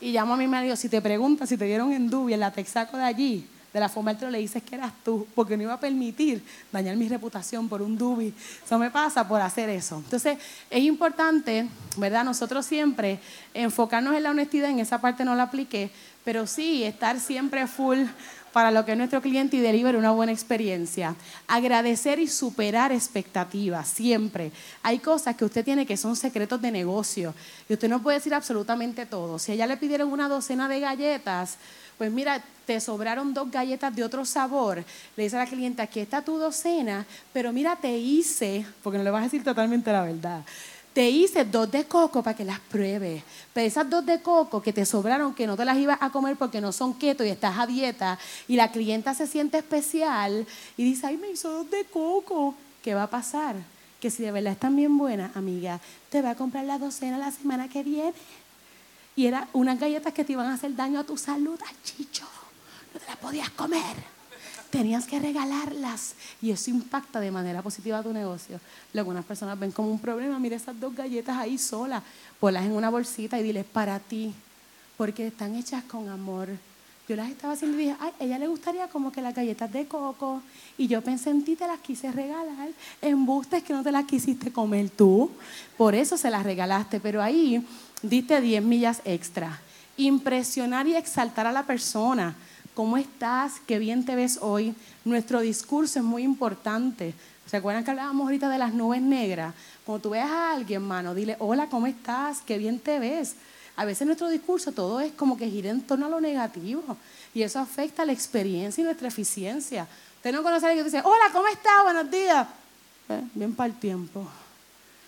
Y 0.00 0.10
llamo 0.10 0.34
a 0.34 0.36
mi 0.36 0.48
marido, 0.48 0.74
si 0.74 0.88
te 0.88 1.00
preguntas 1.00 1.48
si 1.48 1.56
te 1.56 1.64
dieron 1.64 1.92
en 1.92 2.10
Dubi, 2.10 2.34
en 2.34 2.40
la 2.40 2.50
Texaco 2.50 2.96
de 2.96 3.04
allí, 3.04 3.46
de 3.76 3.80
la 3.80 3.90
forma 3.90 4.16
que 4.16 4.30
le 4.30 4.38
dices 4.38 4.62
que 4.62 4.74
eras 4.74 4.90
tú, 5.04 5.26
porque 5.34 5.54
no 5.54 5.64
iba 5.64 5.74
a 5.74 5.78
permitir 5.78 6.42
dañar 6.72 6.96
mi 6.96 7.10
reputación 7.10 7.68
por 7.68 7.82
un 7.82 7.98
dubi. 7.98 8.32
Eso 8.64 8.78
me 8.78 8.90
pasa 8.90 9.28
por 9.28 9.42
hacer 9.42 9.68
eso. 9.68 9.96
Entonces, 9.98 10.38
es 10.70 10.82
importante, 10.82 11.68
¿verdad? 11.98 12.24
Nosotros 12.24 12.64
siempre 12.64 13.18
enfocarnos 13.52 14.16
en 14.16 14.22
la 14.22 14.30
honestidad, 14.30 14.70
en 14.70 14.78
esa 14.78 15.02
parte 15.02 15.26
no 15.26 15.34
la 15.34 15.42
apliqué, 15.42 15.90
pero 16.24 16.46
sí 16.46 16.84
estar 16.84 17.20
siempre 17.20 17.66
full 17.66 17.98
para 18.54 18.70
lo 18.70 18.86
que 18.86 18.92
es 18.92 18.96
nuestro 18.96 19.20
cliente 19.20 19.58
y 19.58 19.60
deliver 19.60 19.94
una 19.94 20.12
buena 20.12 20.32
experiencia. 20.32 21.14
Agradecer 21.46 22.18
y 22.18 22.28
superar 22.28 22.92
expectativas, 22.92 23.86
siempre. 23.86 24.52
Hay 24.82 25.00
cosas 25.00 25.36
que 25.36 25.44
usted 25.44 25.66
tiene 25.66 25.84
que 25.84 25.98
son 25.98 26.16
secretos 26.16 26.62
de 26.62 26.70
negocio 26.70 27.34
y 27.68 27.74
usted 27.74 27.90
no 27.90 28.02
puede 28.02 28.16
decir 28.16 28.32
absolutamente 28.32 29.04
todo. 29.04 29.38
Si 29.38 29.52
a 29.52 29.54
ella 29.54 29.66
le 29.66 29.76
pidieron 29.76 30.10
una 30.10 30.30
docena 30.30 30.66
de 30.66 30.80
galletas, 30.80 31.58
pues 31.98 32.10
mira, 32.10 32.42
te 32.66 32.80
sobraron 32.80 33.32
dos 33.32 33.50
galletas 33.50 33.94
de 33.94 34.04
otro 34.04 34.24
sabor. 34.24 34.84
Le 35.16 35.22
dice 35.22 35.36
a 35.36 35.40
la 35.40 35.46
clienta, 35.46 35.84
aquí 35.84 36.00
está 36.00 36.22
tu 36.22 36.36
docena, 36.36 37.06
pero 37.32 37.52
mira, 37.52 37.76
te 37.76 37.96
hice, 37.96 38.66
porque 38.82 38.98
no 38.98 39.04
le 39.04 39.10
vas 39.10 39.20
a 39.20 39.24
decir 39.24 39.44
totalmente 39.44 39.92
la 39.92 40.02
verdad, 40.02 40.42
te 40.92 41.10
hice 41.10 41.44
dos 41.44 41.70
de 41.70 41.84
coco 41.84 42.22
para 42.22 42.34
que 42.34 42.44
las 42.44 42.58
pruebes. 42.58 43.22
Pero 43.52 43.66
esas 43.66 43.88
dos 43.88 44.04
de 44.04 44.22
coco 44.22 44.62
que 44.62 44.72
te 44.72 44.84
sobraron, 44.86 45.34
que 45.34 45.46
no 45.46 45.56
te 45.56 45.64
las 45.64 45.76
ibas 45.76 45.98
a 46.00 46.10
comer 46.10 46.36
porque 46.36 46.60
no 46.60 46.72
son 46.72 46.94
keto 46.94 47.22
y 47.22 47.28
estás 47.28 47.58
a 47.58 47.66
dieta, 47.66 48.18
y 48.48 48.56
la 48.56 48.72
clienta 48.72 49.14
se 49.14 49.26
siente 49.26 49.58
especial 49.58 50.46
y 50.76 50.84
dice, 50.84 51.06
ay, 51.06 51.18
me 51.18 51.30
hizo 51.30 51.50
dos 51.50 51.70
de 51.70 51.84
coco. 51.84 52.54
¿Qué 52.82 52.94
va 52.94 53.04
a 53.04 53.10
pasar? 53.10 53.56
Que 54.00 54.10
si 54.10 54.22
de 54.22 54.32
verdad 54.32 54.54
están 54.54 54.74
bien 54.74 54.96
buenas, 54.96 55.36
amiga, 55.36 55.80
te 56.08 56.22
va 56.22 56.30
a 56.30 56.34
comprar 56.34 56.64
la 56.64 56.78
docena 56.78 57.18
la 57.18 57.30
semana 57.30 57.68
que 57.68 57.82
viene. 57.82 58.14
Y 59.16 59.26
eran 59.26 59.48
unas 59.52 59.78
galletas 59.78 60.14
que 60.14 60.24
te 60.24 60.32
iban 60.32 60.46
a 60.46 60.54
hacer 60.54 60.74
daño 60.74 61.00
a 61.00 61.04
tu 61.04 61.16
salud, 61.16 61.58
chicho. 61.84 62.26
No 62.96 63.00
te 63.00 63.08
las 63.08 63.16
podías 63.16 63.50
comer. 63.50 63.94
Tenías 64.70 65.04
que 65.04 65.20
regalarlas 65.20 66.14
y 66.40 66.50
eso 66.50 66.70
impacta 66.70 67.20
de 67.20 67.30
manera 67.30 67.60
positiva 67.60 67.98
a 67.98 68.02
tu 68.02 68.10
negocio. 68.10 68.58
Lo 68.94 69.04
que 69.04 69.10
unas 69.10 69.24
personas 69.26 69.58
ven 69.58 69.70
como 69.70 69.90
un 69.90 69.98
problema, 69.98 70.38
mira 70.38 70.56
esas 70.56 70.80
dos 70.80 70.96
galletas 70.96 71.36
ahí 71.36 71.58
solas, 71.58 72.02
ponlas 72.40 72.64
en 72.64 72.72
una 72.72 72.88
bolsita 72.88 73.38
y 73.38 73.42
diles 73.42 73.66
para 73.66 73.98
ti, 73.98 74.32
porque 74.96 75.26
están 75.26 75.56
hechas 75.56 75.84
con 75.84 76.08
amor. 76.08 76.48
Yo 77.06 77.16
las 77.16 77.28
estaba 77.28 77.52
haciendo 77.52 77.78
y 77.78 77.84
dije, 77.84 77.96
ay, 78.00 78.12
ella 78.18 78.38
le 78.38 78.46
gustaría 78.46 78.88
como 78.88 79.12
que 79.12 79.20
las 79.20 79.34
galletas 79.34 79.70
de 79.70 79.86
coco. 79.86 80.40
Y 80.78 80.86
yo 80.86 81.02
pensé 81.02 81.28
en 81.28 81.44
ti, 81.44 81.54
te 81.54 81.66
las 81.66 81.80
quise 81.80 82.10
regalar. 82.10 82.70
Embustes 83.02 83.62
que 83.62 83.74
no 83.74 83.82
te 83.82 83.92
las 83.92 84.06
quisiste 84.06 84.50
comer 84.50 84.88
tú. 84.88 85.30
Por 85.76 85.94
eso 85.94 86.16
se 86.16 86.30
las 86.30 86.44
regalaste. 86.44 86.98
Pero 86.98 87.22
ahí 87.22 87.62
diste 88.00 88.40
10 88.40 88.64
millas 88.64 89.02
extra. 89.04 89.60
Impresionar 89.98 90.86
y 90.86 90.96
exaltar 90.96 91.46
a 91.46 91.52
la 91.52 91.64
persona. 91.64 92.34
¿Cómo 92.76 92.98
estás? 92.98 93.54
¿Qué 93.66 93.78
bien 93.78 94.04
te 94.04 94.14
ves 94.14 94.38
hoy? 94.42 94.74
Nuestro 95.06 95.40
discurso 95.40 95.98
es 95.98 96.04
muy 96.04 96.22
importante. 96.22 97.14
¿Se 97.46 97.56
acuerdan 97.56 97.82
que 97.82 97.90
hablábamos 97.90 98.24
ahorita 98.24 98.50
de 98.50 98.58
las 98.58 98.74
nubes 98.74 99.00
negras? 99.00 99.54
Cuando 99.86 100.02
tú 100.02 100.10
veas 100.10 100.30
a 100.30 100.52
alguien, 100.52 100.82
mano, 100.82 101.14
dile, 101.14 101.36
hola, 101.38 101.70
¿cómo 101.70 101.86
estás? 101.86 102.42
¿Qué 102.44 102.58
bien 102.58 102.78
te 102.78 102.98
ves? 102.98 103.36
A 103.76 103.86
veces 103.86 104.06
nuestro 104.06 104.28
discurso 104.28 104.72
todo 104.72 105.00
es 105.00 105.10
como 105.12 105.38
que 105.38 105.48
gira 105.48 105.70
en 105.70 105.80
torno 105.80 106.04
a 106.04 106.10
lo 106.10 106.20
negativo 106.20 106.82
y 107.32 107.40
eso 107.40 107.60
afecta 107.60 108.04
la 108.04 108.12
experiencia 108.12 108.82
y 108.82 108.84
nuestra 108.84 109.08
eficiencia. 109.08 109.88
Usted 110.16 110.32
no 110.32 110.42
conoce 110.42 110.66
a 110.66 110.68
alguien 110.68 110.84
que 110.84 110.90
dice, 110.90 111.02
hola, 111.02 111.30
¿cómo 111.32 111.48
estás? 111.48 111.82
Buenos 111.82 112.10
días. 112.10 112.46
Eh, 113.08 113.22
bien 113.32 113.54
para 113.54 113.68
el 113.72 113.78
tiempo. 113.78 114.28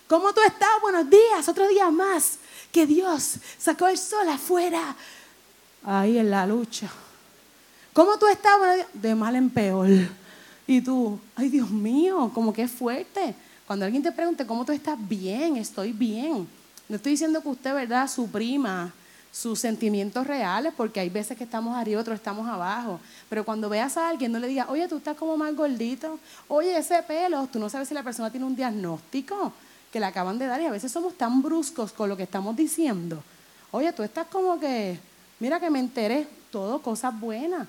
¿Cómo 0.07 0.33
tú 0.33 0.41
estás? 0.41 0.81
Buenos 0.81 1.07
días. 1.07 1.47
Otro 1.47 1.67
día 1.67 1.91
más 1.91 2.39
que 2.71 2.87
Dios 2.87 3.35
sacó 3.59 3.87
el 3.87 3.97
sol 3.99 4.27
afuera. 4.27 4.95
Ahí 5.83 6.17
en 6.17 6.31
la 6.31 6.47
lucha. 6.47 6.89
¿Cómo 7.99 8.17
tú 8.17 8.27
estás? 8.27 8.53
de 8.93 9.13
mal 9.13 9.35
en 9.35 9.49
peor. 9.49 9.89
Y 10.65 10.79
tú, 10.79 11.19
ay 11.35 11.49
Dios 11.49 11.69
mío, 11.69 12.31
como 12.33 12.53
que 12.53 12.61
es 12.61 12.71
fuerte. 12.71 13.35
Cuando 13.67 13.83
alguien 13.83 14.01
te 14.01 14.09
pregunte, 14.13 14.45
¿cómo 14.45 14.63
tú 14.63 14.71
estás? 14.71 14.97
Bien, 14.97 15.57
estoy 15.57 15.91
bien. 15.91 16.47
No 16.87 16.95
estoy 16.95 17.11
diciendo 17.11 17.41
que 17.41 17.49
usted, 17.49 17.73
¿verdad?, 17.73 18.07
suprima 18.07 18.93
sus 19.33 19.59
sentimientos 19.59 20.25
reales, 20.25 20.71
porque 20.77 21.01
hay 21.01 21.09
veces 21.09 21.37
que 21.37 21.43
estamos 21.43 21.75
arriba, 21.75 21.99
otros 21.99 22.15
estamos 22.15 22.47
abajo. 22.47 23.01
Pero 23.27 23.43
cuando 23.43 23.67
veas 23.67 23.97
a 23.97 24.07
alguien, 24.07 24.31
no 24.31 24.39
le 24.39 24.47
digas, 24.47 24.67
oye, 24.69 24.87
tú 24.87 24.95
estás 24.95 25.17
como 25.17 25.35
más 25.35 25.53
gordito, 25.53 26.19
oye, 26.47 26.77
ese 26.77 27.03
pelo, 27.03 27.49
tú 27.51 27.59
no 27.59 27.69
sabes 27.69 27.89
si 27.89 27.93
la 27.93 28.03
persona 28.03 28.31
tiene 28.31 28.45
un 28.45 28.55
diagnóstico 28.55 29.51
que 29.91 29.99
le 29.99 30.05
acaban 30.05 30.39
de 30.39 30.45
dar 30.45 30.61
y 30.61 30.67
a 30.67 30.71
veces 30.71 30.89
somos 30.89 31.17
tan 31.17 31.41
bruscos 31.41 31.91
con 31.91 32.07
lo 32.07 32.15
que 32.15 32.23
estamos 32.23 32.55
diciendo. 32.55 33.21
Oye, 33.71 33.91
tú 33.91 34.03
estás 34.03 34.27
como 34.27 34.57
que, 34.57 34.97
mira 35.41 35.59
que 35.59 35.69
me 35.69 35.79
enteré, 35.79 36.29
todo 36.49 36.81
cosas 36.81 37.19
buenas. 37.19 37.67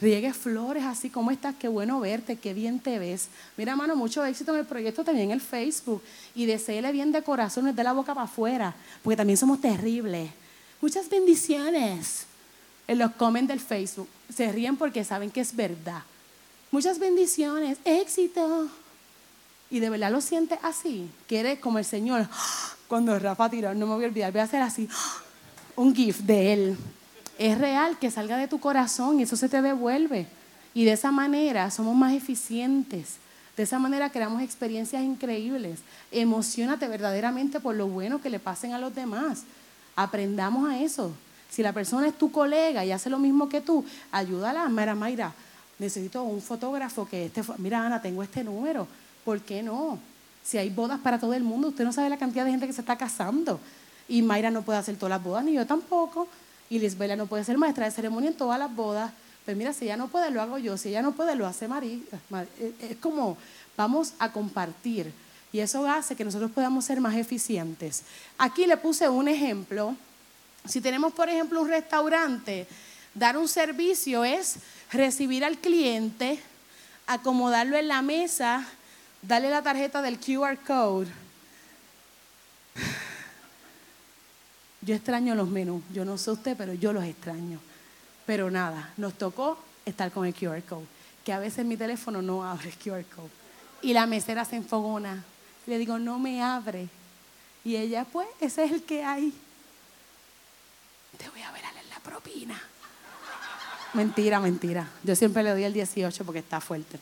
Riegue 0.00 0.32
flores 0.32 0.84
así, 0.84 1.10
¿cómo 1.10 1.32
estás? 1.32 1.56
Qué 1.58 1.66
bueno 1.66 1.98
verte, 1.98 2.36
qué 2.36 2.54
bien 2.54 2.78
te 2.78 3.00
ves. 3.00 3.28
Mira, 3.56 3.74
mano, 3.74 3.96
mucho 3.96 4.24
éxito 4.24 4.52
en 4.54 4.60
el 4.60 4.66
proyecto 4.66 5.02
también 5.02 5.26
en 5.26 5.32
el 5.32 5.40
Facebook. 5.40 6.02
Y 6.36 6.46
deseele 6.46 6.92
bien 6.92 7.10
de 7.10 7.22
corazón, 7.22 7.74
de 7.74 7.84
la 7.84 7.92
boca 7.92 8.14
para 8.14 8.26
afuera, 8.26 8.76
porque 9.02 9.16
también 9.16 9.36
somos 9.36 9.60
terribles. 9.60 10.30
Muchas 10.80 11.08
bendiciones 11.08 12.26
en 12.86 12.98
los 12.98 13.10
comments 13.12 13.48
del 13.48 13.58
Facebook. 13.58 14.08
Se 14.32 14.52
ríen 14.52 14.76
porque 14.76 15.02
saben 15.02 15.32
que 15.32 15.40
es 15.40 15.56
verdad. 15.56 16.02
Muchas 16.70 17.00
bendiciones, 17.00 17.78
éxito. 17.84 18.68
Y 19.68 19.80
de 19.80 19.90
verdad 19.90 20.12
lo 20.12 20.20
siente 20.20 20.60
así. 20.62 21.10
Quiere 21.26 21.58
como 21.58 21.78
el 21.78 21.84
Señor. 21.84 22.28
Cuando 22.86 23.18
Rafa 23.18 23.50
tiró, 23.50 23.74
no 23.74 23.86
me 23.86 23.94
voy 23.94 24.04
a 24.04 24.08
olvidar, 24.08 24.30
voy 24.30 24.42
a 24.42 24.44
hacer 24.44 24.62
así. 24.62 24.88
Un 25.74 25.92
gift 25.92 26.20
de 26.20 26.52
él 26.52 26.78
es 27.38 27.56
real 27.56 27.98
que 27.98 28.10
salga 28.10 28.36
de 28.36 28.48
tu 28.48 28.58
corazón 28.58 29.20
y 29.20 29.22
eso 29.22 29.36
se 29.36 29.48
te 29.48 29.62
devuelve. 29.62 30.26
Y 30.74 30.84
de 30.84 30.92
esa 30.92 31.12
manera 31.12 31.70
somos 31.70 31.96
más 31.96 32.12
eficientes. 32.12 33.16
De 33.56 33.62
esa 33.62 33.78
manera 33.78 34.10
creamos 34.10 34.42
experiencias 34.42 35.02
increíbles. 35.02 35.80
Emocionate 36.10 36.86
verdaderamente 36.88 37.60
por 37.60 37.74
lo 37.74 37.86
bueno 37.88 38.20
que 38.20 38.30
le 38.30 38.38
pasen 38.38 38.72
a 38.72 38.78
los 38.78 38.94
demás. 38.94 39.44
Aprendamos 39.96 40.68
a 40.68 40.78
eso. 40.80 41.12
Si 41.50 41.62
la 41.62 41.72
persona 41.72 42.08
es 42.08 42.18
tu 42.18 42.30
colega 42.30 42.84
y 42.84 42.92
hace 42.92 43.08
lo 43.08 43.18
mismo 43.18 43.48
que 43.48 43.60
tú, 43.60 43.84
ayúdala. 44.12 44.68
Mira, 44.68 44.94
Mayra, 44.94 45.32
necesito 45.78 46.22
un 46.22 46.42
fotógrafo 46.42 47.08
que 47.08 47.26
esté. 47.26 47.42
Mira, 47.58 47.84
Ana, 47.84 48.02
tengo 48.02 48.22
este 48.22 48.44
número. 48.44 48.86
¿Por 49.24 49.40
qué 49.40 49.62
no? 49.62 49.98
Si 50.44 50.58
hay 50.58 50.70
bodas 50.70 51.00
para 51.00 51.18
todo 51.18 51.34
el 51.34 51.42
mundo, 51.42 51.68
usted 51.68 51.84
no 51.84 51.92
sabe 51.92 52.08
la 52.10 52.18
cantidad 52.18 52.44
de 52.44 52.50
gente 52.50 52.66
que 52.66 52.72
se 52.72 52.80
está 52.80 52.96
casando. 52.96 53.60
Y 54.08 54.22
Mayra 54.22 54.50
no 54.50 54.62
puede 54.62 54.78
hacer 54.78 54.96
todas 54.96 55.10
las 55.10 55.22
bodas, 55.22 55.44
ni 55.44 55.54
yo 55.54 55.66
tampoco. 55.66 56.28
Y 56.70 56.78
Lisbela 56.78 57.16
no 57.16 57.26
puede 57.26 57.44
ser 57.44 57.56
maestra 57.58 57.86
de 57.86 57.90
ceremonia 57.90 58.30
en 58.30 58.36
todas 58.36 58.58
las 58.58 58.74
bodas. 58.74 59.12
Pero 59.46 59.56
mira, 59.56 59.72
si 59.72 59.86
ella 59.86 59.96
no 59.96 60.08
puede, 60.08 60.30
lo 60.30 60.42
hago 60.42 60.58
yo. 60.58 60.76
Si 60.76 60.90
ella 60.90 61.02
no 61.02 61.12
puede, 61.12 61.34
lo 61.34 61.46
hace 61.46 61.68
María. 61.68 61.98
Es 62.80 62.96
como 63.00 63.38
vamos 63.76 64.12
a 64.18 64.30
compartir. 64.32 65.12
Y 65.52 65.60
eso 65.60 65.86
hace 65.86 66.14
que 66.14 66.24
nosotros 66.24 66.50
podamos 66.50 66.84
ser 66.84 67.00
más 67.00 67.16
eficientes. 67.16 68.02
Aquí 68.36 68.66
le 68.66 68.76
puse 68.76 69.08
un 69.08 69.28
ejemplo. 69.28 69.96
Si 70.66 70.80
tenemos, 70.80 71.14
por 71.14 71.30
ejemplo, 71.30 71.62
un 71.62 71.68
restaurante, 71.68 72.66
dar 73.14 73.38
un 73.38 73.48
servicio 73.48 74.24
es 74.24 74.56
recibir 74.92 75.44
al 75.44 75.58
cliente, 75.58 76.38
acomodarlo 77.06 77.78
en 77.78 77.88
la 77.88 78.02
mesa, 78.02 78.66
darle 79.22 79.48
la 79.48 79.62
tarjeta 79.62 80.02
del 80.02 80.18
QR 80.18 80.58
code 80.66 81.08
Yo 84.88 84.94
extraño 84.94 85.34
los 85.34 85.50
menús, 85.50 85.82
yo 85.92 86.06
no 86.06 86.16
sé 86.16 86.30
usted, 86.30 86.56
pero 86.56 86.72
yo 86.72 86.94
los 86.94 87.04
extraño. 87.04 87.60
Pero 88.24 88.50
nada, 88.50 88.90
nos 88.96 89.12
tocó 89.12 89.58
estar 89.84 90.10
con 90.10 90.24
el 90.24 90.32
QR 90.32 90.62
code, 90.62 90.86
que 91.26 91.30
a 91.30 91.38
veces 91.38 91.66
mi 91.66 91.76
teléfono 91.76 92.22
no 92.22 92.42
abre 92.42 92.70
el 92.70 92.74
QR 92.76 93.04
code. 93.14 93.28
Y 93.82 93.92
la 93.92 94.06
mesera 94.06 94.46
se 94.46 94.56
enfogona. 94.56 95.22
Le 95.66 95.76
digo, 95.76 95.98
no 95.98 96.18
me 96.18 96.42
abre. 96.42 96.88
Y 97.66 97.76
ella, 97.76 98.06
pues, 98.10 98.28
ese 98.40 98.64
es 98.64 98.72
el 98.72 98.82
que 98.82 99.04
hay. 99.04 99.30
Te 101.18 101.28
voy 101.28 101.42
a 101.42 101.52
ver 101.52 101.64
en 101.64 101.90
la 101.90 102.00
propina. 102.00 102.58
Mentira, 103.92 104.40
mentira. 104.40 104.88
Yo 105.04 105.14
siempre 105.14 105.42
le 105.42 105.50
doy 105.50 105.64
el 105.64 105.74
18 105.74 106.24
porque 106.24 106.38
está 106.38 106.62
fuerte. 106.62 106.98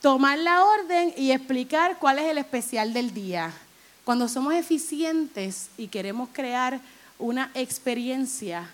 Tomar 0.00 0.38
la 0.38 0.64
orden 0.64 1.12
y 1.18 1.32
explicar 1.32 1.98
cuál 1.98 2.18
es 2.18 2.30
el 2.30 2.38
especial 2.38 2.94
del 2.94 3.12
día. 3.12 3.52
Cuando 4.04 4.28
somos 4.28 4.54
eficientes 4.54 5.68
y 5.78 5.86
queremos 5.86 6.28
crear 6.32 6.80
una 7.20 7.52
experiencia, 7.54 8.68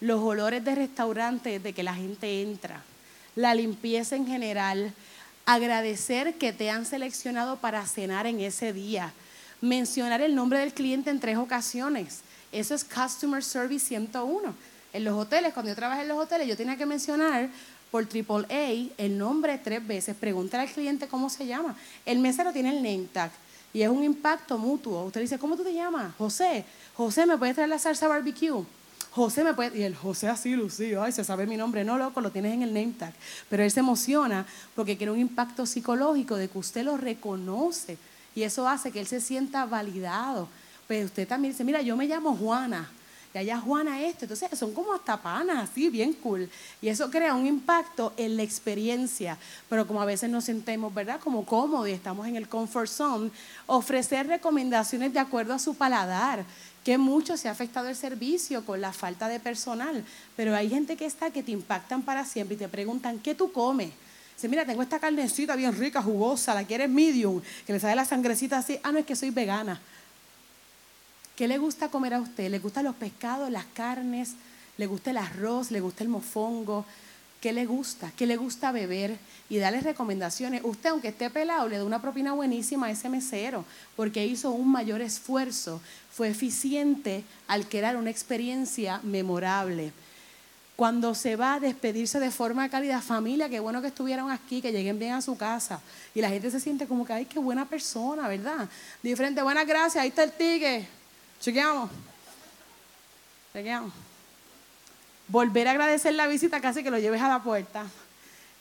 los 0.00 0.20
olores 0.20 0.64
de 0.64 0.74
restaurante 0.74 1.60
de 1.60 1.72
que 1.72 1.84
la 1.84 1.94
gente 1.94 2.42
entra, 2.42 2.82
la 3.36 3.54
limpieza 3.54 4.16
en 4.16 4.26
general, 4.26 4.92
agradecer 5.46 6.34
que 6.34 6.52
te 6.52 6.70
han 6.70 6.86
seleccionado 6.86 7.56
para 7.56 7.86
cenar 7.86 8.26
en 8.26 8.40
ese 8.40 8.72
día, 8.72 9.12
mencionar 9.60 10.20
el 10.20 10.34
nombre 10.34 10.58
del 10.58 10.74
cliente 10.74 11.10
en 11.10 11.20
tres 11.20 11.36
ocasiones. 11.36 12.22
Eso 12.50 12.74
es 12.74 12.84
Customer 12.84 13.44
Service 13.44 13.86
101. 13.86 14.54
En 14.92 15.04
los 15.04 15.14
hoteles, 15.14 15.52
cuando 15.52 15.70
yo 15.70 15.76
trabajé 15.76 16.02
en 16.02 16.08
los 16.08 16.18
hoteles, 16.18 16.48
yo 16.48 16.56
tenía 16.56 16.76
que 16.76 16.86
mencionar 16.86 17.48
por 17.92 18.04
AAA 18.04 18.90
el 18.98 19.18
nombre 19.18 19.56
tres 19.58 19.86
veces. 19.86 20.16
Pregúntale 20.16 20.64
al 20.64 20.72
cliente 20.72 21.06
cómo 21.06 21.30
se 21.30 21.46
llama. 21.46 21.76
El 22.04 22.18
mesero 22.18 22.52
tiene 22.52 22.70
el 22.70 22.82
name 22.82 23.06
tag. 23.12 23.30
Y 23.74 23.82
es 23.82 23.90
un 23.90 24.02
impacto 24.02 24.56
mutuo. 24.56 25.04
Usted 25.04 25.20
dice, 25.20 25.38
¿cómo 25.38 25.56
tú 25.56 25.64
te 25.64 25.74
llamas? 25.74 26.14
José. 26.16 26.64
José, 26.94 27.26
¿me 27.26 27.36
puedes 27.36 27.56
traer 27.56 27.68
la 27.68 27.78
salsa 27.78 28.08
barbecue? 28.08 28.64
José 29.10 29.44
me 29.44 29.54
puede, 29.54 29.78
y 29.78 29.82
el 29.82 29.94
José 29.94 30.28
así 30.28 30.56
lucido, 30.56 31.02
ay, 31.02 31.12
se 31.12 31.22
sabe 31.22 31.46
mi 31.46 31.56
nombre, 31.56 31.84
no 31.84 31.98
loco, 31.98 32.20
lo 32.20 32.32
tienes 32.32 32.52
en 32.52 32.62
el 32.62 32.74
name 32.74 32.94
tag, 32.98 33.12
pero 33.48 33.62
él 33.62 33.70
se 33.70 33.78
emociona 33.78 34.44
porque 34.74 34.96
quiere 34.96 35.12
un 35.12 35.20
impacto 35.20 35.66
psicológico 35.66 36.34
de 36.34 36.48
que 36.48 36.58
usted 36.58 36.82
lo 36.82 36.96
reconoce 36.96 37.96
y 38.34 38.42
eso 38.42 38.66
hace 38.66 38.90
que 38.90 38.98
él 38.98 39.06
se 39.06 39.20
sienta 39.20 39.66
validado. 39.66 40.48
Pero 40.88 41.06
usted 41.06 41.28
también 41.28 41.52
dice, 41.52 41.62
mira, 41.62 41.80
yo 41.80 41.96
me 41.96 42.06
llamo 42.06 42.36
Juana, 42.36 42.90
y 43.34 43.38
allá 43.38 43.58
Juana 43.58 44.00
esto. 44.00 44.26
Entonces 44.26 44.56
son 44.56 44.72
como 44.72 44.94
hasta 44.94 45.20
panas, 45.20 45.68
así, 45.68 45.90
bien 45.90 46.12
cool. 46.12 46.48
Y 46.80 46.88
eso 46.88 47.10
crea 47.10 47.34
un 47.34 47.46
impacto 47.46 48.12
en 48.16 48.36
la 48.36 48.44
experiencia. 48.44 49.36
Pero 49.68 49.86
como 49.88 50.00
a 50.00 50.04
veces 50.04 50.30
nos 50.30 50.44
sentemos, 50.44 50.94
¿verdad? 50.94 51.18
Como 51.18 51.44
cómodos 51.44 51.88
y 51.88 51.92
estamos 51.92 52.28
en 52.28 52.36
el 52.36 52.48
comfort 52.48 52.88
zone, 52.88 53.30
ofrecer 53.66 54.28
recomendaciones 54.28 55.12
de 55.12 55.18
acuerdo 55.18 55.52
a 55.52 55.58
su 55.58 55.74
paladar 55.74 56.44
que 56.84 56.96
mucho 56.96 57.36
se 57.36 57.48
ha 57.48 57.52
afectado 57.52 57.88
el 57.88 57.96
servicio 57.96 58.64
con 58.64 58.80
la 58.80 58.92
falta 58.92 59.26
de 59.26 59.40
personal, 59.40 60.04
pero 60.36 60.54
hay 60.54 60.68
gente 60.68 60.96
que 60.96 61.06
está 61.06 61.30
que 61.30 61.42
te 61.42 61.50
impactan 61.50 62.02
para 62.02 62.26
siempre 62.26 62.56
y 62.56 62.58
te 62.58 62.68
preguntan, 62.68 63.18
¿qué 63.18 63.34
tú 63.34 63.50
comes? 63.50 63.90
Dice, 64.36 64.48
mira, 64.48 64.66
tengo 64.66 64.82
esta 64.82 64.98
carnecita 64.98 65.56
bien 65.56 65.74
rica, 65.76 66.02
jugosa, 66.02 66.54
la 66.54 66.64
quieres 66.64 66.90
medium, 66.90 67.40
que 67.66 67.72
le 67.72 67.80
sale 67.80 67.94
la 67.94 68.04
sangrecita 68.04 68.58
así, 68.58 68.78
ah, 68.82 68.92
no, 68.92 68.98
es 68.98 69.06
que 69.06 69.16
soy 69.16 69.30
vegana. 69.30 69.80
¿Qué 71.36 71.48
le 71.48 71.58
gusta 71.58 71.88
comer 71.88 72.14
a 72.14 72.20
usted? 72.20 72.48
¿Le 72.48 72.60
gustan 72.60 72.84
los 72.84 72.94
pescados, 72.94 73.50
las 73.50 73.64
carnes? 73.66 74.34
¿Le 74.76 74.86
gusta 74.86 75.10
el 75.10 75.16
arroz? 75.16 75.72
¿Le 75.72 75.80
gusta 75.80 76.04
el 76.04 76.08
mofongo? 76.08 76.84
¿Qué 77.40 77.52
le 77.52 77.66
gusta? 77.66 78.12
¿Qué 78.16 78.26
le 78.26 78.36
gusta 78.36 78.70
beber? 78.70 79.18
Y 79.48 79.58
darle 79.58 79.80
recomendaciones. 79.80 80.62
Usted, 80.64 80.90
aunque 80.90 81.08
esté 81.08 81.30
pelado, 81.30 81.68
le 81.68 81.78
da 81.78 81.84
una 81.84 82.00
propina 82.00 82.32
buenísima 82.32 82.86
a 82.86 82.90
ese 82.90 83.08
mesero 83.08 83.64
porque 83.96 84.24
hizo 84.24 84.52
un 84.52 84.70
mayor 84.70 85.00
esfuerzo. 85.00 85.80
Fue 86.12 86.28
eficiente 86.28 87.24
al 87.48 87.68
crear 87.68 87.96
una 87.96 88.10
experiencia 88.10 89.00
memorable. 89.02 89.92
Cuando 90.76 91.14
se 91.14 91.36
va 91.36 91.54
a 91.54 91.60
despedirse 91.60 92.18
de 92.20 92.30
forma 92.30 92.68
cálida, 92.68 93.00
familia, 93.00 93.48
qué 93.48 93.60
bueno 93.60 93.82
que 93.82 93.88
estuvieron 93.88 94.30
aquí, 94.30 94.62
que 94.62 94.72
lleguen 94.72 94.98
bien 94.98 95.12
a 95.12 95.20
su 95.20 95.36
casa. 95.36 95.80
Y 96.14 96.20
la 96.20 96.30
gente 96.30 96.50
se 96.50 96.60
siente 96.60 96.86
como 96.86 97.04
que, 97.04 97.12
ay, 97.12 97.24
qué 97.26 97.38
buena 97.38 97.68
persona, 97.68 98.26
¿verdad? 98.28 98.68
Diferente, 99.02 99.42
buenas 99.42 99.66
gracias, 99.66 100.02
ahí 100.02 100.08
está 100.08 100.22
el 100.22 100.32
ticket. 100.32 100.86
Chequeamos. 101.44 101.90
Chequeamos. 103.52 103.92
Volver 105.28 105.68
a 105.68 105.72
agradecer 105.72 106.14
la 106.14 106.26
visita, 106.26 106.62
casi 106.62 106.82
que 106.82 106.90
lo 106.90 106.98
lleves 106.98 107.20
a 107.20 107.28
la 107.28 107.42
puerta. 107.42 107.84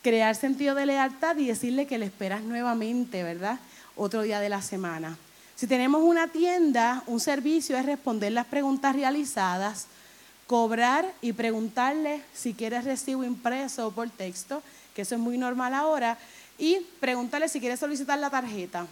Crear 0.02 0.36
sentido 0.36 0.76
de 0.76 0.86
lealtad 0.86 1.38
y 1.38 1.48
decirle 1.48 1.88
que 1.88 1.98
le 1.98 2.08
esperas 2.08 2.42
nuevamente, 2.42 3.24
¿verdad? 3.24 3.58
Otro 3.96 4.24
día 4.24 4.42
de 4.42 4.50
la 4.50 4.62
semana. 4.62 5.18
Si 5.56 5.66
tenemos 5.66 6.04
una 6.04 6.28
tienda, 6.28 7.04
un 7.08 7.22
servicio 7.22 7.78
es 7.78 7.86
responder 7.86 8.34
las 8.34 8.48
preguntas 8.48 8.94
realizadas 8.94 9.88
cobrar 10.46 11.10
y 11.22 11.32
preguntarle 11.32 12.22
si 12.34 12.54
quieres 12.54 12.84
recibo 12.84 13.24
impreso 13.24 13.88
o 13.88 13.92
por 13.92 14.10
texto, 14.10 14.62
que 14.94 15.04
eso 15.04 15.16
es 15.16 15.22
muy 15.22 15.38
normal 15.38 15.74
ahora, 15.74 16.18
y 16.58 16.82
preguntarle 17.00 17.48
si 17.48 17.62
quiere 17.62 17.78
solicitar 17.78 18.20
la 18.20 18.30
tarjeta. 18.30 18.86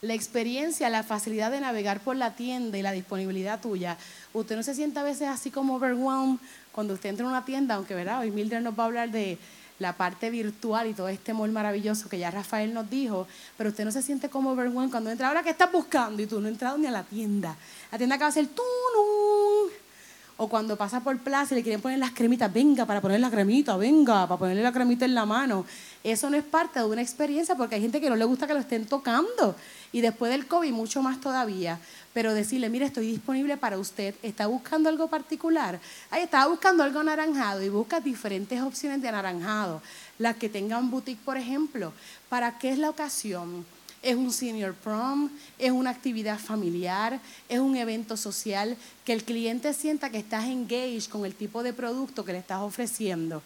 La 0.00 0.14
experiencia, 0.14 0.88
la 0.90 1.02
facilidad 1.02 1.50
de 1.50 1.60
navegar 1.60 2.00
por 2.00 2.14
la 2.14 2.36
tienda 2.36 2.78
y 2.78 2.82
la 2.82 2.92
disponibilidad 2.92 3.60
tuya. 3.60 3.96
Usted 4.32 4.54
no 4.54 4.62
se 4.62 4.74
siente 4.74 5.00
a 5.00 5.02
veces 5.02 5.28
así 5.28 5.50
como 5.50 5.74
overwhelmed 5.74 6.38
cuando 6.70 6.94
usted 6.94 7.08
entra 7.08 7.24
en 7.24 7.30
una 7.30 7.44
tienda, 7.44 7.74
aunque 7.74 7.96
verá, 7.96 8.20
hoy 8.20 8.30
Mildred 8.30 8.60
nos 8.60 8.78
va 8.78 8.84
a 8.84 8.86
hablar 8.86 9.10
de 9.10 9.38
la 9.80 9.96
parte 9.96 10.30
virtual 10.30 10.88
y 10.88 10.94
todo 10.94 11.08
este 11.08 11.32
mall 11.32 11.50
maravilloso 11.50 12.08
que 12.08 12.18
ya 12.18 12.30
Rafael 12.30 12.72
nos 12.74 12.88
dijo, 12.88 13.26
pero 13.56 13.70
usted 13.70 13.84
no 13.84 13.90
se 13.90 14.02
siente 14.02 14.28
como 14.28 14.52
overwhelmed 14.52 14.90
cuando 14.90 15.10
entra, 15.10 15.28
ahora 15.28 15.42
que 15.42 15.50
estás 15.50 15.72
buscando 15.72 16.22
y 16.22 16.26
tú 16.26 16.40
no 16.40 16.46
has 16.46 16.52
entrado 16.52 16.78
ni 16.78 16.86
a 16.86 16.92
la 16.92 17.02
tienda. 17.02 17.56
La 17.90 17.98
tienda 17.98 18.16
acaba 18.16 18.30
de 18.30 18.34
ser 18.34 18.46
tú, 18.48 18.62
o 20.40 20.48
cuando 20.48 20.76
pasa 20.76 21.00
por 21.00 21.18
plaza 21.18 21.54
y 21.54 21.56
le 21.56 21.62
quieren 21.64 21.80
poner 21.80 21.98
las 21.98 22.12
cremitas, 22.12 22.52
venga 22.52 22.86
para 22.86 23.00
poner 23.00 23.18
la 23.18 23.28
cremita, 23.28 23.76
venga 23.76 24.26
para 24.28 24.38
ponerle 24.38 24.62
la 24.62 24.72
cremita 24.72 25.04
en 25.04 25.14
la 25.14 25.26
mano. 25.26 25.66
Eso 26.04 26.30
no 26.30 26.36
es 26.36 26.44
parte 26.44 26.78
de 26.78 26.86
una 26.86 27.02
experiencia 27.02 27.56
porque 27.56 27.74
hay 27.74 27.80
gente 27.80 28.00
que 28.00 28.08
no 28.08 28.14
le 28.14 28.24
gusta 28.24 28.46
que 28.46 28.54
lo 28.54 28.60
estén 28.60 28.86
tocando. 28.86 29.56
Y 29.92 30.00
después 30.00 30.30
del 30.30 30.46
COVID, 30.46 30.72
mucho 30.72 31.02
más 31.02 31.20
todavía. 31.20 31.80
Pero 32.12 32.34
decirle, 32.34 32.68
mire, 32.68 32.86
estoy 32.86 33.06
disponible 33.06 33.56
para 33.56 33.78
usted. 33.78 34.14
¿Está 34.22 34.46
buscando 34.46 34.88
algo 34.88 35.08
particular? 35.08 35.80
Ahí 36.10 36.22
estaba 36.22 36.46
buscando 36.46 36.82
algo 36.82 37.00
anaranjado 37.00 37.62
y 37.62 37.68
busca 37.68 38.00
diferentes 38.00 38.60
opciones 38.60 39.00
de 39.00 39.08
anaranjado. 39.08 39.80
Las 40.18 40.36
que 40.36 40.48
tengan 40.48 40.90
boutique, 40.90 41.24
por 41.24 41.36
ejemplo. 41.36 41.92
¿Para 42.28 42.58
qué 42.58 42.70
es 42.70 42.78
la 42.78 42.90
ocasión? 42.90 43.64
es 44.02 44.14
un 44.14 44.32
senior 44.32 44.74
prom, 44.74 45.30
es 45.58 45.70
una 45.70 45.90
actividad 45.90 46.38
familiar, 46.38 47.20
es 47.48 47.58
un 47.58 47.76
evento 47.76 48.16
social, 48.16 48.76
que 49.04 49.12
el 49.12 49.24
cliente 49.24 49.74
sienta 49.74 50.10
que 50.10 50.18
estás 50.18 50.44
engaged 50.44 51.10
con 51.10 51.24
el 51.24 51.34
tipo 51.34 51.62
de 51.62 51.72
producto 51.72 52.24
que 52.24 52.32
le 52.32 52.38
estás 52.38 52.60
ofreciendo. 52.60 53.42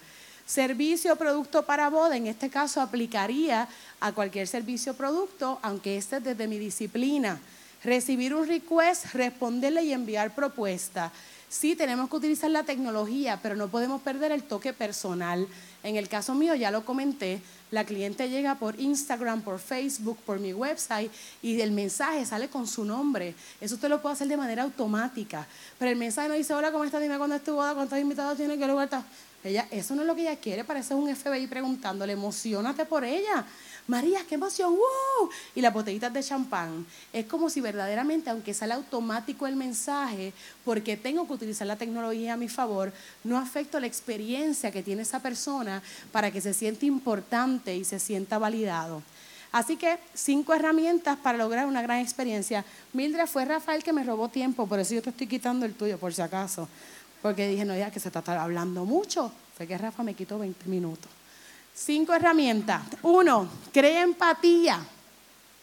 Servicio 0.47 1.15
o 1.15 1.17
producto 1.17 1.63
para 1.63 1.89
boda, 1.89 2.17
en 2.17 2.27
este 2.27 2.51
caso 2.51 2.81
aplicaría 2.81 3.69
a 4.01 4.13
cualquier 4.13 4.47
servicio 4.47 4.93
o 4.93 4.97
producto, 4.97 5.59
aunque 5.63 5.97
este 5.97 6.17
es 6.17 6.25
desde 6.25 6.49
mi 6.49 6.59
disciplina. 6.59 7.39
Recibir 7.85 8.35
un 8.35 8.47
request, 8.47 9.15
responderle 9.15 9.83
y 9.85 9.93
enviar 9.93 10.35
propuesta. 10.35 11.13
Sí, 11.53 11.77
tenemos 11.77 12.09
que 12.09 12.17
utilizar 12.17 12.51
la 12.51 12.63
tecnología, 12.63 13.39
pero 13.43 13.55
no 13.55 13.69
podemos 13.69 14.01
perder 14.01 14.33
el 14.33 14.43
toque 14.43 14.73
personal. 14.73 15.47
En 15.83 15.97
el 15.97 16.09
caso 16.09 16.35
mío, 16.35 16.55
ya 16.55 16.71
lo 16.71 16.85
comenté, 16.87 17.43
la 17.71 17.85
cliente 17.85 18.31
llega 18.31 18.55
por 18.55 18.81
Instagram, 18.81 19.43
por 19.43 19.59
Facebook, 19.59 20.17
por 20.25 20.41
mi 20.41 20.55
website 20.55 21.11
y 21.43 21.61
el 21.61 21.73
mensaje 21.73 22.25
sale 22.25 22.49
con 22.49 22.67
su 22.67 22.87
nombre. 22.87 23.35
Eso 23.61 23.75
usted 23.75 23.91
lo 23.91 24.01
puede 24.01 24.15
hacer 24.15 24.29
de 24.29 24.37
manera 24.39 24.63
automática. 24.63 25.47
Pero 25.79 25.91
el 25.91 25.99
mensaje 25.99 26.29
no 26.29 26.35
dice, 26.35 26.55
hola, 26.55 26.73
¿cómo 26.73 26.85
estás? 26.85 27.03
Dime 27.03 27.19
cuándo 27.19 27.37
es 27.37 27.45
tu 27.45 27.55
boda, 27.55 27.75
cuántos 27.75 27.99
invitados 27.99 28.39
tiene, 28.39 28.57
qué 28.57 28.67
lugar 28.67 28.85
está. 28.85 29.05
Ella, 29.45 29.67
eso 29.71 29.95
no 29.95 30.03
es 30.03 30.07
lo 30.07 30.15
que 30.15 30.23
ella 30.23 30.37
quiere, 30.37 30.63
parece 30.63 30.95
un 30.95 31.15
FBI 31.15 31.49
preguntándole, 31.49 32.13
emocionate 32.13 32.85
por 32.85 33.05
ella. 33.05 33.45
María, 33.89 34.21
qué 34.29 34.37
emoción, 34.37 34.77
¡wow! 34.77 35.31
Y 35.57 35.61
las 35.61 35.75
botellitas 35.75 36.13
de 36.13 36.23
champán. 36.23 36.87
Es 37.13 37.27
como 37.27 37.51
si 37.51 37.61
verdaderamente, 37.61 38.31
aunque 38.31 38.55
sale 38.55 38.75
automático 38.75 39.47
el 39.49 39.57
mensaje, 39.57 40.33
porque 40.65 40.97
tengo 40.97 41.27
que 41.27 41.33
utilizar 41.33 41.67
la 41.67 41.77
tecnología 41.77 42.35
a 42.35 42.37
mi 42.37 42.49
favor, 42.49 42.93
no 43.25 43.37
afecto 43.37 43.81
la 43.81 43.89
experiencia 43.89 44.71
que 44.71 44.85
tiene 44.85 45.03
esa 45.03 45.21
persona 45.21 45.83
para 46.13 46.31
que 46.31 46.41
se 46.41 46.55
sienta 46.55 46.87
importante 46.87 47.75
y 47.75 47.85
se 47.85 47.99
sienta 47.99 48.39
validado. 48.39 49.03
Así 49.51 49.77
que 49.77 49.99
cinco 50.15 50.55
herramientas 50.55 51.19
para 51.19 51.37
lograr 51.37 51.67
una 51.67 51.83
gran 51.83 51.99
experiencia. 51.99 52.65
Mildred 52.95 53.27
fue 53.27 53.45
Rafael 53.45 53.83
que 53.83 53.93
me 53.93 54.03
robó 54.03 54.29
tiempo, 54.29 54.67
por 54.67 54.79
eso 54.79 54.95
yo 54.95 55.03
te 55.03 55.11
estoy 55.11 55.27
quitando 55.27 55.67
el 55.67 55.75
tuyo, 55.75 55.99
por 55.99 56.15
si 56.15 56.23
acaso. 56.23 56.69
Porque 57.23 57.47
dije, 57.47 57.65
no, 57.65 57.77
ya 57.77 57.91
que 57.91 58.01
se 58.01 58.09
está 58.09 58.43
hablando 58.43 58.85
mucho. 58.85 59.33
Fue 59.57 59.67
que 59.67 59.79
Rafa 59.79 60.03
me 60.03 60.15
quitó 60.15 60.39
20 60.39 60.69
minutos. 60.69 61.11
Cinco 61.75 62.13
herramientas. 62.13 62.83
Uno, 63.03 63.49
crea 63.73 64.03
empatía. 64.03 64.85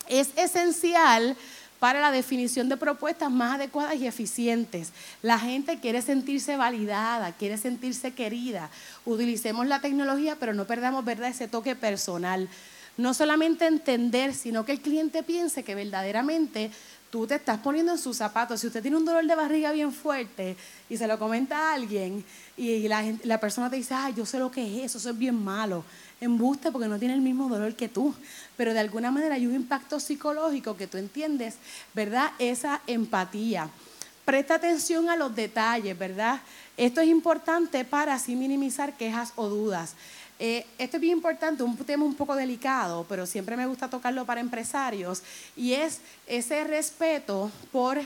Es 0.08 0.30
esencial 0.38 1.36
para 1.80 2.02
la 2.02 2.12
definición 2.12 2.70
de 2.70 2.78
propuestas 2.78 3.32
más 3.32 3.56
adecuadas 3.56 3.96
y 3.96 4.08
eficientes. 4.08 4.92
La 5.22 5.40
gente 5.40 5.80
quiere 5.80 6.02
sentirse 6.02 6.58
validada, 6.58 7.32
quiere 7.34 7.58
sentirse 7.58 8.14
querida. 8.14 8.70
Utilicemos 9.06 9.66
la 9.68 9.80
tecnología, 9.80 10.36
pero 10.40 10.54
no 10.54 10.66
perdamos 10.66 11.06
¿verdad? 11.06 11.30
ese 11.30 11.48
toque 11.48 11.76
personal. 11.76 12.50
No 12.98 13.14
solamente 13.14 13.66
entender, 13.66 14.34
sino 14.34 14.66
que 14.66 14.74
el 14.74 14.82
cliente 14.82 15.24
piense 15.24 15.64
que 15.64 15.74
verdaderamente 15.74 16.70
tú 17.10 17.26
te 17.26 17.36
estás 17.36 17.60
poniendo 17.60 17.92
en 17.92 17.98
sus 17.98 18.18
zapatos. 18.18 18.60
Si 18.60 18.68
usted 18.68 18.82
tiene 18.82 18.98
un 18.98 19.06
dolor 19.06 19.26
de 19.26 19.36
barriga 19.36 19.72
bien 19.72 19.92
fuerte 19.92 20.56
y 20.90 20.98
se 20.98 21.08
lo 21.08 21.18
comenta 21.18 21.58
a 21.58 21.74
alguien 21.74 22.24
y 22.58 22.88
la, 22.88 23.40
persona 23.40 23.70
te 23.70 23.78
dice, 23.78 23.94
ay, 23.94 24.14
yo 24.16 24.26
sé 24.26 24.40
lo 24.40 24.52
que 24.52 24.62
es 24.62 24.86
eso, 24.86 24.98
eso 24.98 25.10
es 25.10 25.18
bien 25.18 25.36
malo. 25.36 25.84
Embuste 26.22 26.72
porque 26.72 26.88
no 26.88 27.00
tiene 27.00 27.14
el 27.14 27.22
mismo 27.22 27.50
dolor 27.50 27.76
que 27.76 27.90
tú. 27.90 28.14
Pero 28.58 28.74
de 28.74 28.80
alguna 28.80 29.12
manera 29.12 29.36
hay 29.36 29.48
un 29.48 29.56
impacto 29.56 30.00
psicológico 30.00 30.78
que 30.78 30.88
tú 30.88 30.98
entiendes, 30.98 31.56
¿verdad? 31.94 32.32
Esa 32.38 32.82
empatía. 32.88 33.70
Presta 34.26 34.56
atención 34.56 35.10
a 35.10 35.16
los 35.16 35.36
detalles, 35.36 35.98
¿verdad? 35.98 36.42
Esto 36.78 37.02
es 37.02 37.08
importante 37.08 37.84
para 37.84 38.14
así 38.14 38.36
minimizar 38.36 38.96
quejas 38.96 39.34
o 39.36 39.50
dudas. 39.50 39.96
Eh, 40.42 40.66
esto 40.78 40.96
es 40.96 41.02
bien 41.02 41.18
importante, 41.18 41.64
un 41.64 41.76
tema 41.78 42.06
un 42.06 42.16
poco 42.16 42.34
delicado, 42.34 43.06
pero 43.10 43.26
siempre 43.26 43.58
me 43.58 43.66
gusta 43.66 43.90
tocarlo 43.90 44.26
para 44.26 44.40
empresarios, 44.40 45.22
y 45.58 45.74
es 45.74 46.00
ese 46.28 46.64
respeto 46.64 47.52
por 47.74 48.00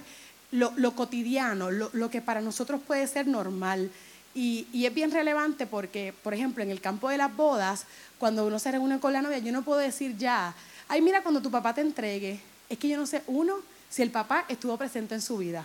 lo, 0.51 0.95
cotidiano, 0.95 1.69
lo, 1.69 2.09
que 2.09 2.21
para 2.21 2.41
nosotros 2.41 2.81
puede 2.85 3.05
ser 3.07 3.27
normal. 3.27 3.91
Y, 4.35 4.67
y, 4.73 4.87
es 4.87 4.93
bien 4.93 5.11
relevante 5.11 5.67
porque, 5.67 6.11
por 6.23 6.33
ejemplo, 6.33 6.63
en 6.63 6.71
el 6.71 6.81
campo 6.81 7.09
de 7.09 7.19
las 7.19 7.35
bodas, 7.35 7.85
cuando 8.17 8.47
uno 8.47 8.57
se 8.57 8.71
reúne 8.71 8.99
con 8.99 9.13
la 9.13 9.21
novia, 9.21 9.37
yo 9.37 9.51
no 9.51 9.61
puedo 9.61 9.79
decir 9.79 10.17
ya, 10.17 10.55
ay, 10.87 11.01
mira, 11.01 11.21
cuando 11.21 11.39
tu 11.39 11.51
papá 11.51 11.75
te 11.75 11.81
entregue, 11.81 12.39
es 12.67 12.79
que 12.79 12.89
yo 12.89 12.97
no 12.97 13.05
sé, 13.05 13.21
uno, 13.27 13.57
si 13.91 14.01
el 14.01 14.09
papá 14.09 14.45
estuvo 14.49 14.75
presente 14.75 15.13
en 15.13 15.21
su 15.21 15.37
vida. 15.37 15.63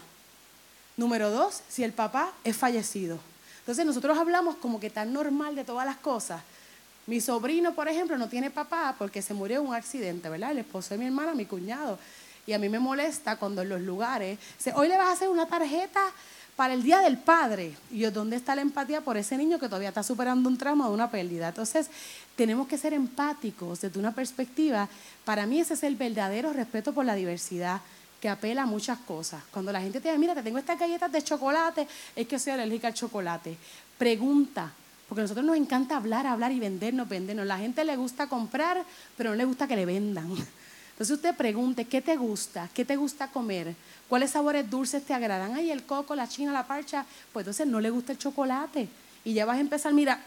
Número 0.98 1.30
dos, 1.30 1.62
si 1.70 1.82
el 1.82 1.94
papá 1.94 2.30
es 2.44 2.56
fallecido. 2.58 3.18
Entonces 3.60 3.86
nosotros 3.86 4.18
hablamos 4.18 4.56
como 4.56 4.80
que 4.80 4.90
tan 4.90 5.14
normal 5.14 5.54
de 5.54 5.64
todas 5.64 5.86
las 5.86 5.96
cosas, 5.96 6.42
mi 7.08 7.22
sobrino, 7.22 7.74
por 7.74 7.88
ejemplo, 7.88 8.18
no 8.18 8.28
tiene 8.28 8.50
papá 8.50 8.94
porque 8.98 9.22
se 9.22 9.32
murió 9.32 9.60
en 9.60 9.68
un 9.68 9.74
accidente, 9.74 10.28
¿verdad? 10.28 10.50
El 10.50 10.58
esposo 10.58 10.90
de 10.90 10.98
mi 10.98 11.06
hermana, 11.06 11.34
mi 11.34 11.46
cuñado. 11.46 11.98
Y 12.46 12.52
a 12.52 12.58
mí 12.58 12.68
me 12.68 12.78
molesta 12.78 13.36
cuando 13.36 13.62
en 13.62 13.70
los 13.70 13.80
lugares, 13.80 14.38
hoy 14.74 14.88
le 14.88 14.98
vas 14.98 15.08
a 15.08 15.12
hacer 15.12 15.30
una 15.30 15.46
tarjeta 15.46 16.02
para 16.54 16.74
el 16.74 16.82
Día 16.82 16.98
del 16.98 17.16
Padre. 17.16 17.74
Y 17.90 18.02
¿dónde 18.02 18.36
está 18.36 18.54
la 18.54 18.60
empatía 18.60 19.00
por 19.00 19.16
ese 19.16 19.38
niño 19.38 19.58
que 19.58 19.68
todavía 19.68 19.88
está 19.88 20.02
superando 20.02 20.50
un 20.50 20.58
trauma 20.58 20.86
o 20.86 20.92
una 20.92 21.10
pérdida? 21.10 21.48
Entonces, 21.48 21.88
tenemos 22.36 22.68
que 22.68 22.76
ser 22.76 22.92
empáticos 22.92 23.80
desde 23.80 23.98
una 23.98 24.12
perspectiva. 24.12 24.86
Para 25.24 25.46
mí 25.46 25.60
ese 25.60 25.74
es 25.74 25.84
el 25.84 25.96
verdadero 25.96 26.52
respeto 26.52 26.92
por 26.92 27.06
la 27.06 27.14
diversidad 27.14 27.80
que 28.20 28.28
apela 28.28 28.64
a 28.64 28.66
muchas 28.66 28.98
cosas. 28.98 29.42
Cuando 29.50 29.72
la 29.72 29.80
gente 29.80 30.00
te 30.00 30.08
dice, 30.08 30.18
mira, 30.18 30.34
te 30.34 30.42
tengo 30.42 30.58
estas 30.58 30.78
galletas 30.78 31.10
de 31.10 31.22
chocolate, 31.22 31.88
es 32.14 32.28
que 32.28 32.38
soy 32.38 32.52
alérgica 32.52 32.88
al 32.88 32.94
chocolate. 32.94 33.56
Pregunta, 33.96 34.72
porque 35.08 35.22
a 35.22 35.24
nosotros 35.24 35.46
nos 35.46 35.56
encanta 35.56 35.96
hablar, 35.96 36.26
hablar 36.26 36.52
y 36.52 36.60
vendernos, 36.60 37.08
vendernos. 37.08 37.46
La 37.46 37.58
gente 37.58 37.84
le 37.84 37.96
gusta 37.96 38.26
comprar, 38.26 38.84
pero 39.16 39.30
no 39.30 39.36
le 39.36 39.44
gusta 39.46 39.66
que 39.66 39.74
le 39.74 39.86
vendan. 39.86 40.28
Entonces 40.98 41.16
usted 41.16 41.34
pregunte, 41.34 41.86
¿qué 41.86 42.02
te 42.02 42.16
gusta? 42.16 42.68
¿Qué 42.74 42.84
te 42.84 42.96
gusta 42.96 43.28
comer? 43.28 43.74
¿Cuáles 44.08 44.32
sabores 44.32 44.68
dulces 44.68 45.04
te 45.04 45.14
agradan? 45.14 45.54
Ay, 45.54 45.70
el 45.70 45.84
coco, 45.84 46.14
la 46.14 46.28
china, 46.28 46.52
la 46.52 46.66
parcha. 46.66 47.06
Pues 47.32 47.44
entonces 47.44 47.66
no 47.66 47.80
le 47.80 47.88
gusta 47.88 48.12
el 48.12 48.18
chocolate. 48.18 48.88
Y 49.24 49.32
ya 49.32 49.46
vas 49.46 49.58
a 49.58 49.60
empezar, 49.60 49.94
mira, 49.94 50.20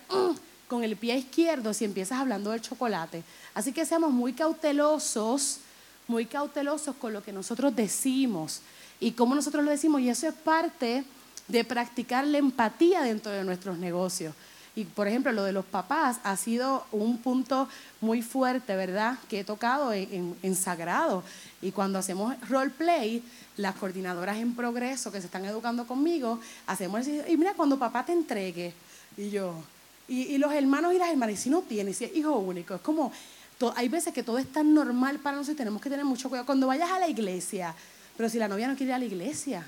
con 0.67 0.83
el 0.83 0.95
pie 0.95 1.17
izquierdo 1.17 1.73
si 1.73 1.85
empiezas 1.85 2.19
hablando 2.19 2.51
del 2.51 2.61
chocolate. 2.61 3.23
Así 3.53 3.73
que 3.73 3.85
seamos 3.85 4.11
muy 4.11 4.33
cautelosos, 4.33 5.59
muy 6.07 6.25
cautelosos 6.25 6.95
con 6.95 7.13
lo 7.13 7.21
que 7.21 7.33
nosotros 7.33 7.75
decimos 7.75 8.61
y 8.99 9.11
cómo 9.11 9.35
nosotros 9.35 9.63
lo 9.63 9.69
decimos. 9.69 10.01
Y 10.01 10.09
eso 10.09 10.27
es 10.27 10.33
parte 10.33 11.03
de 11.49 11.63
practicar 11.65 12.25
la 12.25 12.37
empatía 12.37 13.01
dentro 13.01 13.31
de 13.31 13.43
nuestros 13.43 13.77
negocios. 13.77 14.33
Y 14.75 14.85
por 14.85 15.07
ejemplo, 15.07 15.31
lo 15.33 15.43
de 15.43 15.51
los 15.51 15.65
papás 15.65 16.19
ha 16.23 16.37
sido 16.37 16.85
un 16.93 17.17
punto 17.17 17.67
muy 17.99 18.21
fuerte, 18.21 18.75
¿verdad? 18.75 19.17
Que 19.29 19.41
he 19.41 19.43
tocado 19.43 19.91
en, 19.91 20.55
Sagrado. 20.55 21.23
Y 21.61 21.71
cuando 21.71 21.99
hacemos 21.99 22.35
roleplay, 22.47 23.21
las 23.57 23.75
coordinadoras 23.75 24.37
en 24.37 24.55
progreso 24.55 25.11
que 25.11 25.19
se 25.19 25.25
están 25.25 25.43
educando 25.43 25.85
conmigo, 25.85 26.39
hacemos 26.67 27.05
y 27.07 27.37
mira, 27.37 27.53
cuando 27.53 27.77
papá 27.77 28.05
te 28.05 28.13
entregue, 28.13 28.73
Y 29.17 29.29
yo, 29.29 29.55
y, 30.07 30.37
los 30.37 30.53
hermanos 30.53 30.93
y 30.93 30.97
las 30.97 31.09
hermanas, 31.09 31.35
y 31.35 31.37
si 31.37 31.49
no 31.49 31.61
tienes, 31.61 31.97
si 31.97 32.05
es 32.05 32.15
hijo 32.15 32.37
único, 32.37 32.75
es 32.75 32.81
como, 32.81 33.11
hay 33.75 33.89
veces 33.89 34.13
que 34.13 34.23
todo 34.23 34.37
es 34.37 34.51
tan 34.51 34.73
normal 34.73 35.19
para 35.19 35.37
nosotros 35.37 35.55
y 35.55 35.57
tenemos 35.57 35.81
que 35.81 35.89
tener 35.89 36.05
mucho 36.05 36.29
cuidado. 36.29 36.45
Cuando 36.45 36.67
vayas 36.67 36.91
a 36.91 36.99
la 36.99 37.07
iglesia, 37.07 37.75
pero 38.17 38.29
si 38.29 38.37
la 38.37 38.47
novia 38.47 38.67
no 38.67 38.75
quiere 38.75 38.91
ir 38.91 38.95
a 38.95 38.99
la 38.99 39.05
iglesia, 39.05 39.65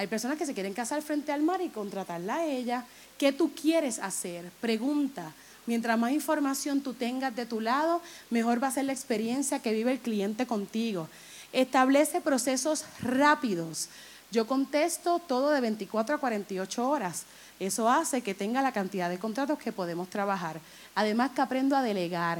hay 0.00 0.06
personas 0.06 0.38
que 0.38 0.46
se 0.46 0.54
quieren 0.54 0.72
casar 0.72 1.02
frente 1.02 1.30
al 1.30 1.42
mar 1.42 1.60
y 1.60 1.68
contratarla 1.68 2.36
a 2.36 2.46
ella. 2.46 2.86
¿Qué 3.18 3.32
tú 3.32 3.52
quieres 3.54 3.98
hacer? 3.98 4.50
Pregunta. 4.58 5.34
Mientras 5.66 5.98
más 5.98 6.12
información 6.12 6.80
tú 6.80 6.94
tengas 6.94 7.36
de 7.36 7.44
tu 7.44 7.60
lado, 7.60 8.00
mejor 8.30 8.62
va 8.62 8.68
a 8.68 8.70
ser 8.70 8.86
la 8.86 8.94
experiencia 8.94 9.58
que 9.58 9.74
vive 9.74 9.92
el 9.92 9.98
cliente 9.98 10.46
contigo. 10.46 11.06
Establece 11.52 12.22
procesos 12.22 12.86
rápidos. 13.02 13.90
Yo 14.30 14.46
contesto 14.46 15.18
todo 15.18 15.50
de 15.50 15.60
24 15.60 16.14
a 16.14 16.18
48 16.18 16.88
horas. 16.88 17.24
Eso 17.58 17.90
hace 17.90 18.22
que 18.22 18.32
tenga 18.32 18.62
la 18.62 18.72
cantidad 18.72 19.10
de 19.10 19.18
contratos 19.18 19.58
que 19.58 19.70
podemos 19.70 20.08
trabajar. 20.08 20.62
Además 20.94 21.32
que 21.32 21.42
aprendo 21.42 21.76
a 21.76 21.82
delegar. 21.82 22.38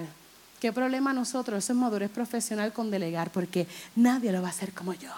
¿Qué 0.61 0.73
problema 0.73 1.13
nosotros? 1.13 1.63
Eso 1.63 1.75
es 1.75 1.79
madurez 1.79 2.11
profesional 2.11 2.73
con 2.73 2.91
delegar, 2.91 3.31
porque 3.31 3.67
nadie 3.97 4.33
lo 4.33 4.41
va 4.41 4.49
a 4.49 4.53
hacer 4.53 4.73
como 4.73 4.95
yo. 4.95 5.11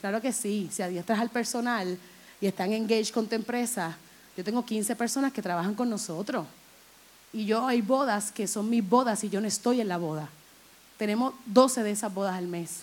Claro 0.00 0.20
que 0.20 0.32
sí, 0.32 0.68
si 0.72 0.82
adiestras 0.82 1.18
al 1.18 1.30
personal 1.30 1.98
y 2.40 2.46
están 2.46 2.72
engaged 2.72 3.12
con 3.12 3.26
tu 3.26 3.34
empresa, 3.34 3.96
yo 4.36 4.44
tengo 4.44 4.64
15 4.64 4.94
personas 4.96 5.32
que 5.32 5.42
trabajan 5.42 5.74
con 5.74 5.88
nosotros. 5.88 6.46
Y 7.32 7.46
yo 7.46 7.66
hay 7.66 7.80
bodas 7.80 8.30
que 8.32 8.46
son 8.46 8.70
mis 8.70 8.86
bodas 8.86 9.24
y 9.24 9.28
yo 9.28 9.40
no 9.40 9.46
estoy 9.46 9.80
en 9.80 9.88
la 9.88 9.96
boda. 9.96 10.28
Tenemos 10.98 11.34
12 11.46 11.82
de 11.82 11.90
esas 11.90 12.12
bodas 12.12 12.34
al 12.34 12.46
mes. 12.46 12.80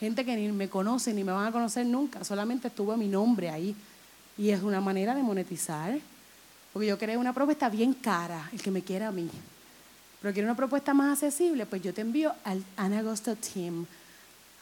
Gente 0.00 0.24
que 0.24 0.36
ni 0.36 0.50
me 0.52 0.68
conoce 0.68 1.14
ni 1.14 1.24
me 1.24 1.32
van 1.32 1.46
a 1.46 1.52
conocer 1.52 1.86
nunca, 1.86 2.24
solamente 2.24 2.68
estuvo 2.68 2.96
mi 2.96 3.08
nombre 3.08 3.50
ahí. 3.50 3.74
Y 4.36 4.50
es 4.50 4.62
una 4.62 4.80
manera 4.80 5.14
de 5.14 5.22
monetizar. 5.22 5.98
Porque 6.72 6.88
yo 6.88 6.98
creo 6.98 7.20
una 7.20 7.32
propuesta 7.32 7.68
bien 7.68 7.94
cara, 7.94 8.50
el 8.52 8.60
que 8.60 8.70
me 8.70 8.82
quiera 8.82 9.08
a 9.08 9.12
mí. 9.12 9.30
Pero 10.20 10.34
quiero 10.34 10.48
una 10.48 10.56
propuesta 10.56 10.92
más 10.92 11.12
accesible, 11.12 11.66
pues 11.66 11.82
yo 11.82 11.94
te 11.94 12.00
envío 12.00 12.34
al 12.44 12.64
Anagosto 12.76 13.36
Team. 13.36 13.86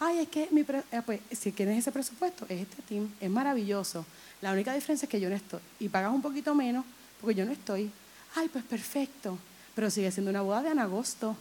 Ay, 0.05 0.19
es 0.19 0.29
que 0.31 0.49
mi 0.51 0.63
eh, 0.63 1.03
pues, 1.07 1.21
si 1.31 1.53
quieres 1.53 1.79
ese 1.79 1.93
presupuesto, 1.93 2.45
es 2.49 2.63
este 2.63 2.83
team, 2.83 3.09
es 3.21 3.31
maravilloso. 3.31 4.05
La 4.41 4.53
única 4.53 4.75
diferencia 4.75 5.07
es 5.07 5.11
que 5.11 5.21
yo 5.21 5.29
no 5.31 5.37
estoy. 5.37 5.61
Y 5.79 5.89
pagas 5.89 6.13
un 6.13 6.21
poquito 6.21 6.57
menos 6.57 6.85
porque 7.21 7.37
yo 7.37 7.45
no 7.45 7.53
estoy. 7.53 7.89
Ay, 8.35 8.49
pues 8.49 8.65
perfecto. 8.65 9.39
Pero 9.77 9.91
sigue 9.91 10.11
siendo 10.11 10.33
una 10.33 10.43
boda 10.43 10.61
de 10.61 10.71
Anagosto. 10.71 11.37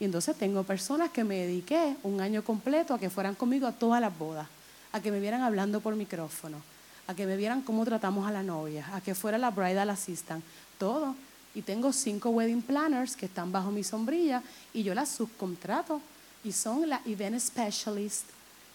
Y 0.00 0.04
entonces 0.04 0.36
tengo 0.36 0.64
personas 0.64 1.10
que 1.10 1.22
me 1.22 1.36
dediqué 1.36 1.94
un 2.02 2.20
año 2.20 2.42
completo 2.42 2.92
a 2.92 2.98
que 2.98 3.08
fueran 3.08 3.36
conmigo 3.36 3.68
a 3.68 3.72
todas 3.72 4.00
las 4.00 4.18
bodas, 4.18 4.48
a 4.90 5.00
que 5.00 5.12
me 5.12 5.20
vieran 5.20 5.42
hablando 5.42 5.80
por 5.80 5.94
micrófono, 5.94 6.60
a 7.06 7.14
que 7.14 7.24
me 7.24 7.36
vieran 7.36 7.62
cómo 7.62 7.84
tratamos 7.84 8.26
a 8.26 8.32
la 8.32 8.42
novia, 8.42 8.84
a 8.96 9.00
que 9.00 9.14
fuera 9.14 9.38
la 9.38 9.52
bridal 9.52 9.90
assistant, 9.90 10.44
todo. 10.76 11.14
Y 11.54 11.62
tengo 11.62 11.92
cinco 11.92 12.30
wedding 12.30 12.62
planners 12.62 13.14
que 13.14 13.26
están 13.26 13.52
bajo 13.52 13.70
mi 13.70 13.84
sombrilla 13.84 14.42
y 14.74 14.82
yo 14.82 14.92
las 14.92 15.08
subcontrato 15.08 16.00
y 16.46 16.52
son 16.52 16.88
la 16.88 17.00
event 17.04 17.38
specialist. 17.40 18.24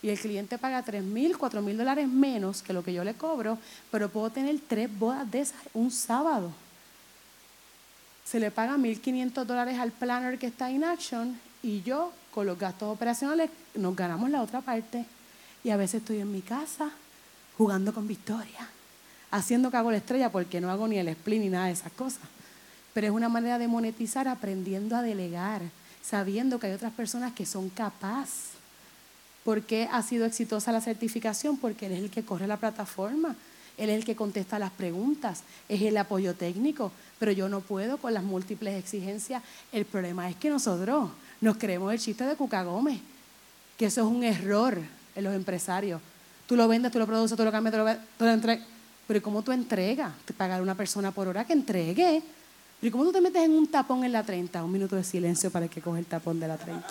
Y 0.04 0.10
el 0.10 0.20
cliente 0.20 0.58
paga 0.58 0.84
3 0.84 1.04
mil, 1.04 1.38
4 1.38 1.62
mil 1.62 1.78
dólares 1.78 2.08
menos 2.08 2.62
que 2.62 2.74
lo 2.74 2.84
que 2.84 2.94
yo 2.94 3.04
le 3.04 3.14
cobro, 3.14 3.58
pero 3.92 4.10
puedo 4.10 4.30
tener 4.30 4.60
tres 4.68 4.90
bodas 5.00 5.30
de 5.30 5.42
esas 5.42 5.62
un 5.74 5.92
sábado 5.92 6.52
se 8.32 8.40
le 8.40 8.50
paga 8.50 8.78
1.500 8.78 9.44
dólares 9.44 9.78
al 9.78 9.92
planner 9.92 10.40
que 10.40 10.48
está 10.48 10.72
en 10.72 10.86
action 10.86 11.38
y 11.62 11.82
yo 11.82 12.14
con 12.34 12.46
los 12.46 12.58
gastos 12.58 12.88
operacionales 12.88 13.50
nos 13.76 13.94
ganamos 13.94 14.30
la 14.30 14.42
otra 14.42 14.62
parte. 14.62 15.06
Y 15.66 15.70
a 15.70 15.76
veces 15.76 16.00
estoy 16.00 16.20
en 16.20 16.32
mi 16.32 16.42
casa 16.42 16.92
jugando 17.58 17.94
con 17.94 18.08
Victoria, 18.08 18.70
haciendo 19.32 19.70
que 19.70 19.76
hago 19.76 19.92
la 19.92 19.98
estrella 19.98 20.32
porque 20.32 20.62
no 20.62 20.72
hago 20.72 20.88
ni 20.88 20.98
el 20.98 21.10
split 21.10 21.42
ni 21.42 21.50
nada 21.50 21.66
de 21.66 21.74
esas 21.74 21.92
cosas. 21.92 22.22
Pero 22.94 23.08
es 23.08 23.12
una 23.12 23.28
manera 23.28 23.58
de 23.58 23.68
monetizar 23.68 24.30
aprendiendo 24.30 24.96
a 24.96 25.02
delegar, 25.02 25.62
sabiendo 26.02 26.60
que 26.60 26.68
hay 26.68 26.74
otras 26.74 26.94
personas 26.94 27.34
que 27.34 27.46
son 27.46 27.70
capaces. 27.70 28.52
¿Por 29.44 29.64
qué 29.64 29.90
ha 29.92 30.02
sido 30.04 30.26
exitosa 30.26 30.72
la 30.72 30.82
certificación? 30.82 31.58
Porque 31.58 31.88
él 31.88 31.94
es 31.94 32.00
el 32.00 32.12
que 32.12 32.24
corre 32.24 32.48
la 32.48 32.58
plataforma, 32.58 33.36
él 33.78 33.90
es 33.90 33.98
el 33.98 34.06
que 34.06 34.16
contesta 34.16 34.60
las 34.60 34.72
preguntas, 34.72 35.42
es 35.68 35.82
el 35.82 35.98
apoyo 35.98 36.36
técnico, 36.36 36.92
pero 37.18 37.32
yo 37.32 37.50
no 37.50 37.62
puedo 37.62 37.98
con 37.98 38.14
las 38.14 38.24
múltiples 38.24 38.78
exigencias. 38.78 39.42
El 39.72 39.86
problema 39.86 40.30
es 40.30 40.36
que 40.36 40.50
nosotros 40.50 41.10
nos 41.40 41.58
creemos 41.58 41.92
el 41.92 42.00
chiste 42.00 42.24
de 42.24 42.36
Cuca 42.36 42.64
Gómez, 42.64 43.00
que 43.78 43.86
eso 43.86 44.02
es 44.02 44.08
un 44.08 44.24
error 44.24 44.78
en 45.16 45.24
los 45.24 45.34
empresarios. 45.34 46.02
Tú 46.46 46.56
lo 46.56 46.68
vendes, 46.68 46.92
tú 46.92 47.00
lo 47.00 47.08
produces, 47.08 47.36
tú 47.36 47.44
lo 47.44 47.52
cambias, 47.52 47.74
tú 48.18 48.26
lo, 48.26 48.32
entregas. 48.32 48.68
Pero 49.08 49.22
¿cómo 49.22 49.42
tú 49.42 49.52
entregas? 49.52 50.14
Te 50.26 50.34
pagar 50.34 50.60
a 50.60 50.64
una 50.64 50.76
persona 50.76 51.12
por 51.12 51.28
hora 51.28 51.46
que 51.46 51.54
entregue. 51.54 52.22
Pero 52.82 52.92
¿cómo 52.92 53.04
tú 53.04 53.12
te 53.12 53.22
metes 53.22 53.44
en 53.44 53.52
un 53.52 53.68
tapón 53.68 54.04
en 54.04 54.12
la 54.12 54.24
30? 54.24 54.64
Un 54.64 54.72
minuto 54.72 54.96
de 54.96 55.04
silencio 55.04 55.52
para 55.52 55.68
que 55.68 55.82
coge 55.82 56.00
el 56.00 56.06
tapón 56.08 56.40
de 56.40 56.48
la 56.48 56.58
30. 56.58 56.84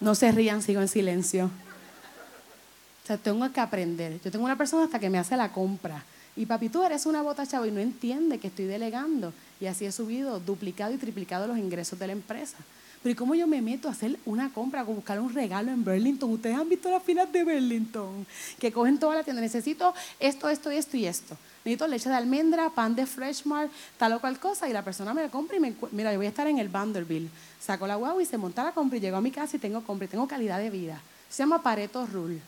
No 0.00 0.14
se 0.14 0.30
rían, 0.30 0.62
sigo 0.62 0.80
en 0.80 0.86
silencio. 0.86 1.46
O 1.46 3.06
sea, 3.06 3.18
tengo 3.18 3.50
que 3.52 3.60
aprender. 3.60 4.20
Yo 4.24 4.30
tengo 4.30 4.44
una 4.44 4.56
persona 4.56 4.84
hasta 4.84 5.00
que 5.00 5.10
me 5.10 5.18
hace 5.18 5.36
la 5.36 5.52
compra. 5.52 6.04
Y 6.36 6.46
papi, 6.46 6.68
tú 6.68 6.84
eres 6.84 7.04
una 7.04 7.20
bota 7.22 7.46
chavo 7.46 7.66
y 7.66 7.72
no 7.72 7.80
entiende 7.80 8.38
que 8.38 8.46
estoy 8.46 8.66
delegando. 8.66 9.32
Y 9.60 9.66
así 9.66 9.86
he 9.86 9.92
subido, 9.92 10.38
duplicado 10.38 10.94
y 10.94 10.98
triplicado 10.98 11.46
los 11.46 11.58
ingresos 11.58 11.98
de 11.98 12.06
la 12.06 12.12
empresa. 12.12 12.56
Pero 13.02 13.12
¿y 13.12 13.16
cómo 13.16 13.34
yo 13.34 13.46
me 13.46 13.60
meto 13.60 13.88
a 13.88 13.90
hacer 13.90 14.18
una 14.24 14.52
compra, 14.52 14.80
a 14.80 14.84
buscar 14.84 15.20
un 15.20 15.34
regalo 15.34 15.70
en 15.70 15.84
Burlington? 15.84 16.30
Ustedes 16.30 16.56
han 16.56 16.68
visto 16.68 16.88
las 16.90 17.02
filas 17.02 17.30
de 17.30 17.44
Burlington, 17.44 18.26
que 18.58 18.72
cogen 18.72 18.98
toda 18.98 19.16
la 19.16 19.24
tienda. 19.24 19.42
Necesito 19.42 19.92
esto, 20.18 20.48
esto, 20.48 20.70
esto 20.70 20.96
y 20.96 21.06
esto. 21.06 21.36
Necesito 21.64 21.86
leche 21.88 22.08
de 22.08 22.14
almendra, 22.14 22.68
pan 22.70 22.94
de 22.94 23.06
Freshmart, 23.06 23.72
tal 23.96 24.12
o 24.12 24.20
cual 24.20 24.38
cosa. 24.38 24.68
Y 24.68 24.72
la 24.72 24.82
persona 24.82 25.14
me 25.14 25.22
la 25.22 25.28
compra 25.30 25.56
y 25.56 25.60
me 25.60 25.74
mira, 25.92 26.12
yo 26.12 26.18
voy 26.18 26.26
a 26.26 26.28
estar 26.28 26.46
en 26.46 26.58
el 26.58 26.68
Vanderbilt. 26.68 27.30
Saco 27.60 27.86
la 27.86 27.96
guagua 27.96 28.22
y 28.22 28.26
se 28.26 28.36
monta 28.36 28.62
la 28.62 28.72
compra 28.72 28.98
y 28.98 29.00
llego 29.00 29.16
a 29.16 29.20
mi 29.20 29.30
casa 29.30 29.56
y 29.56 29.60
tengo 29.60 29.82
compra 29.82 30.04
y 30.04 30.08
tengo 30.08 30.28
calidad 30.28 30.58
de 30.58 30.70
vida. 30.70 31.00
Se 31.30 31.42
llama 31.42 31.62
Pareto 31.62 32.06
Rule. 32.06 32.40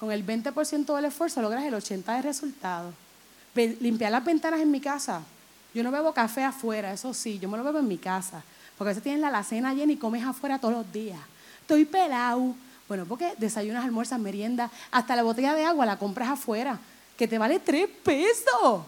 Con 0.00 0.10
el 0.10 0.26
20% 0.26 0.94
del 0.94 1.04
esfuerzo 1.04 1.42
logras 1.42 1.64
el 1.64 1.74
80% 1.74 2.04
de 2.04 2.22
resultado 2.22 2.92
limpiar 3.56 4.12
las 4.12 4.24
ventanas 4.24 4.60
en 4.60 4.70
mi 4.70 4.80
casa. 4.80 5.22
Yo 5.74 5.82
no 5.82 5.90
bebo 5.90 6.12
café 6.12 6.44
afuera, 6.44 6.92
eso 6.92 7.12
sí, 7.14 7.38
yo 7.38 7.48
me 7.48 7.56
lo 7.56 7.64
bebo 7.64 7.78
en 7.78 7.88
mi 7.88 7.98
casa. 7.98 8.42
Porque 8.76 8.88
a 8.88 8.92
veces 8.92 9.02
tienes 9.02 9.20
la 9.20 9.28
alacena 9.28 9.74
llena 9.74 9.92
y 9.92 9.96
comes 9.96 10.24
afuera 10.24 10.58
todos 10.58 10.74
los 10.74 10.92
días. 10.92 11.18
Estoy 11.60 11.84
pelado. 11.84 12.54
Bueno, 12.88 13.04
porque 13.04 13.34
desayunas, 13.38 13.84
almuerzas, 13.84 14.20
meriendas, 14.20 14.70
hasta 14.90 15.16
la 15.16 15.22
botella 15.22 15.54
de 15.54 15.64
agua 15.64 15.84
la 15.86 15.98
compras 15.98 16.28
afuera, 16.28 16.78
que 17.16 17.28
te 17.28 17.38
vale 17.38 17.60
tres 17.60 17.88
pesos. 18.02 18.82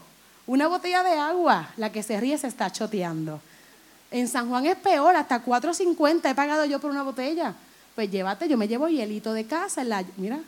Una 0.46 0.66
botella 0.66 1.02
de 1.02 1.12
agua, 1.12 1.70
la 1.76 1.92
que 1.92 2.02
se 2.02 2.18
ríe 2.18 2.38
se 2.38 2.46
está 2.46 2.70
choteando. 2.70 3.40
En 4.10 4.28
San 4.28 4.48
Juan 4.48 4.64
es 4.66 4.76
peor, 4.76 5.14
hasta 5.16 5.44
4.50 5.44 6.30
he 6.30 6.34
pagado 6.34 6.64
yo 6.64 6.80
por 6.80 6.90
una 6.90 7.02
botella. 7.02 7.54
Pues 7.94 8.10
llévate, 8.10 8.48
yo 8.48 8.56
me 8.56 8.68
llevo 8.68 8.88
hielito 8.88 9.32
de 9.32 9.44
casa. 9.44 9.84
Mira, 10.16 10.40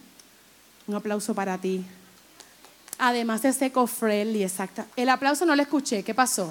un 0.87 0.95
aplauso 0.95 1.35
para 1.35 1.59
ti. 1.59 1.85
Además 2.99 3.45
es 3.45 3.61
eco-friendly, 3.61 4.45
exacta. 4.45 4.87
El 4.97 5.09
aplauso 5.09 5.45
no 5.45 5.57
lo 5.57 5.63
escuché, 5.63 6.03
¿qué 6.03 6.15
pasó? 6.15 6.51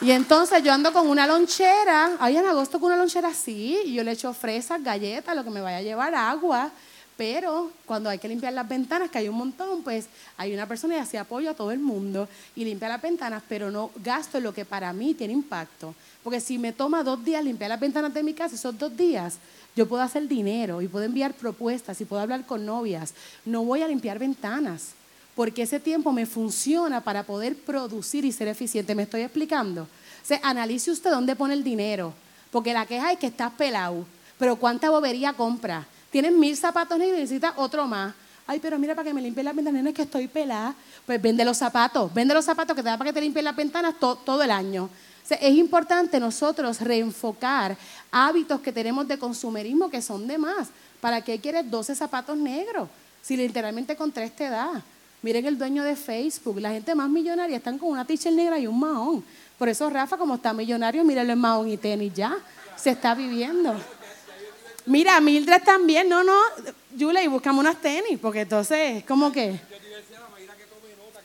Y 0.00 0.12
entonces 0.12 0.62
yo 0.62 0.72
ando 0.72 0.92
con 0.92 1.08
una 1.08 1.26
lonchera, 1.26 2.12
ahí 2.20 2.36
en 2.36 2.46
agosto 2.46 2.78
con 2.78 2.92
una 2.92 2.96
lonchera 2.96 3.28
así, 3.28 3.78
y 3.84 3.94
yo 3.94 4.04
le 4.04 4.12
echo 4.12 4.32
fresas, 4.32 4.82
galletas, 4.82 5.34
lo 5.34 5.42
que 5.42 5.50
me 5.50 5.60
vaya 5.60 5.78
a 5.78 5.82
llevar, 5.82 6.14
agua. 6.14 6.70
Pero 7.18 7.72
cuando 7.84 8.08
hay 8.08 8.20
que 8.20 8.28
limpiar 8.28 8.52
las 8.52 8.68
ventanas, 8.68 9.10
que 9.10 9.18
hay 9.18 9.28
un 9.28 9.34
montón, 9.34 9.82
pues 9.82 10.06
hay 10.36 10.54
una 10.54 10.68
persona 10.68 10.94
que 10.94 11.00
hace 11.00 11.18
apoyo 11.18 11.50
a 11.50 11.54
todo 11.54 11.72
el 11.72 11.80
mundo 11.80 12.28
y 12.54 12.64
limpia 12.64 12.88
las 12.88 13.02
ventanas, 13.02 13.42
pero 13.48 13.72
no 13.72 13.90
gasto 13.96 14.38
lo 14.38 14.54
que 14.54 14.64
para 14.64 14.92
mí 14.92 15.14
tiene 15.14 15.32
impacto. 15.32 15.96
Porque 16.22 16.38
si 16.38 16.58
me 16.58 16.72
toma 16.72 17.02
dos 17.02 17.24
días 17.24 17.42
limpiar 17.42 17.70
las 17.70 17.80
ventanas 17.80 18.14
de 18.14 18.22
mi 18.22 18.34
casa, 18.34 18.54
esos 18.54 18.78
dos 18.78 18.96
días 18.96 19.34
yo 19.74 19.88
puedo 19.88 20.00
hacer 20.00 20.28
dinero 20.28 20.80
y 20.80 20.86
puedo 20.86 21.04
enviar 21.04 21.34
propuestas 21.34 22.00
y 22.00 22.04
puedo 22.04 22.22
hablar 22.22 22.46
con 22.46 22.64
novias. 22.64 23.12
No 23.44 23.64
voy 23.64 23.82
a 23.82 23.88
limpiar 23.88 24.20
ventanas 24.20 24.90
porque 25.34 25.62
ese 25.62 25.80
tiempo 25.80 26.12
me 26.12 26.24
funciona 26.24 27.00
para 27.00 27.24
poder 27.24 27.56
producir 27.56 28.24
y 28.24 28.30
ser 28.30 28.46
eficiente. 28.46 28.94
¿Me 28.94 29.02
estoy 29.02 29.22
explicando? 29.22 29.82
O 29.82 30.26
sea, 30.26 30.38
analice 30.44 30.92
usted 30.92 31.10
dónde 31.10 31.34
pone 31.34 31.54
el 31.54 31.64
dinero, 31.64 32.14
porque 32.52 32.72
la 32.72 32.86
queja 32.86 33.10
es 33.10 33.18
que 33.18 33.26
estás 33.26 33.52
pelado, 33.54 34.06
pero 34.38 34.54
¿cuánta 34.54 34.88
bobería 34.90 35.32
compra? 35.32 35.84
Tienes 36.10 36.32
mil 36.32 36.56
zapatos 36.56 36.98
negros 36.98 37.18
y 37.18 37.22
necesitas 37.22 37.52
otro 37.56 37.86
más. 37.86 38.14
Ay, 38.46 38.60
pero 38.60 38.78
mira, 38.78 38.94
para 38.94 39.08
que 39.08 39.14
me 39.14 39.20
limpie 39.20 39.44
las 39.44 39.54
ventanas, 39.54 39.84
es 39.84 39.94
que 39.94 40.02
estoy 40.02 40.26
pelada. 40.26 40.74
Pues 41.04 41.20
vende 41.20 41.44
los 41.44 41.56
zapatos, 41.56 42.12
vende 42.14 42.34
los 42.34 42.44
zapatos 42.44 42.74
que 42.74 42.82
te 42.82 42.88
da 42.88 42.96
para 42.96 43.10
que 43.10 43.14
te 43.14 43.20
limpien 43.20 43.44
las 43.44 43.56
ventanas 43.56 43.94
todo 43.98 44.42
el 44.42 44.50
año 44.50 44.88
es 45.34 45.54
importante 45.56 46.20
nosotros 46.20 46.80
reenfocar 46.80 47.76
hábitos 48.10 48.60
que 48.60 48.72
tenemos 48.72 49.06
de 49.06 49.18
consumerismo 49.18 49.90
que 49.90 50.00
son 50.00 50.26
de 50.26 50.38
más. 50.38 50.68
¿Para 51.00 51.20
qué 51.22 51.38
quieres 51.38 51.70
12 51.70 51.94
zapatos 51.94 52.36
negros? 52.36 52.88
Si 53.22 53.36
literalmente 53.36 53.94
con 53.96 54.10
tres 54.10 54.34
te 54.34 54.48
da. 54.48 54.82
Miren 55.20 55.46
el 55.46 55.58
dueño 55.58 55.82
de 55.82 55.96
Facebook, 55.96 56.60
la 56.60 56.70
gente 56.70 56.94
más 56.94 57.08
millonaria 57.10 57.56
están 57.56 57.76
con 57.76 57.90
una 57.90 58.04
t-shirt 58.04 58.34
negra 58.34 58.58
y 58.58 58.66
un 58.66 58.78
mahón. 58.78 59.24
Por 59.58 59.68
eso 59.68 59.90
Rafa, 59.90 60.16
como 60.16 60.36
está 60.36 60.52
millonario, 60.52 61.04
míralo 61.04 61.32
en 61.32 61.38
mahón 61.38 61.68
y 61.68 61.76
tenis 61.76 62.14
ya. 62.14 62.36
Se 62.76 62.90
está 62.90 63.14
viviendo. 63.14 63.74
Mira, 64.88 65.20
Mildred 65.20 65.62
también, 65.64 66.08
no, 66.08 66.24
no, 66.24 66.32
Julia, 66.98 67.22
y 67.22 67.26
buscamos 67.26 67.60
unas 67.60 67.76
tenis, 67.76 68.18
porque 68.18 68.40
entonces 68.40 68.96
es 68.96 69.04
como 69.04 69.30
que... 69.30 69.60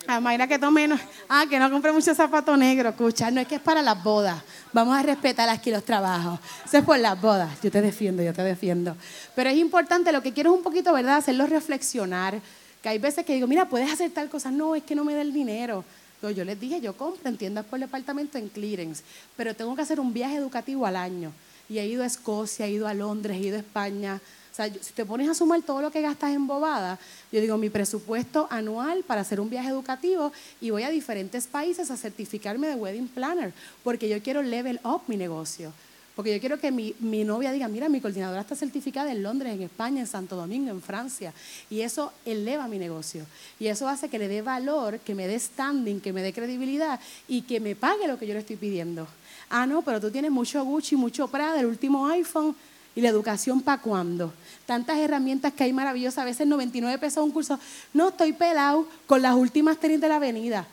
A 0.05 0.19
Mayra 0.19 0.49
que 0.49 0.59
tome, 0.59 0.85
no, 0.85 0.99
ah, 1.29 1.45
que 1.49 1.57
no 1.57 1.71
compre 1.71 1.93
mucho 1.93 2.13
zapato 2.13 2.57
negro, 2.57 2.89
escucha, 2.89 3.31
no 3.31 3.39
es 3.39 3.47
que 3.47 3.55
es 3.55 3.61
para 3.61 3.81
las 3.81 4.03
bodas. 4.03 4.43
Vamos 4.73 4.97
a 4.97 5.01
respetar 5.01 5.47
aquí 5.47 5.71
los 5.71 5.85
trabajos. 5.85 6.41
Eso 6.65 6.79
es 6.79 6.83
por 6.83 6.99
las 6.99 7.21
bodas. 7.21 7.49
Yo 7.63 7.71
te 7.71 7.81
defiendo, 7.81 8.21
yo 8.21 8.33
te 8.33 8.43
defiendo. 8.43 8.97
Pero 9.33 9.49
es 9.49 9.57
importante, 9.57 10.11
lo 10.11 10.21
que 10.21 10.33
quiero 10.33 10.51
es 10.51 10.57
un 10.57 10.63
poquito, 10.63 10.91
¿verdad? 10.91 11.15
Hacerlo 11.15 11.47
reflexionar. 11.47 12.41
Que 12.81 12.89
hay 12.89 12.99
veces 12.99 13.25
que 13.25 13.33
digo, 13.33 13.47
mira, 13.47 13.69
puedes 13.69 13.89
hacer 13.89 14.11
tal 14.11 14.29
cosa. 14.29 14.51
No, 14.51 14.75
es 14.75 14.83
que 14.83 14.93
no 14.93 15.05
me 15.05 15.15
da 15.15 15.21
el 15.21 15.31
dinero. 15.31 15.85
yo 16.21 16.43
les 16.43 16.59
dije, 16.59 16.81
yo 16.81 16.97
compro 16.97 17.29
en 17.29 17.37
tiendas 17.37 17.63
por 17.63 17.79
departamento 17.79 18.37
en 18.37 18.49
clearance, 18.49 19.05
pero 19.37 19.55
tengo 19.55 19.73
que 19.73 19.83
hacer 19.83 20.01
un 20.01 20.11
viaje 20.11 20.35
educativo 20.35 20.85
al 20.85 20.97
año. 20.97 21.31
Y 21.69 21.79
he 21.79 21.87
ido 21.87 22.03
a 22.03 22.05
Escocia, 22.05 22.65
he 22.65 22.71
ido 22.71 22.87
a 22.87 22.93
Londres, 22.93 23.37
he 23.37 23.47
ido 23.47 23.57
a 23.57 23.59
España. 23.59 24.21
O 24.51 24.55
sea, 24.55 24.71
si 24.71 24.93
te 24.93 25.03
pones 25.03 25.27
a 25.27 25.33
sumar 25.33 25.63
todo 25.63 25.81
lo 25.81 25.89
que 25.89 26.01
gastas 26.01 26.31
en 26.31 26.45
bobada, 26.45 26.99
yo 27.31 27.41
digo 27.41 27.57
mi 27.57 27.71
presupuesto 27.71 28.47
anual 28.51 29.03
para 29.03 29.21
hacer 29.21 29.39
un 29.39 29.49
viaje 29.49 29.69
educativo 29.69 30.31
y 30.61 30.69
voy 30.69 30.83
a 30.83 30.89
diferentes 30.89 31.47
países 31.47 31.89
a 31.89 31.97
certificarme 31.97 32.67
de 32.67 32.75
wedding 32.75 33.07
planner, 33.07 33.51
porque 33.83 34.07
yo 34.07 34.21
quiero 34.21 34.43
level 34.43 34.79
up 34.83 35.01
mi 35.07 35.17
negocio. 35.17 35.73
Porque 36.15 36.31
yo 36.31 36.39
quiero 36.39 36.59
que 36.59 36.71
mi, 36.71 36.93
mi, 36.99 37.23
novia 37.23 37.51
diga, 37.51 37.67
mira, 37.67 37.89
mi 37.89 37.99
coordinadora 37.99 38.41
está 38.41 38.55
certificada 38.55 39.11
en 39.11 39.23
Londres, 39.23 39.53
en 39.53 39.63
España, 39.63 39.99
en 39.99 40.05
Santo 40.05 40.35
Domingo, 40.35 40.69
en 40.69 40.81
Francia. 40.81 41.33
Y 41.71 41.81
eso 41.81 42.13
eleva 42.23 42.67
mi 42.67 42.77
negocio. 42.77 43.25
Y 43.59 43.65
eso 43.65 43.87
hace 43.87 44.09
que 44.09 44.19
le 44.19 44.27
dé 44.27 44.43
valor, 44.43 44.99
que 44.99 45.15
me 45.15 45.27
dé 45.27 45.39
standing, 45.39 45.99
que 45.99 46.13
me 46.13 46.21
dé 46.21 46.31
credibilidad 46.31 46.99
y 47.27 47.41
que 47.41 47.59
me 47.59 47.75
pague 47.75 48.07
lo 48.07 48.19
que 48.19 48.27
yo 48.27 48.35
le 48.35 48.41
estoy 48.41 48.57
pidiendo. 48.57 49.07
Ah, 49.55 49.67
no, 49.67 49.83
pero 49.83 50.01
tú 50.01 50.09
tienes 50.09 50.31
mucho 50.31 50.65
Gucci, 50.65 50.95
mucho 50.95 51.27
Prada, 51.27 51.59
el 51.59 51.67
último 51.67 52.07
iPhone. 52.07 52.55
¿Y 52.95 53.01
la 53.01 53.09
educación 53.09 53.61
para 53.61 53.79
cuándo? 53.79 54.33
Tantas 54.65 54.97
herramientas 54.97 55.53
que 55.53 55.63
hay 55.63 55.71
maravillosas, 55.71 56.17
a 56.17 56.25
veces 56.25 56.47
99 56.47 56.97
pesos 56.97 57.23
un 57.23 57.29
curso. 57.29 57.59
No, 57.93 58.09
estoy 58.09 58.33
pelado 58.33 58.87
con 59.05 59.21
las 59.21 59.35
últimas 59.35 59.77
tenis 59.77 60.01
de 60.01 60.09
la 60.09 60.15
avenida, 60.15 60.65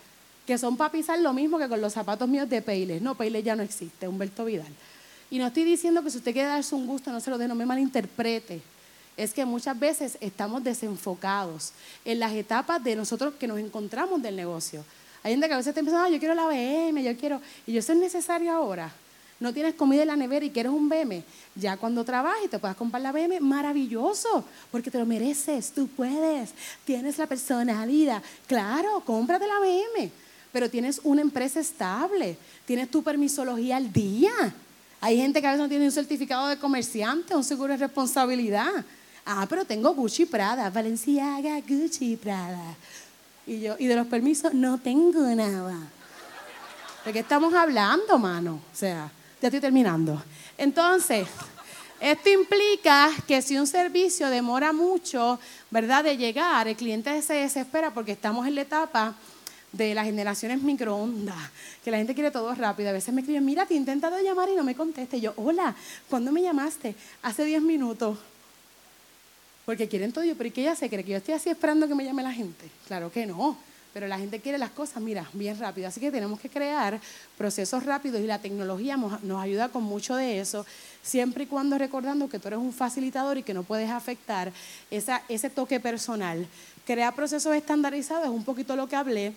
que 0.47 0.57
son 0.57 0.79
para 0.79 0.91
pisar 0.91 1.19
lo 1.19 1.35
mismo 1.35 1.59
que 1.59 1.69
con 1.69 1.79
los 1.83 1.93
zapatos 1.93 2.27
míos 2.27 2.49
de 2.49 2.63
Payless. 2.63 3.03
No, 3.03 3.15
Payless 3.15 3.45
ya 3.45 3.55
no 3.55 3.63
existe, 3.63 4.09
Humberto 4.09 4.47
Vidal. 4.47 4.73
Y 5.31 5.39
no 5.39 5.47
estoy 5.47 5.65
diciendo 5.65 6.03
que 6.03 6.11
si 6.11 6.17
usted 6.17 6.33
quiere 6.33 6.49
darse 6.49 6.75
un 6.75 6.87
gusto, 6.87 7.13
no 7.13 7.21
se 7.21 7.29
lo 7.29 7.37
dé, 7.37 7.47
no 7.49 7.55
me 7.55 7.67
malinterprete. 7.67 8.63
Es 9.15 9.35
que 9.35 9.45
muchas 9.45 9.79
veces 9.79 10.17
estamos 10.23 10.65
desenfocados 10.65 11.73
en 12.07 12.19
las 12.19 12.33
etapas 12.33 12.83
de 12.83 12.97
nosotros 12.97 13.35
que 13.39 13.47
nos 13.47 13.59
encontramos 13.59 14.23
del 14.23 14.37
negocio. 14.37 14.87
Hay 15.23 15.33
gente 15.33 15.47
que 15.49 15.55
a 15.55 15.57
veces 15.57 15.71
está 15.71 15.81
pensando, 15.81 16.05
ah, 16.05 16.09
yo 16.09 16.19
quiero 16.19 16.35
la 16.35 16.47
BM, 16.47 17.03
yo 17.03 17.17
quiero, 17.17 17.41
y 17.67 17.73
yo, 17.73 17.81
eso 17.81 17.93
es 17.93 17.99
necesario 17.99 18.53
ahora 18.53 18.93
no 19.41 19.55
tienes 19.55 19.75
comida 19.75 20.03
en 20.03 20.09
la 20.09 20.17
nevera 20.17 20.45
y 20.45 20.51
quieres 20.51 20.71
un 20.71 20.89
BM, 20.89 21.25
ya 21.55 21.79
cuando 21.79 22.05
trabajes 22.05 22.51
te 22.51 22.59
puedas 22.59 22.77
comprar 22.77 23.03
la 23.03 23.11
BM, 23.11 23.41
maravilloso, 23.41 24.45
porque 24.71 24.91
te 24.91 24.99
lo 24.99 25.07
mereces, 25.07 25.73
tú 25.73 25.89
puedes, 25.89 26.51
tienes 26.85 27.17
la 27.17 27.27
personalidad. 27.27 28.23
Claro, 28.47 29.03
cómprate 29.05 29.47
la 29.47 29.59
BM, 29.59 30.11
pero 30.53 30.69
tienes 30.69 31.01
una 31.05 31.23
empresa 31.23 31.59
estable, 31.59 32.37
tienes 32.67 32.91
tu 32.91 33.03
permisología 33.03 33.79
al 33.79 33.91
día. 33.91 34.31
Hay 35.01 35.17
gente 35.17 35.41
que 35.41 35.47
a 35.47 35.53
veces 35.53 35.63
no 35.63 35.71
tiene 35.71 35.87
un 35.87 35.93
certificado 35.93 36.49
de 36.49 36.59
comerciante, 36.59 37.35
un 37.35 37.45
seguro 37.45 37.73
de 37.73 37.79
responsabilidad. 37.79 38.85
Ah, 39.25 39.47
pero 39.49 39.65
tengo 39.65 39.95
Gucci 39.95 40.27
Prada, 40.27 40.69
Valenciaga, 40.69 41.59
Gucci 41.67 42.17
Prada. 42.17 42.77
Y 43.47 43.61
yo, 43.61 43.77
y 43.79 43.87
de 43.87 43.97
los 43.97 44.07
permisos 44.07 44.55
no 44.55 44.79
tengo 44.79 45.23
nada. 45.35 45.77
¿De 47.05 47.13
qué 47.13 47.21
estamos 47.21 47.55
hablando, 47.55 48.19
mano? 48.19 48.61
O 48.73 48.77
sea, 48.77 49.11
ya 49.41 49.49
estoy 49.49 49.61
terminando. 49.61 50.23
Entonces, 50.59 51.27
esto 52.01 52.31
implica 52.31 53.11
que 53.27 53.43
si 53.43 53.59
un 53.59 53.67
servicio 53.67 54.29
demora 54.29 54.73
mucho, 54.73 55.39
¿verdad?, 55.71 56.05
de 56.05 56.17
llegar, 56.17 56.69
el 56.69 56.77
cliente 56.77 57.21
se 57.23 57.35
desespera 57.35 57.93
porque 57.93 58.13
estamos 58.13 58.47
en 58.47 58.55
la 58.55 58.63
etapa 58.63 59.15
de 59.73 59.95
las 59.95 60.05
generaciones 60.05 60.63
microondas, 60.63 61.37
que 61.85 61.91
la 61.91 61.99
gente 61.99 62.15
quiere 62.15 62.31
todo 62.31 62.55
rápido. 62.55 62.91
A 62.91 62.93
veces 62.93 63.15
me 63.15 63.21
escriben, 63.21 63.45
mira, 63.45 63.67
te 63.67 63.75
he 63.75 63.77
intentado 63.77 64.21
llamar 64.21 64.49
y 64.49 64.57
no 64.57 64.65
me 64.65 64.75
conteste. 64.75 65.21
yo, 65.21 65.33
hola, 65.37 65.75
¿cuándo 66.09 66.33
me 66.33 66.43
llamaste? 66.43 66.95
Hace 67.23 67.45
10 67.45 67.63
minutos. 67.63 68.19
Porque 69.65 69.89
quieren 69.89 70.13
todo. 70.13 70.25
Yo, 70.25 70.37
pero 70.37 70.49
¿y 70.49 70.51
qué 70.53 70.63
ella 70.63 70.75
se 70.75 70.89
cree? 70.89 71.05
¿Que 71.05 71.13
yo 71.13 71.19
estoy 71.19 71.35
así 71.35 71.49
esperando 71.49 71.87
que 71.87 71.95
me 71.95 72.05
llame 72.05 72.23
la 72.23 72.33
gente? 72.33 72.69
Claro 72.87 73.11
que 73.11 73.27
no 73.27 73.57
pero 73.93 74.07
la 74.07 74.19
gente 74.19 74.41
quiere 74.41 74.59
las 74.59 74.71
cosas, 74.71 75.03
mira, 75.03 75.29
bien 75.33 75.59
rápido. 75.59 75.89
Así 75.89 76.01
que 76.01 76.11
tenemos 76.11 76.39
que 76.41 76.49
crear 76.49 77.01
procesos 77.37 77.85
rápidos 77.85 78.21
y 78.21 78.27
la 78.27 78.39
tecnología 78.39 78.97
nos 78.97 79.43
ayuda 79.43 79.69
con 79.69 79.83
mucho 79.83 80.15
de 80.17 80.41
eso, 80.41 80.65
siempre 81.03 81.45
y 81.45 81.47
cuando 81.47 81.77
recordando 81.79 82.29
que 82.29 82.39
tú 82.39 82.49
eres 82.49 82.61
un 82.61 82.73
facilitador 82.73 83.39
y 83.39 83.43
que 83.43 83.55
no 83.55 83.63
puedes 83.63 83.91
afectar 83.91 84.53
ese 84.91 85.51
toque 85.51 85.81
personal. 85.81 86.47
Crear 86.87 87.15
procesos 87.15 87.55
estandarizados 87.55 88.25
es 88.25 88.31
un 88.31 88.45
poquito 88.45 88.77
lo 88.77 88.89
que 88.89 88.97
hablé. 88.97 89.33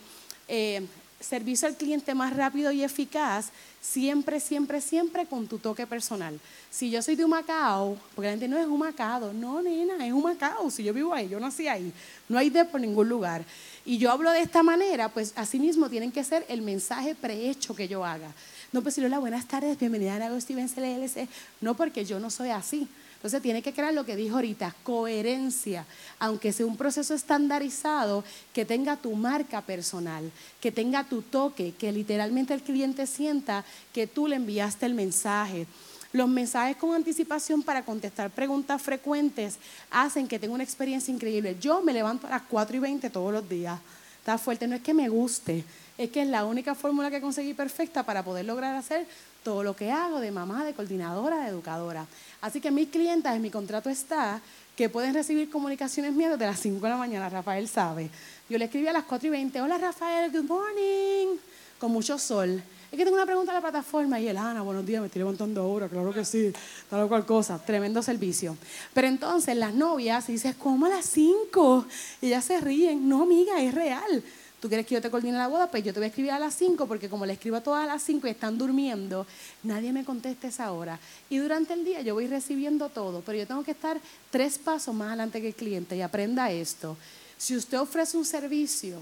Eh, 0.48 0.86
servicio 1.24 1.68
al 1.68 1.78
cliente 1.78 2.14
más 2.14 2.36
rápido 2.36 2.72
y 2.72 2.84
eficaz, 2.84 3.50
siempre, 3.82 4.40
siempre, 4.40 4.82
siempre 4.82 5.26
con 5.26 5.48
tu 5.48 5.58
toque 5.58 5.88
personal. 5.88 6.40
Si 6.70 6.92
yo 6.92 7.02
soy 7.02 7.16
de 7.16 7.26
Humacao, 7.26 7.98
porque 8.16 8.28
la 8.28 8.32
gente 8.34 8.48
no 8.48 8.58
es 8.58 8.68
Humacao, 8.68 9.34
no, 9.34 9.62
nena, 9.62 10.06
es 10.06 10.14
Humacao, 10.14 10.70
si 10.70 10.84
yo 10.84 10.94
vivo 10.94 11.14
ahí, 11.14 11.30
yo 11.30 11.40
nací 11.40 11.68
ahí, 11.68 11.92
no 12.28 12.38
hay 12.38 12.50
de 12.50 12.66
por 12.66 12.82
ningún 12.82 13.08
lugar 13.08 13.44
y 13.86 13.98
yo 13.98 14.12
hablo 14.12 14.32
de 14.32 14.42
esta 14.42 14.64
manera, 14.64 15.10
pues 15.10 15.34
así 15.36 15.60
mismo 15.60 15.90
tienen 15.90 16.12
que 16.12 16.24
ser 16.24 16.46
el 16.48 16.62
mensaje 16.62 17.16
prehecho 17.16 17.76
que 17.76 17.88
yo 17.88 18.06
haga. 18.06 18.32
No, 18.72 18.82
pues 18.82 18.96
si 18.96 19.04
hola, 19.04 19.20
buenas 19.20 19.46
tardes, 19.46 19.78
bienvenida 19.78 20.16
a 20.16 20.26
Agustín 20.26 20.58
LLC. 20.58 21.28
No, 21.62 21.76
porque 21.76 22.06
yo 22.06 22.20
no 22.20 22.30
soy 22.30 22.50
así. 22.50 22.88
Entonces 23.24 23.42
tiene 23.42 23.62
que 23.62 23.72
crear 23.72 23.94
lo 23.94 24.06
que 24.06 24.18
dijo 24.18 24.36
ahorita, 24.36 24.76
coherencia, 24.84 25.86
aunque 26.20 26.52
sea 26.52 26.66
un 26.66 26.76
proceso 26.76 27.14
estandarizado, 27.14 28.22
que 28.52 28.66
tenga 28.66 28.98
tu 28.98 29.16
marca 29.16 29.62
personal, 29.62 30.30
que 30.60 30.74
tenga 30.74 31.06
tu 31.06 31.22
toque, 31.22 31.74
que 31.80 31.94
literalmente 31.94 32.54
el 32.54 32.62
cliente 32.62 33.08
sienta 33.08 33.64
que 33.94 34.08
tú 34.08 34.28
le 34.28 34.36
enviaste 34.36 34.86
el 34.86 34.94
mensaje. 34.94 35.68
Los 36.12 36.28
mensajes 36.28 36.76
con 36.76 36.94
anticipación 36.94 37.64
para 37.64 37.86
contestar 37.86 38.30
preguntas 38.30 38.82
frecuentes 38.82 39.58
hacen 39.90 40.28
que 40.28 40.38
tenga 40.38 40.56
una 40.56 40.66
experiencia 40.66 41.14
increíble. 41.14 41.56
Yo 41.62 41.82
me 41.82 41.94
levanto 41.94 42.28
a 42.28 42.32
las 42.32 42.42
4 42.42 42.76
y 42.76 42.80
20 42.80 43.10
todos 43.10 43.32
los 43.32 43.48
días. 43.48 43.80
Está 44.20 44.38
fuerte, 44.38 44.68
no 44.68 44.76
es 44.76 44.82
que 44.82 44.94
me 44.94 45.08
guste, 45.08 45.64
es 45.98 46.10
que 46.10 46.24
es 46.24 46.28
la 46.28 46.44
única 46.44 46.76
fórmula 46.76 47.10
que 47.10 47.22
conseguí 47.22 47.54
perfecta 47.54 48.04
para 48.04 48.22
poder 48.22 48.44
lograr 48.44 48.76
hacer 48.76 49.08
todo 49.44 49.64
lo 49.64 49.76
que 49.76 49.92
hago 49.92 50.20
de 50.20 50.32
mamá, 50.32 50.64
de 50.64 50.74
coordinadora, 50.74 51.42
de 51.42 51.50
educadora. 51.50 52.06
Así 52.42 52.62
que 52.62 52.72
mis 52.72 52.90
clientes, 52.90 53.32
en 53.32 53.42
mi 53.42 53.50
contrato 53.50 53.90
está 53.90 54.42
que 54.76 54.90
pueden 54.90 55.14
recibir 55.14 55.50
comunicaciones 55.50 56.14
mías 56.14 56.32
desde 56.32 56.46
las 56.46 56.60
5 56.60 56.80
de 56.82 56.90
la 56.90 56.98
mañana, 56.98 57.30
Rafael 57.30 57.68
sabe. 57.68 58.10
Yo 58.50 58.58
le 58.58 58.66
escribí 58.66 58.88
a 58.88 58.94
las 58.94 59.04
4 59.04 59.28
y 59.28 59.32
20, 59.32 59.62
hola 59.62 59.78
Rafael, 59.78 60.32
good 60.32 60.46
morning, 60.46 61.38
con 61.78 61.92
mucho 61.92 62.18
sol 62.18 62.64
es 62.94 62.98
que 62.98 63.06
tengo 63.06 63.18
una 63.18 63.26
pregunta 63.26 63.52
a 63.52 63.56
la 63.56 63.62
plataforma 63.62 64.20
y 64.20 64.28
él, 64.28 64.38
Ana, 64.38 64.62
buenos 64.62 64.86
días, 64.86 65.02
me 65.02 65.08
estoy 65.08 65.22
levantando 65.22 65.62
ahora, 65.62 65.90
claro 65.90 66.14
que 66.14 66.24
sí, 66.24 66.54
tal 66.92 67.02
o 67.02 67.08
cual 67.08 67.26
cosa, 67.26 67.58
tremendo 67.58 68.04
servicio. 68.04 68.56
Pero 68.94 69.08
entonces 69.08 69.58
las 69.58 69.74
novias 69.74 70.28
dicen, 70.28 70.54
¿cómo 70.60 70.86
a 70.86 70.90
las 70.90 71.08
5? 71.08 71.88
Y 72.22 72.28
ellas 72.28 72.46
se 72.46 72.62
ríen, 72.62 73.10
no, 73.10 73.24
amiga, 73.24 73.60
es 73.60 73.74
real. 73.74 74.24
¿Tú 74.64 74.70
quieres 74.70 74.88
que 74.88 74.96
yo 74.96 75.02
te 75.02 75.12
coordine 75.12 75.38
la 75.38 75.50
boda? 75.50 75.68
Pues 75.70 75.84
yo 75.84 75.92
te 75.92 76.00
voy 76.00 76.06
a 76.06 76.08
escribir 76.08 76.32
a 76.32 76.40
las 76.40 76.56
5 76.56 76.88
porque 76.88 77.10
como 77.10 77.26
le 77.26 77.34
escribo 77.34 77.58
a 77.58 77.62
todas 77.62 77.86
las 77.86 78.02
5 78.02 78.28
y 78.28 78.30
están 78.30 78.58
durmiendo, 78.58 79.28
nadie 79.62 79.92
me 79.92 80.06
contesta 80.06 80.48
esa 80.48 80.72
hora. 80.72 80.98
Y 81.30 81.38
durante 81.40 81.74
el 81.74 81.84
día 81.84 82.00
yo 82.00 82.14
voy 82.14 82.28
recibiendo 82.28 82.88
todo, 82.88 83.22
pero 83.26 83.38
yo 83.38 83.46
tengo 83.46 83.62
que 83.66 83.72
estar 83.72 84.00
tres 84.32 84.58
pasos 84.58 84.96
más 84.96 85.10
adelante 85.10 85.42
que 85.42 85.50
el 85.50 85.54
cliente 85.54 85.98
y 85.98 86.02
aprenda 86.02 86.50
esto. 86.50 86.96
Si 87.38 87.58
usted 87.58 87.78
ofrece 87.78 88.16
un 88.16 88.24
servicio 88.24 89.00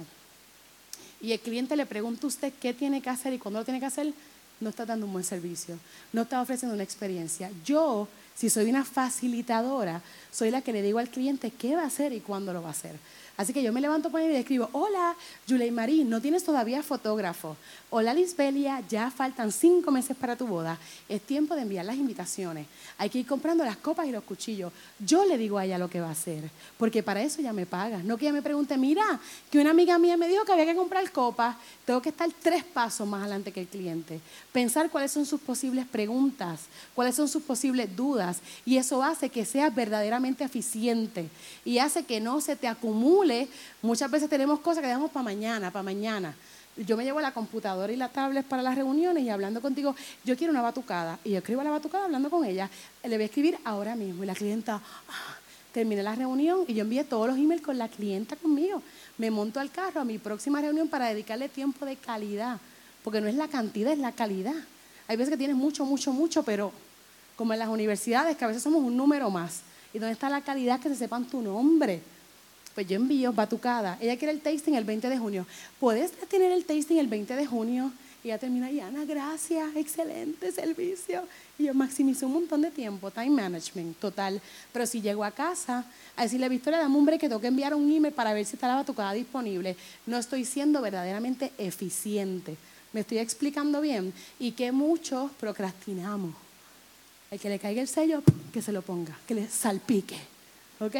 y 1.21 1.31
el 1.31 1.39
cliente 1.39 1.75
le 1.75 1.85
pregunta 1.85 2.25
a 2.25 2.29
usted 2.29 2.51
qué 2.59 2.73
tiene 2.73 2.99
que 2.99 3.11
hacer 3.11 3.31
y 3.31 3.37
cuándo 3.37 3.59
lo 3.59 3.65
tiene 3.65 3.79
que 3.79 3.85
hacer, 3.85 4.11
no 4.61 4.71
está 4.71 4.83
dando 4.83 5.05
un 5.05 5.13
buen 5.13 5.23
servicio, 5.23 5.77
no 6.11 6.23
está 6.23 6.41
ofreciendo 6.41 6.73
una 6.73 6.83
experiencia. 6.83 7.51
Yo, 7.63 8.07
si 8.33 8.49
soy 8.49 8.67
una 8.67 8.83
facilitadora, 8.83 10.01
soy 10.31 10.49
la 10.49 10.63
que 10.63 10.73
le 10.73 10.81
digo 10.81 10.97
al 10.97 11.11
cliente 11.11 11.51
qué 11.51 11.75
va 11.75 11.83
a 11.83 11.85
hacer 11.85 12.13
y 12.13 12.19
cuándo 12.19 12.51
lo 12.51 12.63
va 12.63 12.69
a 12.69 12.71
hacer. 12.71 12.95
Así 13.41 13.53
que 13.53 13.63
yo 13.63 13.73
me 13.73 13.81
levanto 13.81 14.11
por 14.11 14.21
ahí 14.21 14.31
y 14.31 14.35
escribo, 14.35 14.69
hola, 14.71 15.15
Julie 15.49 15.71
Marie, 15.71 16.05
¿no 16.05 16.21
tienes 16.21 16.43
todavía 16.43 16.83
fotógrafo? 16.83 17.57
Hola, 17.89 18.13
Lisbelia, 18.13 18.83
ya 18.87 19.09
faltan 19.09 19.51
cinco 19.51 19.89
meses 19.89 20.15
para 20.15 20.35
tu 20.35 20.45
boda. 20.45 20.77
Es 21.09 21.23
tiempo 21.23 21.55
de 21.55 21.63
enviar 21.63 21.85
las 21.85 21.95
invitaciones. 21.95 22.67
Hay 22.99 23.09
que 23.09 23.17
ir 23.17 23.25
comprando 23.25 23.65
las 23.65 23.77
copas 23.77 24.05
y 24.05 24.11
los 24.11 24.23
cuchillos. 24.25 24.71
Yo 24.99 25.25
le 25.25 25.39
digo 25.39 25.57
a 25.57 25.65
ella 25.65 25.79
lo 25.79 25.89
que 25.89 25.99
va 25.99 26.09
a 26.09 26.11
hacer, 26.11 26.51
porque 26.77 27.01
para 27.01 27.23
eso 27.23 27.41
ya 27.41 27.51
me 27.51 27.65
paga. 27.65 27.97
No 28.03 28.15
que 28.15 28.25
ella 28.25 28.33
me 28.33 28.43
pregunte, 28.43 28.77
mira, 28.77 29.19
que 29.49 29.57
una 29.57 29.71
amiga 29.71 29.97
mía 29.97 30.17
me 30.17 30.27
dijo 30.27 30.45
que 30.45 30.51
había 30.51 30.65
que 30.65 30.75
comprar 30.75 31.11
copas. 31.11 31.55
Tengo 31.83 31.99
que 31.99 32.09
estar 32.09 32.29
tres 32.43 32.63
pasos 32.63 33.07
más 33.07 33.21
adelante 33.21 33.51
que 33.51 33.61
el 33.61 33.67
cliente. 33.67 34.21
Pensar 34.51 34.91
cuáles 34.91 35.11
son 35.11 35.25
sus 35.25 35.41
posibles 35.41 35.87
preguntas, 35.87 36.59
cuáles 36.93 37.15
son 37.15 37.27
sus 37.27 37.41
posibles 37.41 37.93
dudas. 37.95 38.37
Y 38.67 38.77
eso 38.77 39.01
hace 39.01 39.29
que 39.29 39.45
sea 39.45 39.71
verdaderamente 39.71 40.43
eficiente 40.43 41.27
y 41.65 41.79
hace 41.79 42.03
que 42.03 42.19
no 42.19 42.39
se 42.39 42.55
te 42.55 42.67
acumule 42.67 43.30
muchas 43.81 44.09
veces 44.09 44.29
tenemos 44.29 44.59
cosas 44.59 44.81
que 44.81 44.87
dejamos 44.87 45.11
para 45.11 45.23
mañana, 45.23 45.71
para 45.71 45.83
mañana. 45.83 46.35
Yo 46.77 46.95
me 46.95 47.03
llevo 47.03 47.19
la 47.19 47.33
computadora 47.33 47.91
y 47.91 47.97
la 47.97 48.09
tablet 48.09 48.45
para 48.45 48.61
las 48.61 48.75
reuniones 48.75 49.23
y 49.23 49.29
hablando 49.29 49.61
contigo, 49.61 49.95
yo 50.23 50.37
quiero 50.37 50.51
una 50.51 50.61
batucada. 50.61 51.19
Y 51.23 51.31
yo 51.31 51.39
escribo 51.39 51.63
la 51.63 51.71
batucada 51.71 52.05
hablando 52.05 52.29
con 52.29 52.45
ella. 52.45 52.69
Le 53.03 53.15
voy 53.15 53.23
a 53.23 53.25
escribir 53.25 53.57
ahora 53.65 53.95
mismo. 53.95 54.23
Y 54.23 54.25
la 54.25 54.35
clienta, 54.35 54.75
ah, 54.75 55.35
terminé 55.71 56.03
la 56.03 56.15
reunión 56.15 56.61
y 56.67 56.73
yo 56.73 56.81
envié 56.81 57.03
todos 57.03 57.27
los 57.27 57.37
emails 57.37 57.61
con 57.61 57.77
la 57.77 57.87
clienta 57.87 58.35
conmigo. 58.35 58.81
Me 59.17 59.31
monto 59.31 59.59
al 59.59 59.71
carro 59.71 60.01
a 60.01 60.05
mi 60.05 60.17
próxima 60.17 60.61
reunión 60.61 60.87
para 60.87 61.09
dedicarle 61.09 61.49
tiempo 61.49 61.85
de 61.85 61.95
calidad, 61.95 62.59
porque 63.03 63.21
no 63.21 63.27
es 63.27 63.35
la 63.35 63.47
cantidad, 63.47 63.91
es 63.91 63.99
la 63.99 64.11
calidad. 64.11 64.55
Hay 65.07 65.17
veces 65.17 65.31
que 65.31 65.37
tienes 65.37 65.55
mucho, 65.55 65.85
mucho, 65.85 66.13
mucho, 66.13 66.43
pero 66.43 66.71
como 67.35 67.53
en 67.53 67.59
las 67.59 67.69
universidades, 67.69 68.37
que 68.37 68.45
a 68.45 68.47
veces 68.47 68.63
somos 68.63 68.81
un 68.81 68.95
número 68.95 69.29
más. 69.29 69.61
¿Y 69.93 69.99
dónde 69.99 70.13
está 70.13 70.29
la 70.29 70.41
calidad 70.41 70.79
que 70.79 70.89
se 70.89 70.95
sepan 70.95 71.25
tu 71.25 71.41
nombre? 71.41 72.01
Pues 72.75 72.87
yo 72.87 72.95
envío 72.95 73.33
batucada. 73.33 73.97
Ella 73.99 74.17
quiere 74.17 74.33
el 74.33 74.41
tasting 74.41 74.75
el 74.75 74.83
20 74.83 75.09
de 75.09 75.17
junio. 75.17 75.45
¿Puedes 75.79 76.11
tener 76.29 76.51
el 76.51 76.65
tasting 76.65 76.97
el 76.97 77.07
20 77.07 77.35
de 77.35 77.45
junio? 77.45 77.91
Y 78.23 78.27
ya 78.27 78.37
termina, 78.37 78.69
y 78.69 78.79
Ana, 78.79 79.03
gracias, 79.03 79.75
excelente 79.75 80.51
servicio. 80.51 81.23
Y 81.57 81.63
yo 81.65 81.73
maximizo 81.73 82.27
un 82.27 82.33
montón 82.33 82.61
de 82.61 82.69
tiempo, 82.69 83.09
time 83.09 83.31
management, 83.31 83.97
total. 83.97 84.39
Pero 84.71 84.85
si 84.85 85.01
llego 85.01 85.23
a 85.23 85.31
casa 85.31 85.85
a 86.15 86.23
decirle, 86.23 86.47
Victoria, 86.47 86.79
dame 86.79 86.97
un 86.97 87.05
break 87.05 87.21
que 87.21 87.27
tengo 87.27 87.41
que 87.41 87.47
enviar 87.47 87.73
un 87.73 87.91
email 87.91 88.13
para 88.13 88.33
ver 88.33 88.45
si 88.45 88.55
está 88.55 88.67
la 88.67 88.75
batucada 88.75 89.13
disponible, 89.13 89.75
no 90.05 90.17
estoy 90.17 90.45
siendo 90.45 90.81
verdaderamente 90.81 91.51
eficiente. 91.57 92.57
¿Me 92.93 93.01
estoy 93.01 93.17
explicando 93.17 93.81
bien? 93.81 94.13
Y 94.39 94.51
que 94.51 94.71
muchos 94.71 95.31
procrastinamos. 95.31 96.35
El 97.31 97.39
que 97.39 97.49
le 97.49 97.57
caiga 97.57 97.81
el 97.81 97.87
sello, 97.87 98.21
que 98.53 98.61
se 98.61 98.71
lo 98.71 98.83
ponga, 98.83 99.17
que 99.25 99.33
le 99.33 99.47
salpique. 99.47 100.17
¿Ok? 100.79 100.95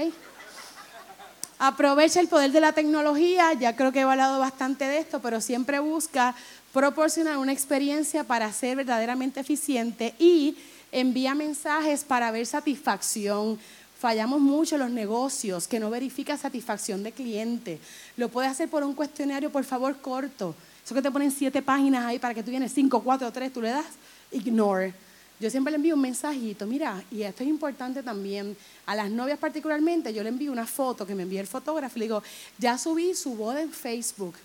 Aprovecha 1.64 2.20
el 2.20 2.28
poder 2.28 2.52
de 2.52 2.60
la 2.60 2.72
tecnología, 2.72 3.54
ya 3.54 3.76
creo 3.76 3.92
que 3.92 4.00
he 4.00 4.02
hablado 4.02 4.40
bastante 4.40 4.86
de 4.86 4.98
esto, 4.98 5.22
pero 5.22 5.40
siempre 5.42 5.78
busca 5.78 6.34
proporcionar 6.74 7.38
una 7.38 7.52
experiencia 7.52 8.24
para 8.24 8.52
ser 8.52 8.78
verdaderamente 8.78 9.42
eficiente 9.42 10.16
y 10.18 10.58
envía 10.92 11.36
mensajes 11.36 12.04
para 12.04 12.32
ver 12.32 12.48
satisfacción. 12.48 13.60
Fallamos 14.00 14.42
mucho 14.42 14.74
en 14.74 14.82
los 14.82 14.90
negocios, 14.90 15.68
que 15.68 15.80
no 15.80 15.92
verifica 15.92 16.36
satisfacción 16.36 17.04
de 17.04 17.12
cliente. 17.12 17.80
Lo 18.18 18.30
puedes 18.30 18.50
hacer 18.50 18.68
por 18.68 18.84
un 18.84 18.96
cuestionario, 18.96 19.52
por 19.52 19.64
favor, 19.64 19.96
corto. 20.02 20.56
Eso 20.84 20.96
que 20.96 21.02
te 21.04 21.12
ponen 21.12 21.30
siete 21.30 21.62
páginas 21.62 22.06
ahí 22.06 22.18
para 22.18 22.34
que 22.34 22.42
tú 22.42 22.50
vienes 22.50 22.72
cinco, 22.74 23.04
cuatro, 23.04 23.32
tres, 23.32 23.54
tú 23.54 23.62
le 23.62 23.70
das, 23.70 23.86
ignore. 24.32 24.96
Yo 25.42 25.50
siempre 25.50 25.72
le 25.72 25.78
envío 25.78 25.96
un 25.96 26.02
mensajito, 26.02 26.66
mira, 26.68 27.04
y 27.12 27.24
esto 27.24 27.44
es 27.44 27.50
importante 27.50 28.04
también, 28.04 28.56
a 28.86 28.96
las 28.96 29.10
novias 29.10 29.40
particularmente, 29.40 30.14
yo 30.14 30.22
le 30.22 30.30
envío 30.30 30.52
una 30.52 30.68
foto 30.68 31.06
que 31.06 31.16
me 31.16 31.24
envía 31.24 31.42
el 31.42 31.48
fotógrafo 31.48 31.98
y 31.98 32.00
le 32.00 32.06
digo, 32.06 32.24
ya 32.60 32.78
subí 32.78 33.16
su 33.16 33.36
boda 33.36 33.62
en 33.62 33.72
Facebook 33.72 34.36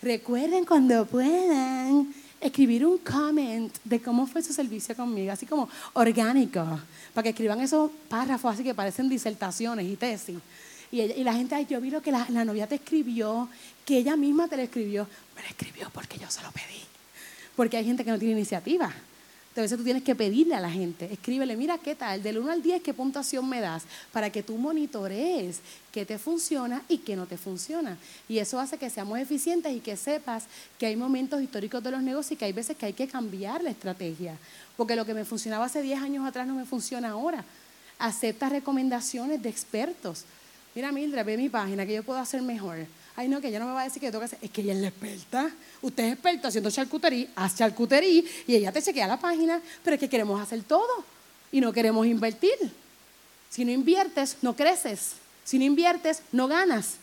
Recuerden 0.00 0.64
cuando 0.64 1.06
puedan 1.06 2.14
escribir 2.40 2.86
un 2.86 2.98
comment 2.98 3.74
de 3.82 4.00
cómo 4.00 4.28
fue 4.28 4.42
su 4.42 4.52
servicio 4.52 4.94
conmigo, 4.94 5.32
así 5.32 5.44
como 5.44 5.68
orgánico, 5.94 6.64
para 7.12 7.24
que 7.24 7.30
escriban 7.30 7.60
esos 7.60 7.90
párrafos 8.08 8.54
así 8.54 8.62
que 8.62 8.74
parecen 8.74 9.08
disertaciones 9.08 9.86
y 9.86 9.96
tesis. 9.96 10.38
Y, 10.92 11.24
la 11.24 11.34
gente, 11.34 11.56
ay, 11.56 11.66
yo 11.68 11.80
vi 11.80 11.90
lo 11.90 12.00
que 12.00 12.12
la, 12.12 12.24
la, 12.30 12.44
novia 12.44 12.68
te 12.68 12.76
escribió, 12.76 13.48
que 13.84 13.98
ella 13.98 14.16
misma 14.16 14.46
te 14.46 14.56
lo 14.56 14.62
escribió. 14.62 15.06
Me 15.34 15.42
lo 15.42 15.48
escribió 15.48 15.90
porque 15.92 16.16
yo 16.16 16.30
se 16.30 16.42
lo 16.42 16.52
pedí. 16.52 16.80
Porque 17.56 17.76
hay 17.76 17.84
gente 17.84 18.04
que 18.04 18.10
no 18.10 18.18
tiene 18.18 18.34
iniciativa. 18.34 18.94
A 19.60 19.62
veces 19.62 19.76
tú 19.76 19.84
tienes 19.84 20.02
que 20.02 20.14
pedirle 20.14 20.54
a 20.54 20.60
la 20.60 20.70
gente, 20.70 21.12
escríbele, 21.12 21.56
mira 21.56 21.78
qué 21.78 21.94
tal, 21.94 22.22
del 22.22 22.38
1 22.38 22.52
al 22.52 22.62
10, 22.62 22.82
qué 22.82 22.94
puntuación 22.94 23.48
me 23.48 23.60
das, 23.60 23.82
para 24.12 24.30
que 24.30 24.42
tú 24.42 24.56
monitorees 24.56 25.60
qué 25.92 26.06
te 26.06 26.18
funciona 26.18 26.82
y 26.88 26.98
qué 26.98 27.16
no 27.16 27.26
te 27.26 27.36
funciona. 27.36 27.98
Y 28.28 28.38
eso 28.38 28.60
hace 28.60 28.78
que 28.78 28.88
seamos 28.88 29.18
eficientes 29.18 29.74
y 29.74 29.80
que 29.80 29.96
sepas 29.96 30.44
que 30.78 30.86
hay 30.86 30.96
momentos 30.96 31.42
históricos 31.42 31.82
de 31.82 31.90
los 31.90 32.02
negocios 32.02 32.32
y 32.32 32.36
que 32.36 32.44
hay 32.44 32.52
veces 32.52 32.76
que 32.76 32.86
hay 32.86 32.92
que 32.92 33.08
cambiar 33.08 33.62
la 33.62 33.70
estrategia. 33.70 34.36
Porque 34.76 34.94
lo 34.94 35.04
que 35.04 35.14
me 35.14 35.24
funcionaba 35.24 35.64
hace 35.64 35.82
10 35.82 36.02
años 36.02 36.26
atrás 36.26 36.46
no 36.46 36.54
me 36.54 36.64
funciona 36.64 37.10
ahora. 37.10 37.44
Acepta 37.98 38.48
recomendaciones 38.48 39.42
de 39.42 39.48
expertos. 39.48 40.24
Mira, 40.74 40.92
Mildred, 40.92 41.24
ve 41.24 41.36
mi 41.36 41.48
página 41.48 41.84
que 41.84 41.94
yo 41.94 42.04
puedo 42.04 42.20
hacer 42.20 42.42
mejor 42.42 42.86
ay 43.18 43.28
no, 43.28 43.40
que 43.40 43.48
ella 43.48 43.58
no 43.58 43.66
me 43.66 43.72
va 43.72 43.80
a 43.80 43.84
decir 43.84 44.00
que 44.00 44.12
tengo 44.12 44.20
que 44.20 44.26
hacer. 44.26 44.38
Es 44.40 44.50
que 44.50 44.60
ella 44.60 44.74
es 44.74 44.78
la 44.78 44.88
experta. 44.88 45.50
Usted 45.82 46.04
es 46.04 46.12
experto 46.12 46.46
haciendo 46.46 46.70
charcutería, 46.70 47.26
hace 47.34 47.58
charcutería 47.58 48.22
y 48.46 48.54
ella 48.54 48.70
te 48.70 48.80
chequea 48.80 49.08
la 49.08 49.18
página, 49.18 49.60
pero 49.82 49.94
es 49.94 50.00
que 50.00 50.08
queremos 50.08 50.40
hacer 50.40 50.62
todo 50.62 51.04
y 51.50 51.60
no 51.60 51.72
queremos 51.72 52.06
invertir. 52.06 52.54
Si 53.50 53.64
no 53.64 53.72
inviertes, 53.72 54.36
no 54.40 54.54
creces. 54.54 55.14
Si 55.42 55.58
no 55.58 55.64
inviertes, 55.64 56.22
no 56.30 56.46
ganas. 56.46 56.94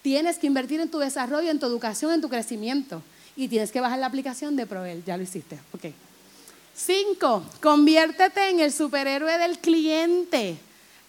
Tienes 0.00 0.38
que 0.38 0.46
invertir 0.46 0.80
en 0.80 0.90
tu 0.90 0.98
desarrollo, 0.98 1.50
en 1.50 1.58
tu 1.58 1.66
educación, 1.66 2.12
en 2.12 2.22
tu 2.22 2.30
crecimiento. 2.30 3.02
Y 3.36 3.48
tienes 3.48 3.70
que 3.70 3.80
bajar 3.80 3.98
la 3.98 4.06
aplicación 4.06 4.56
de 4.56 4.66
Proel. 4.66 5.04
Ya 5.04 5.18
lo 5.18 5.22
hiciste. 5.22 5.58
Ok. 5.72 5.92
Cinco, 6.74 7.44
conviértete 7.60 8.48
en 8.48 8.60
el 8.60 8.72
superhéroe 8.72 9.36
del 9.36 9.58
cliente. 9.58 10.56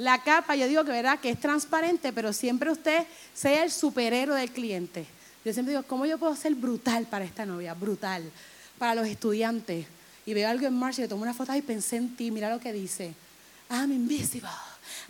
La 0.03 0.21
capa, 0.21 0.57
yo 0.57 0.67
digo 0.67 0.83
que 0.83 0.91
verdad 0.91 1.17
que 1.21 1.29
es 1.29 1.39
transparente, 1.39 2.11
pero 2.11 2.33
siempre 2.33 2.69
usted 2.69 3.05
sea 3.33 3.63
el 3.63 3.71
superhéroe 3.71 4.37
del 4.37 4.51
cliente. 4.51 5.05
Yo 5.45 5.53
siempre 5.53 5.73
digo, 5.73 5.87
¿cómo 5.87 6.05
yo 6.05 6.17
puedo 6.17 6.35
ser 6.35 6.55
brutal 6.55 7.05
para 7.05 7.23
esta 7.23 7.45
novia? 7.45 7.73
Brutal. 7.73 8.29
Para 8.77 8.95
los 8.95 9.07
estudiantes. 9.07 9.85
Y 10.25 10.33
veo 10.33 10.49
algo 10.49 10.67
en 10.67 10.73
marcha 10.73 10.99
y 10.99 11.03
le 11.03 11.07
tomo 11.07 11.21
una 11.21 11.33
foto 11.33 11.55
y 11.55 11.61
pensé 11.61 11.95
en 11.95 12.17
ti, 12.17 12.31
mira 12.31 12.49
lo 12.49 12.59
que 12.59 12.73
dice. 12.73 13.13
I'm 13.69 13.93
invisible, 13.93 14.49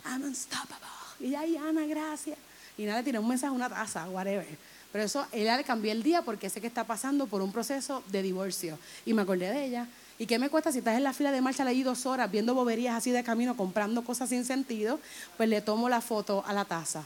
I'm 0.06 0.22
unstoppable. 0.22 0.86
Y 1.18 1.34
ahí, 1.34 1.56
Ana, 1.56 1.86
gracias. 1.86 2.38
Y 2.78 2.84
nada, 2.84 3.02
tiré 3.02 3.18
un 3.18 3.26
mensaje, 3.26 3.52
una 3.52 3.68
taza, 3.68 4.08
whatever. 4.08 4.46
Pero 4.92 5.04
eso, 5.04 5.26
ella 5.32 5.56
le 5.56 5.64
cambió 5.64 5.90
el 5.90 6.04
día 6.04 6.22
porque 6.22 6.48
sé 6.48 6.60
que 6.60 6.68
está 6.68 6.84
pasando 6.84 7.26
por 7.26 7.42
un 7.42 7.50
proceso 7.50 8.04
de 8.12 8.22
divorcio. 8.22 8.78
Y 9.04 9.12
me 9.12 9.22
acordé 9.22 9.50
de 9.50 9.64
ella. 9.64 9.88
¿Y 10.18 10.26
qué 10.26 10.38
me 10.38 10.48
cuesta 10.48 10.70
si 10.70 10.78
estás 10.78 10.96
en 10.96 11.02
la 11.02 11.12
fila 11.12 11.32
de 11.32 11.40
marcha 11.40 11.64
ahí 11.64 11.82
dos 11.82 12.06
horas 12.06 12.30
viendo 12.30 12.54
boberías 12.54 12.94
así 12.94 13.10
de 13.10 13.24
camino, 13.24 13.56
comprando 13.56 14.04
cosas 14.04 14.28
sin 14.28 14.44
sentido? 14.44 15.00
Pues 15.36 15.48
le 15.48 15.60
tomo 15.60 15.88
la 15.88 16.00
foto 16.00 16.44
a 16.46 16.52
la 16.52 16.64
taza. 16.64 17.04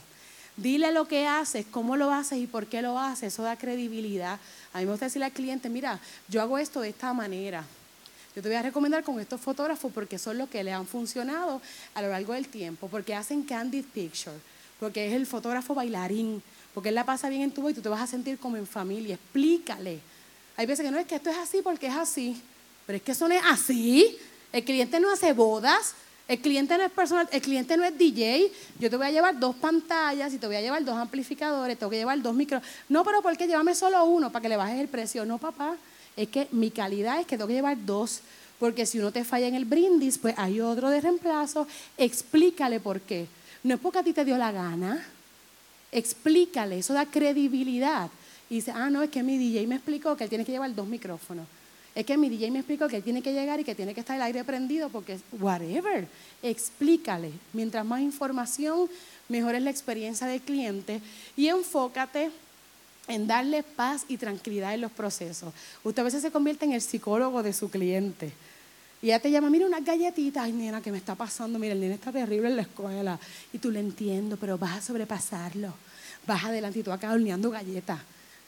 Dile 0.57 0.91
lo 0.91 1.07
que 1.07 1.25
haces, 1.25 1.65
cómo 1.71 1.95
lo 1.95 2.11
haces 2.11 2.37
y 2.37 2.45
por 2.45 2.67
qué 2.67 2.81
lo 2.81 2.99
haces. 2.99 3.33
Eso 3.33 3.43
da 3.43 3.55
credibilidad. 3.55 4.39
A 4.73 4.79
mí 4.79 4.85
me 4.85 4.91
gusta 4.91 5.05
decirle 5.05 5.25
al 5.25 5.31
cliente, 5.31 5.69
mira, 5.69 5.99
yo 6.27 6.41
hago 6.41 6.57
esto 6.57 6.81
de 6.81 6.89
esta 6.89 7.13
manera. 7.13 7.63
Yo 8.35 8.43
te 8.43 8.49
voy 8.49 8.57
a 8.57 8.61
recomendar 8.61 9.03
con 9.03 9.19
estos 9.19 9.41
fotógrafos 9.41 9.91
porque 9.91 10.19
son 10.19 10.37
los 10.37 10.49
que 10.49 10.63
le 10.63 10.71
han 10.71 10.85
funcionado 10.85 11.61
a 11.95 12.01
lo 12.01 12.09
largo 12.09 12.33
del 12.33 12.47
tiempo, 12.47 12.87
porque 12.89 13.15
hacen 13.15 13.41
candid 13.41 13.85
picture, 13.85 14.35
porque 14.79 15.07
es 15.07 15.13
el 15.13 15.25
fotógrafo 15.25 15.73
bailarín, 15.73 16.43
porque 16.73 16.89
él 16.89 16.95
la 16.95 17.05
pasa 17.05 17.27
bien 17.29 17.41
en 17.41 17.51
tu 17.51 17.63
voz 17.63 17.71
y 17.71 17.75
tú 17.75 17.81
te 17.81 17.89
vas 17.89 18.01
a 18.01 18.07
sentir 18.07 18.37
como 18.37 18.55
en 18.55 18.67
familia. 18.67 19.15
Explícale. 19.15 19.99
Hay 20.57 20.65
veces 20.67 20.85
que 20.85 20.91
no 20.91 20.99
es 20.99 21.07
que 21.07 21.15
esto 21.15 21.29
es 21.29 21.37
así 21.37 21.61
porque 21.63 21.87
es 21.87 21.95
así. 21.95 22.39
Pero 22.89 22.97
es 22.97 23.03
que 23.03 23.11
eso 23.11 23.27
no 23.27 23.35
es 23.35 23.43
así. 23.45 24.17
El 24.51 24.63
cliente 24.63 24.99
no 24.99 25.11
hace 25.11 25.31
bodas. 25.33 25.93
El 26.27 26.39
cliente 26.39 26.75
no 26.75 26.83
es 26.83 26.89
personal, 26.89 27.29
el 27.31 27.39
cliente 27.39 27.77
no 27.77 27.83
es 27.83 27.95
DJ. 27.95 28.51
Yo 28.79 28.89
te 28.89 28.97
voy 28.97 29.05
a 29.05 29.11
llevar 29.11 29.39
dos 29.39 29.55
pantallas 29.57 30.33
y 30.33 30.39
te 30.39 30.47
voy 30.47 30.55
a 30.55 30.61
llevar 30.61 30.83
dos 30.83 30.97
amplificadores, 30.97 31.77
tengo 31.77 31.91
que 31.91 31.97
llevar 31.97 32.19
dos 32.19 32.33
micros. 32.33 32.63
No, 32.87 33.03
pero 33.03 33.21
¿por 33.21 33.37
qué 33.37 33.45
llévame 33.45 33.75
solo 33.75 34.03
uno 34.05 34.31
para 34.31 34.41
que 34.41 34.49
le 34.49 34.57
bajes 34.57 34.79
el 34.79 34.87
precio? 34.87 35.23
No, 35.23 35.37
papá. 35.37 35.75
Es 36.17 36.29
que 36.29 36.47
mi 36.51 36.71
calidad 36.71 37.19
es 37.19 37.27
que 37.27 37.37
tengo 37.37 37.47
que 37.47 37.53
llevar 37.53 37.77
dos. 37.85 38.21
Porque 38.57 38.87
si 38.87 38.97
uno 38.97 39.11
te 39.11 39.23
falla 39.23 39.45
en 39.45 39.53
el 39.53 39.65
brindis, 39.65 40.17
pues 40.17 40.33
hay 40.35 40.59
otro 40.59 40.89
de 40.89 40.99
reemplazo. 40.99 41.67
Explícale 41.95 42.79
por 42.79 43.01
qué. 43.01 43.27
No 43.61 43.75
es 43.75 43.79
porque 43.79 43.99
a 43.99 44.03
ti 44.03 44.13
te 44.13 44.25
dio 44.25 44.35
la 44.35 44.51
gana. 44.51 45.05
Explícale, 45.91 46.79
eso 46.79 46.95
da 46.95 47.05
credibilidad. 47.05 48.09
Y 48.49 48.55
dice, 48.55 48.71
ah, 48.71 48.89
no, 48.89 49.03
es 49.03 49.11
que 49.11 49.21
mi 49.21 49.37
DJ 49.37 49.67
me 49.67 49.75
explicó 49.75 50.17
que 50.17 50.23
él 50.23 50.29
tiene 50.31 50.43
que 50.43 50.53
llevar 50.53 50.73
dos 50.73 50.87
micrófonos. 50.87 51.45
Es 51.99 52.05
que 52.05 52.15
mi 52.15 52.29
DJ 52.29 52.49
me 52.49 52.59
explicó 52.59 52.87
que 52.87 53.01
tiene 53.01 53.21
que 53.21 53.33
llegar 53.33 53.59
y 53.59 53.65
que 53.65 53.75
tiene 53.75 53.93
que 53.93 53.99
estar 53.99 54.15
el 54.15 54.21
aire 54.21 54.45
prendido 54.45 54.87
porque 54.87 55.19
whatever. 55.37 56.07
Explícale. 56.41 57.29
Mientras 57.51 57.85
más 57.85 57.99
información, 57.99 58.89
mejor 59.27 59.55
es 59.55 59.63
la 59.63 59.69
experiencia 59.69 60.25
del 60.25 60.39
cliente 60.39 61.01
y 61.35 61.49
enfócate 61.49 62.31
en 63.09 63.27
darle 63.27 63.63
paz 63.63 64.05
y 64.07 64.15
tranquilidad 64.15 64.73
en 64.73 64.79
los 64.79 64.93
procesos. 64.93 65.53
Usted 65.83 65.99
a 65.99 66.05
veces 66.05 66.21
se 66.21 66.31
convierte 66.31 66.63
en 66.63 66.71
el 66.71 66.81
psicólogo 66.81 67.43
de 67.43 67.51
su 67.51 67.69
cliente. 67.69 68.31
Y 69.01 69.07
ella 69.07 69.19
te 69.19 69.29
llama, 69.29 69.49
mira 69.49 69.65
unas 69.65 69.83
galletitas, 69.83 70.45
ay 70.45 70.53
nena, 70.53 70.81
¿qué 70.81 70.93
me 70.93 70.99
está 70.99 71.15
pasando? 71.15 71.59
Mira, 71.59 71.73
el 71.73 71.81
nene 71.81 71.95
está 71.95 72.13
terrible 72.13 72.47
en 72.47 72.55
la 72.55 72.61
escuela. 72.61 73.19
Y 73.51 73.57
tú 73.57 73.71
le 73.71 73.81
entiendo, 73.81 74.37
pero 74.37 74.57
vas 74.57 74.77
a 74.77 74.81
sobrepasarlo. 74.81 75.73
Vas 76.25 76.45
adelante 76.45 76.79
y 76.79 76.83
tú 76.83 76.93
acá 76.93 77.11
horneando 77.11 77.51
galletas. 77.51 77.99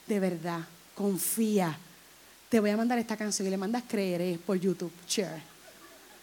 De 0.06 0.20
verdad, 0.20 0.60
confía 0.94 1.76
te 2.52 2.60
voy 2.60 2.68
a 2.68 2.76
mandar 2.76 2.98
esta 2.98 3.16
canción 3.16 3.48
y 3.48 3.50
le 3.50 3.56
mandas 3.56 3.82
creeré 3.88 4.38
por 4.44 4.60
YouTube, 4.60 4.92
share. 5.08 5.40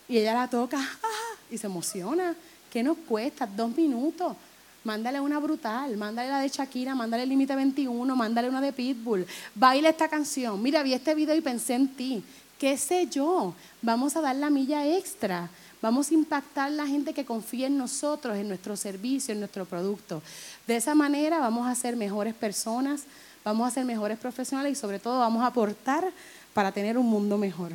Y 0.08 0.20
ella 0.20 0.36
la 0.36 0.48
toca 0.48 0.78
ah, 0.80 1.36
y 1.50 1.58
se 1.58 1.66
emociona. 1.66 2.36
¿Qué 2.72 2.84
nos 2.84 2.98
cuesta? 2.98 3.48
Dos 3.48 3.76
minutos. 3.76 4.38
Mándale 4.84 5.20
una 5.20 5.40
brutal, 5.40 5.98
mándale 5.98 6.30
la 6.30 6.40
de 6.42 6.50
Shakira, 6.50 6.94
mándale 6.94 7.24
el 7.24 7.30
límite 7.30 7.56
21, 7.56 8.16
mándale 8.16 8.48
una 8.48 8.62
de 8.62 8.72
Pitbull. 8.72 9.26
Baila 9.56 9.90
esta 9.90 10.08
canción. 10.08 10.62
Mira, 10.62 10.84
vi 10.84 10.94
este 10.94 11.16
video 11.16 11.36
y 11.36 11.42
pensé 11.42 11.74
en 11.74 11.88
ti. 11.96 12.24
¿Qué 12.60 12.78
sé 12.78 13.08
yo? 13.08 13.56
Vamos 13.82 14.16
a 14.16 14.22
dar 14.22 14.36
la 14.36 14.52
milla 14.52 14.86
extra. 14.86 15.50
Vamos 15.82 16.12
a 16.12 16.14
impactar 16.14 16.70
la 16.72 16.86
gente 16.86 17.12
que 17.12 17.26
confía 17.26 17.66
en 17.66 17.78
nosotros, 17.80 18.38
en 18.38 18.50
nuestro 18.50 18.78
servicio, 18.78 19.34
en 19.34 19.40
nuestro 19.40 19.66
producto. 19.66 20.22
De 20.68 20.76
esa 20.76 20.94
manera 20.94 21.40
vamos 21.40 21.68
a 21.68 21.74
ser 21.74 21.96
mejores 21.96 22.36
personas, 22.36 23.06
vamos 23.44 23.68
a 23.68 23.72
ser 23.72 23.86
mejores 23.86 24.18
profesionales 24.18 24.74
y 24.74 24.76
sobre 24.76 25.00
todo 25.00 25.20
vamos 25.20 25.44
a 25.44 25.48
aportar 25.48 26.06
para 26.54 26.72
tener 26.72 26.98
un 26.98 27.06
mundo 27.06 27.38
mejor. 27.38 27.72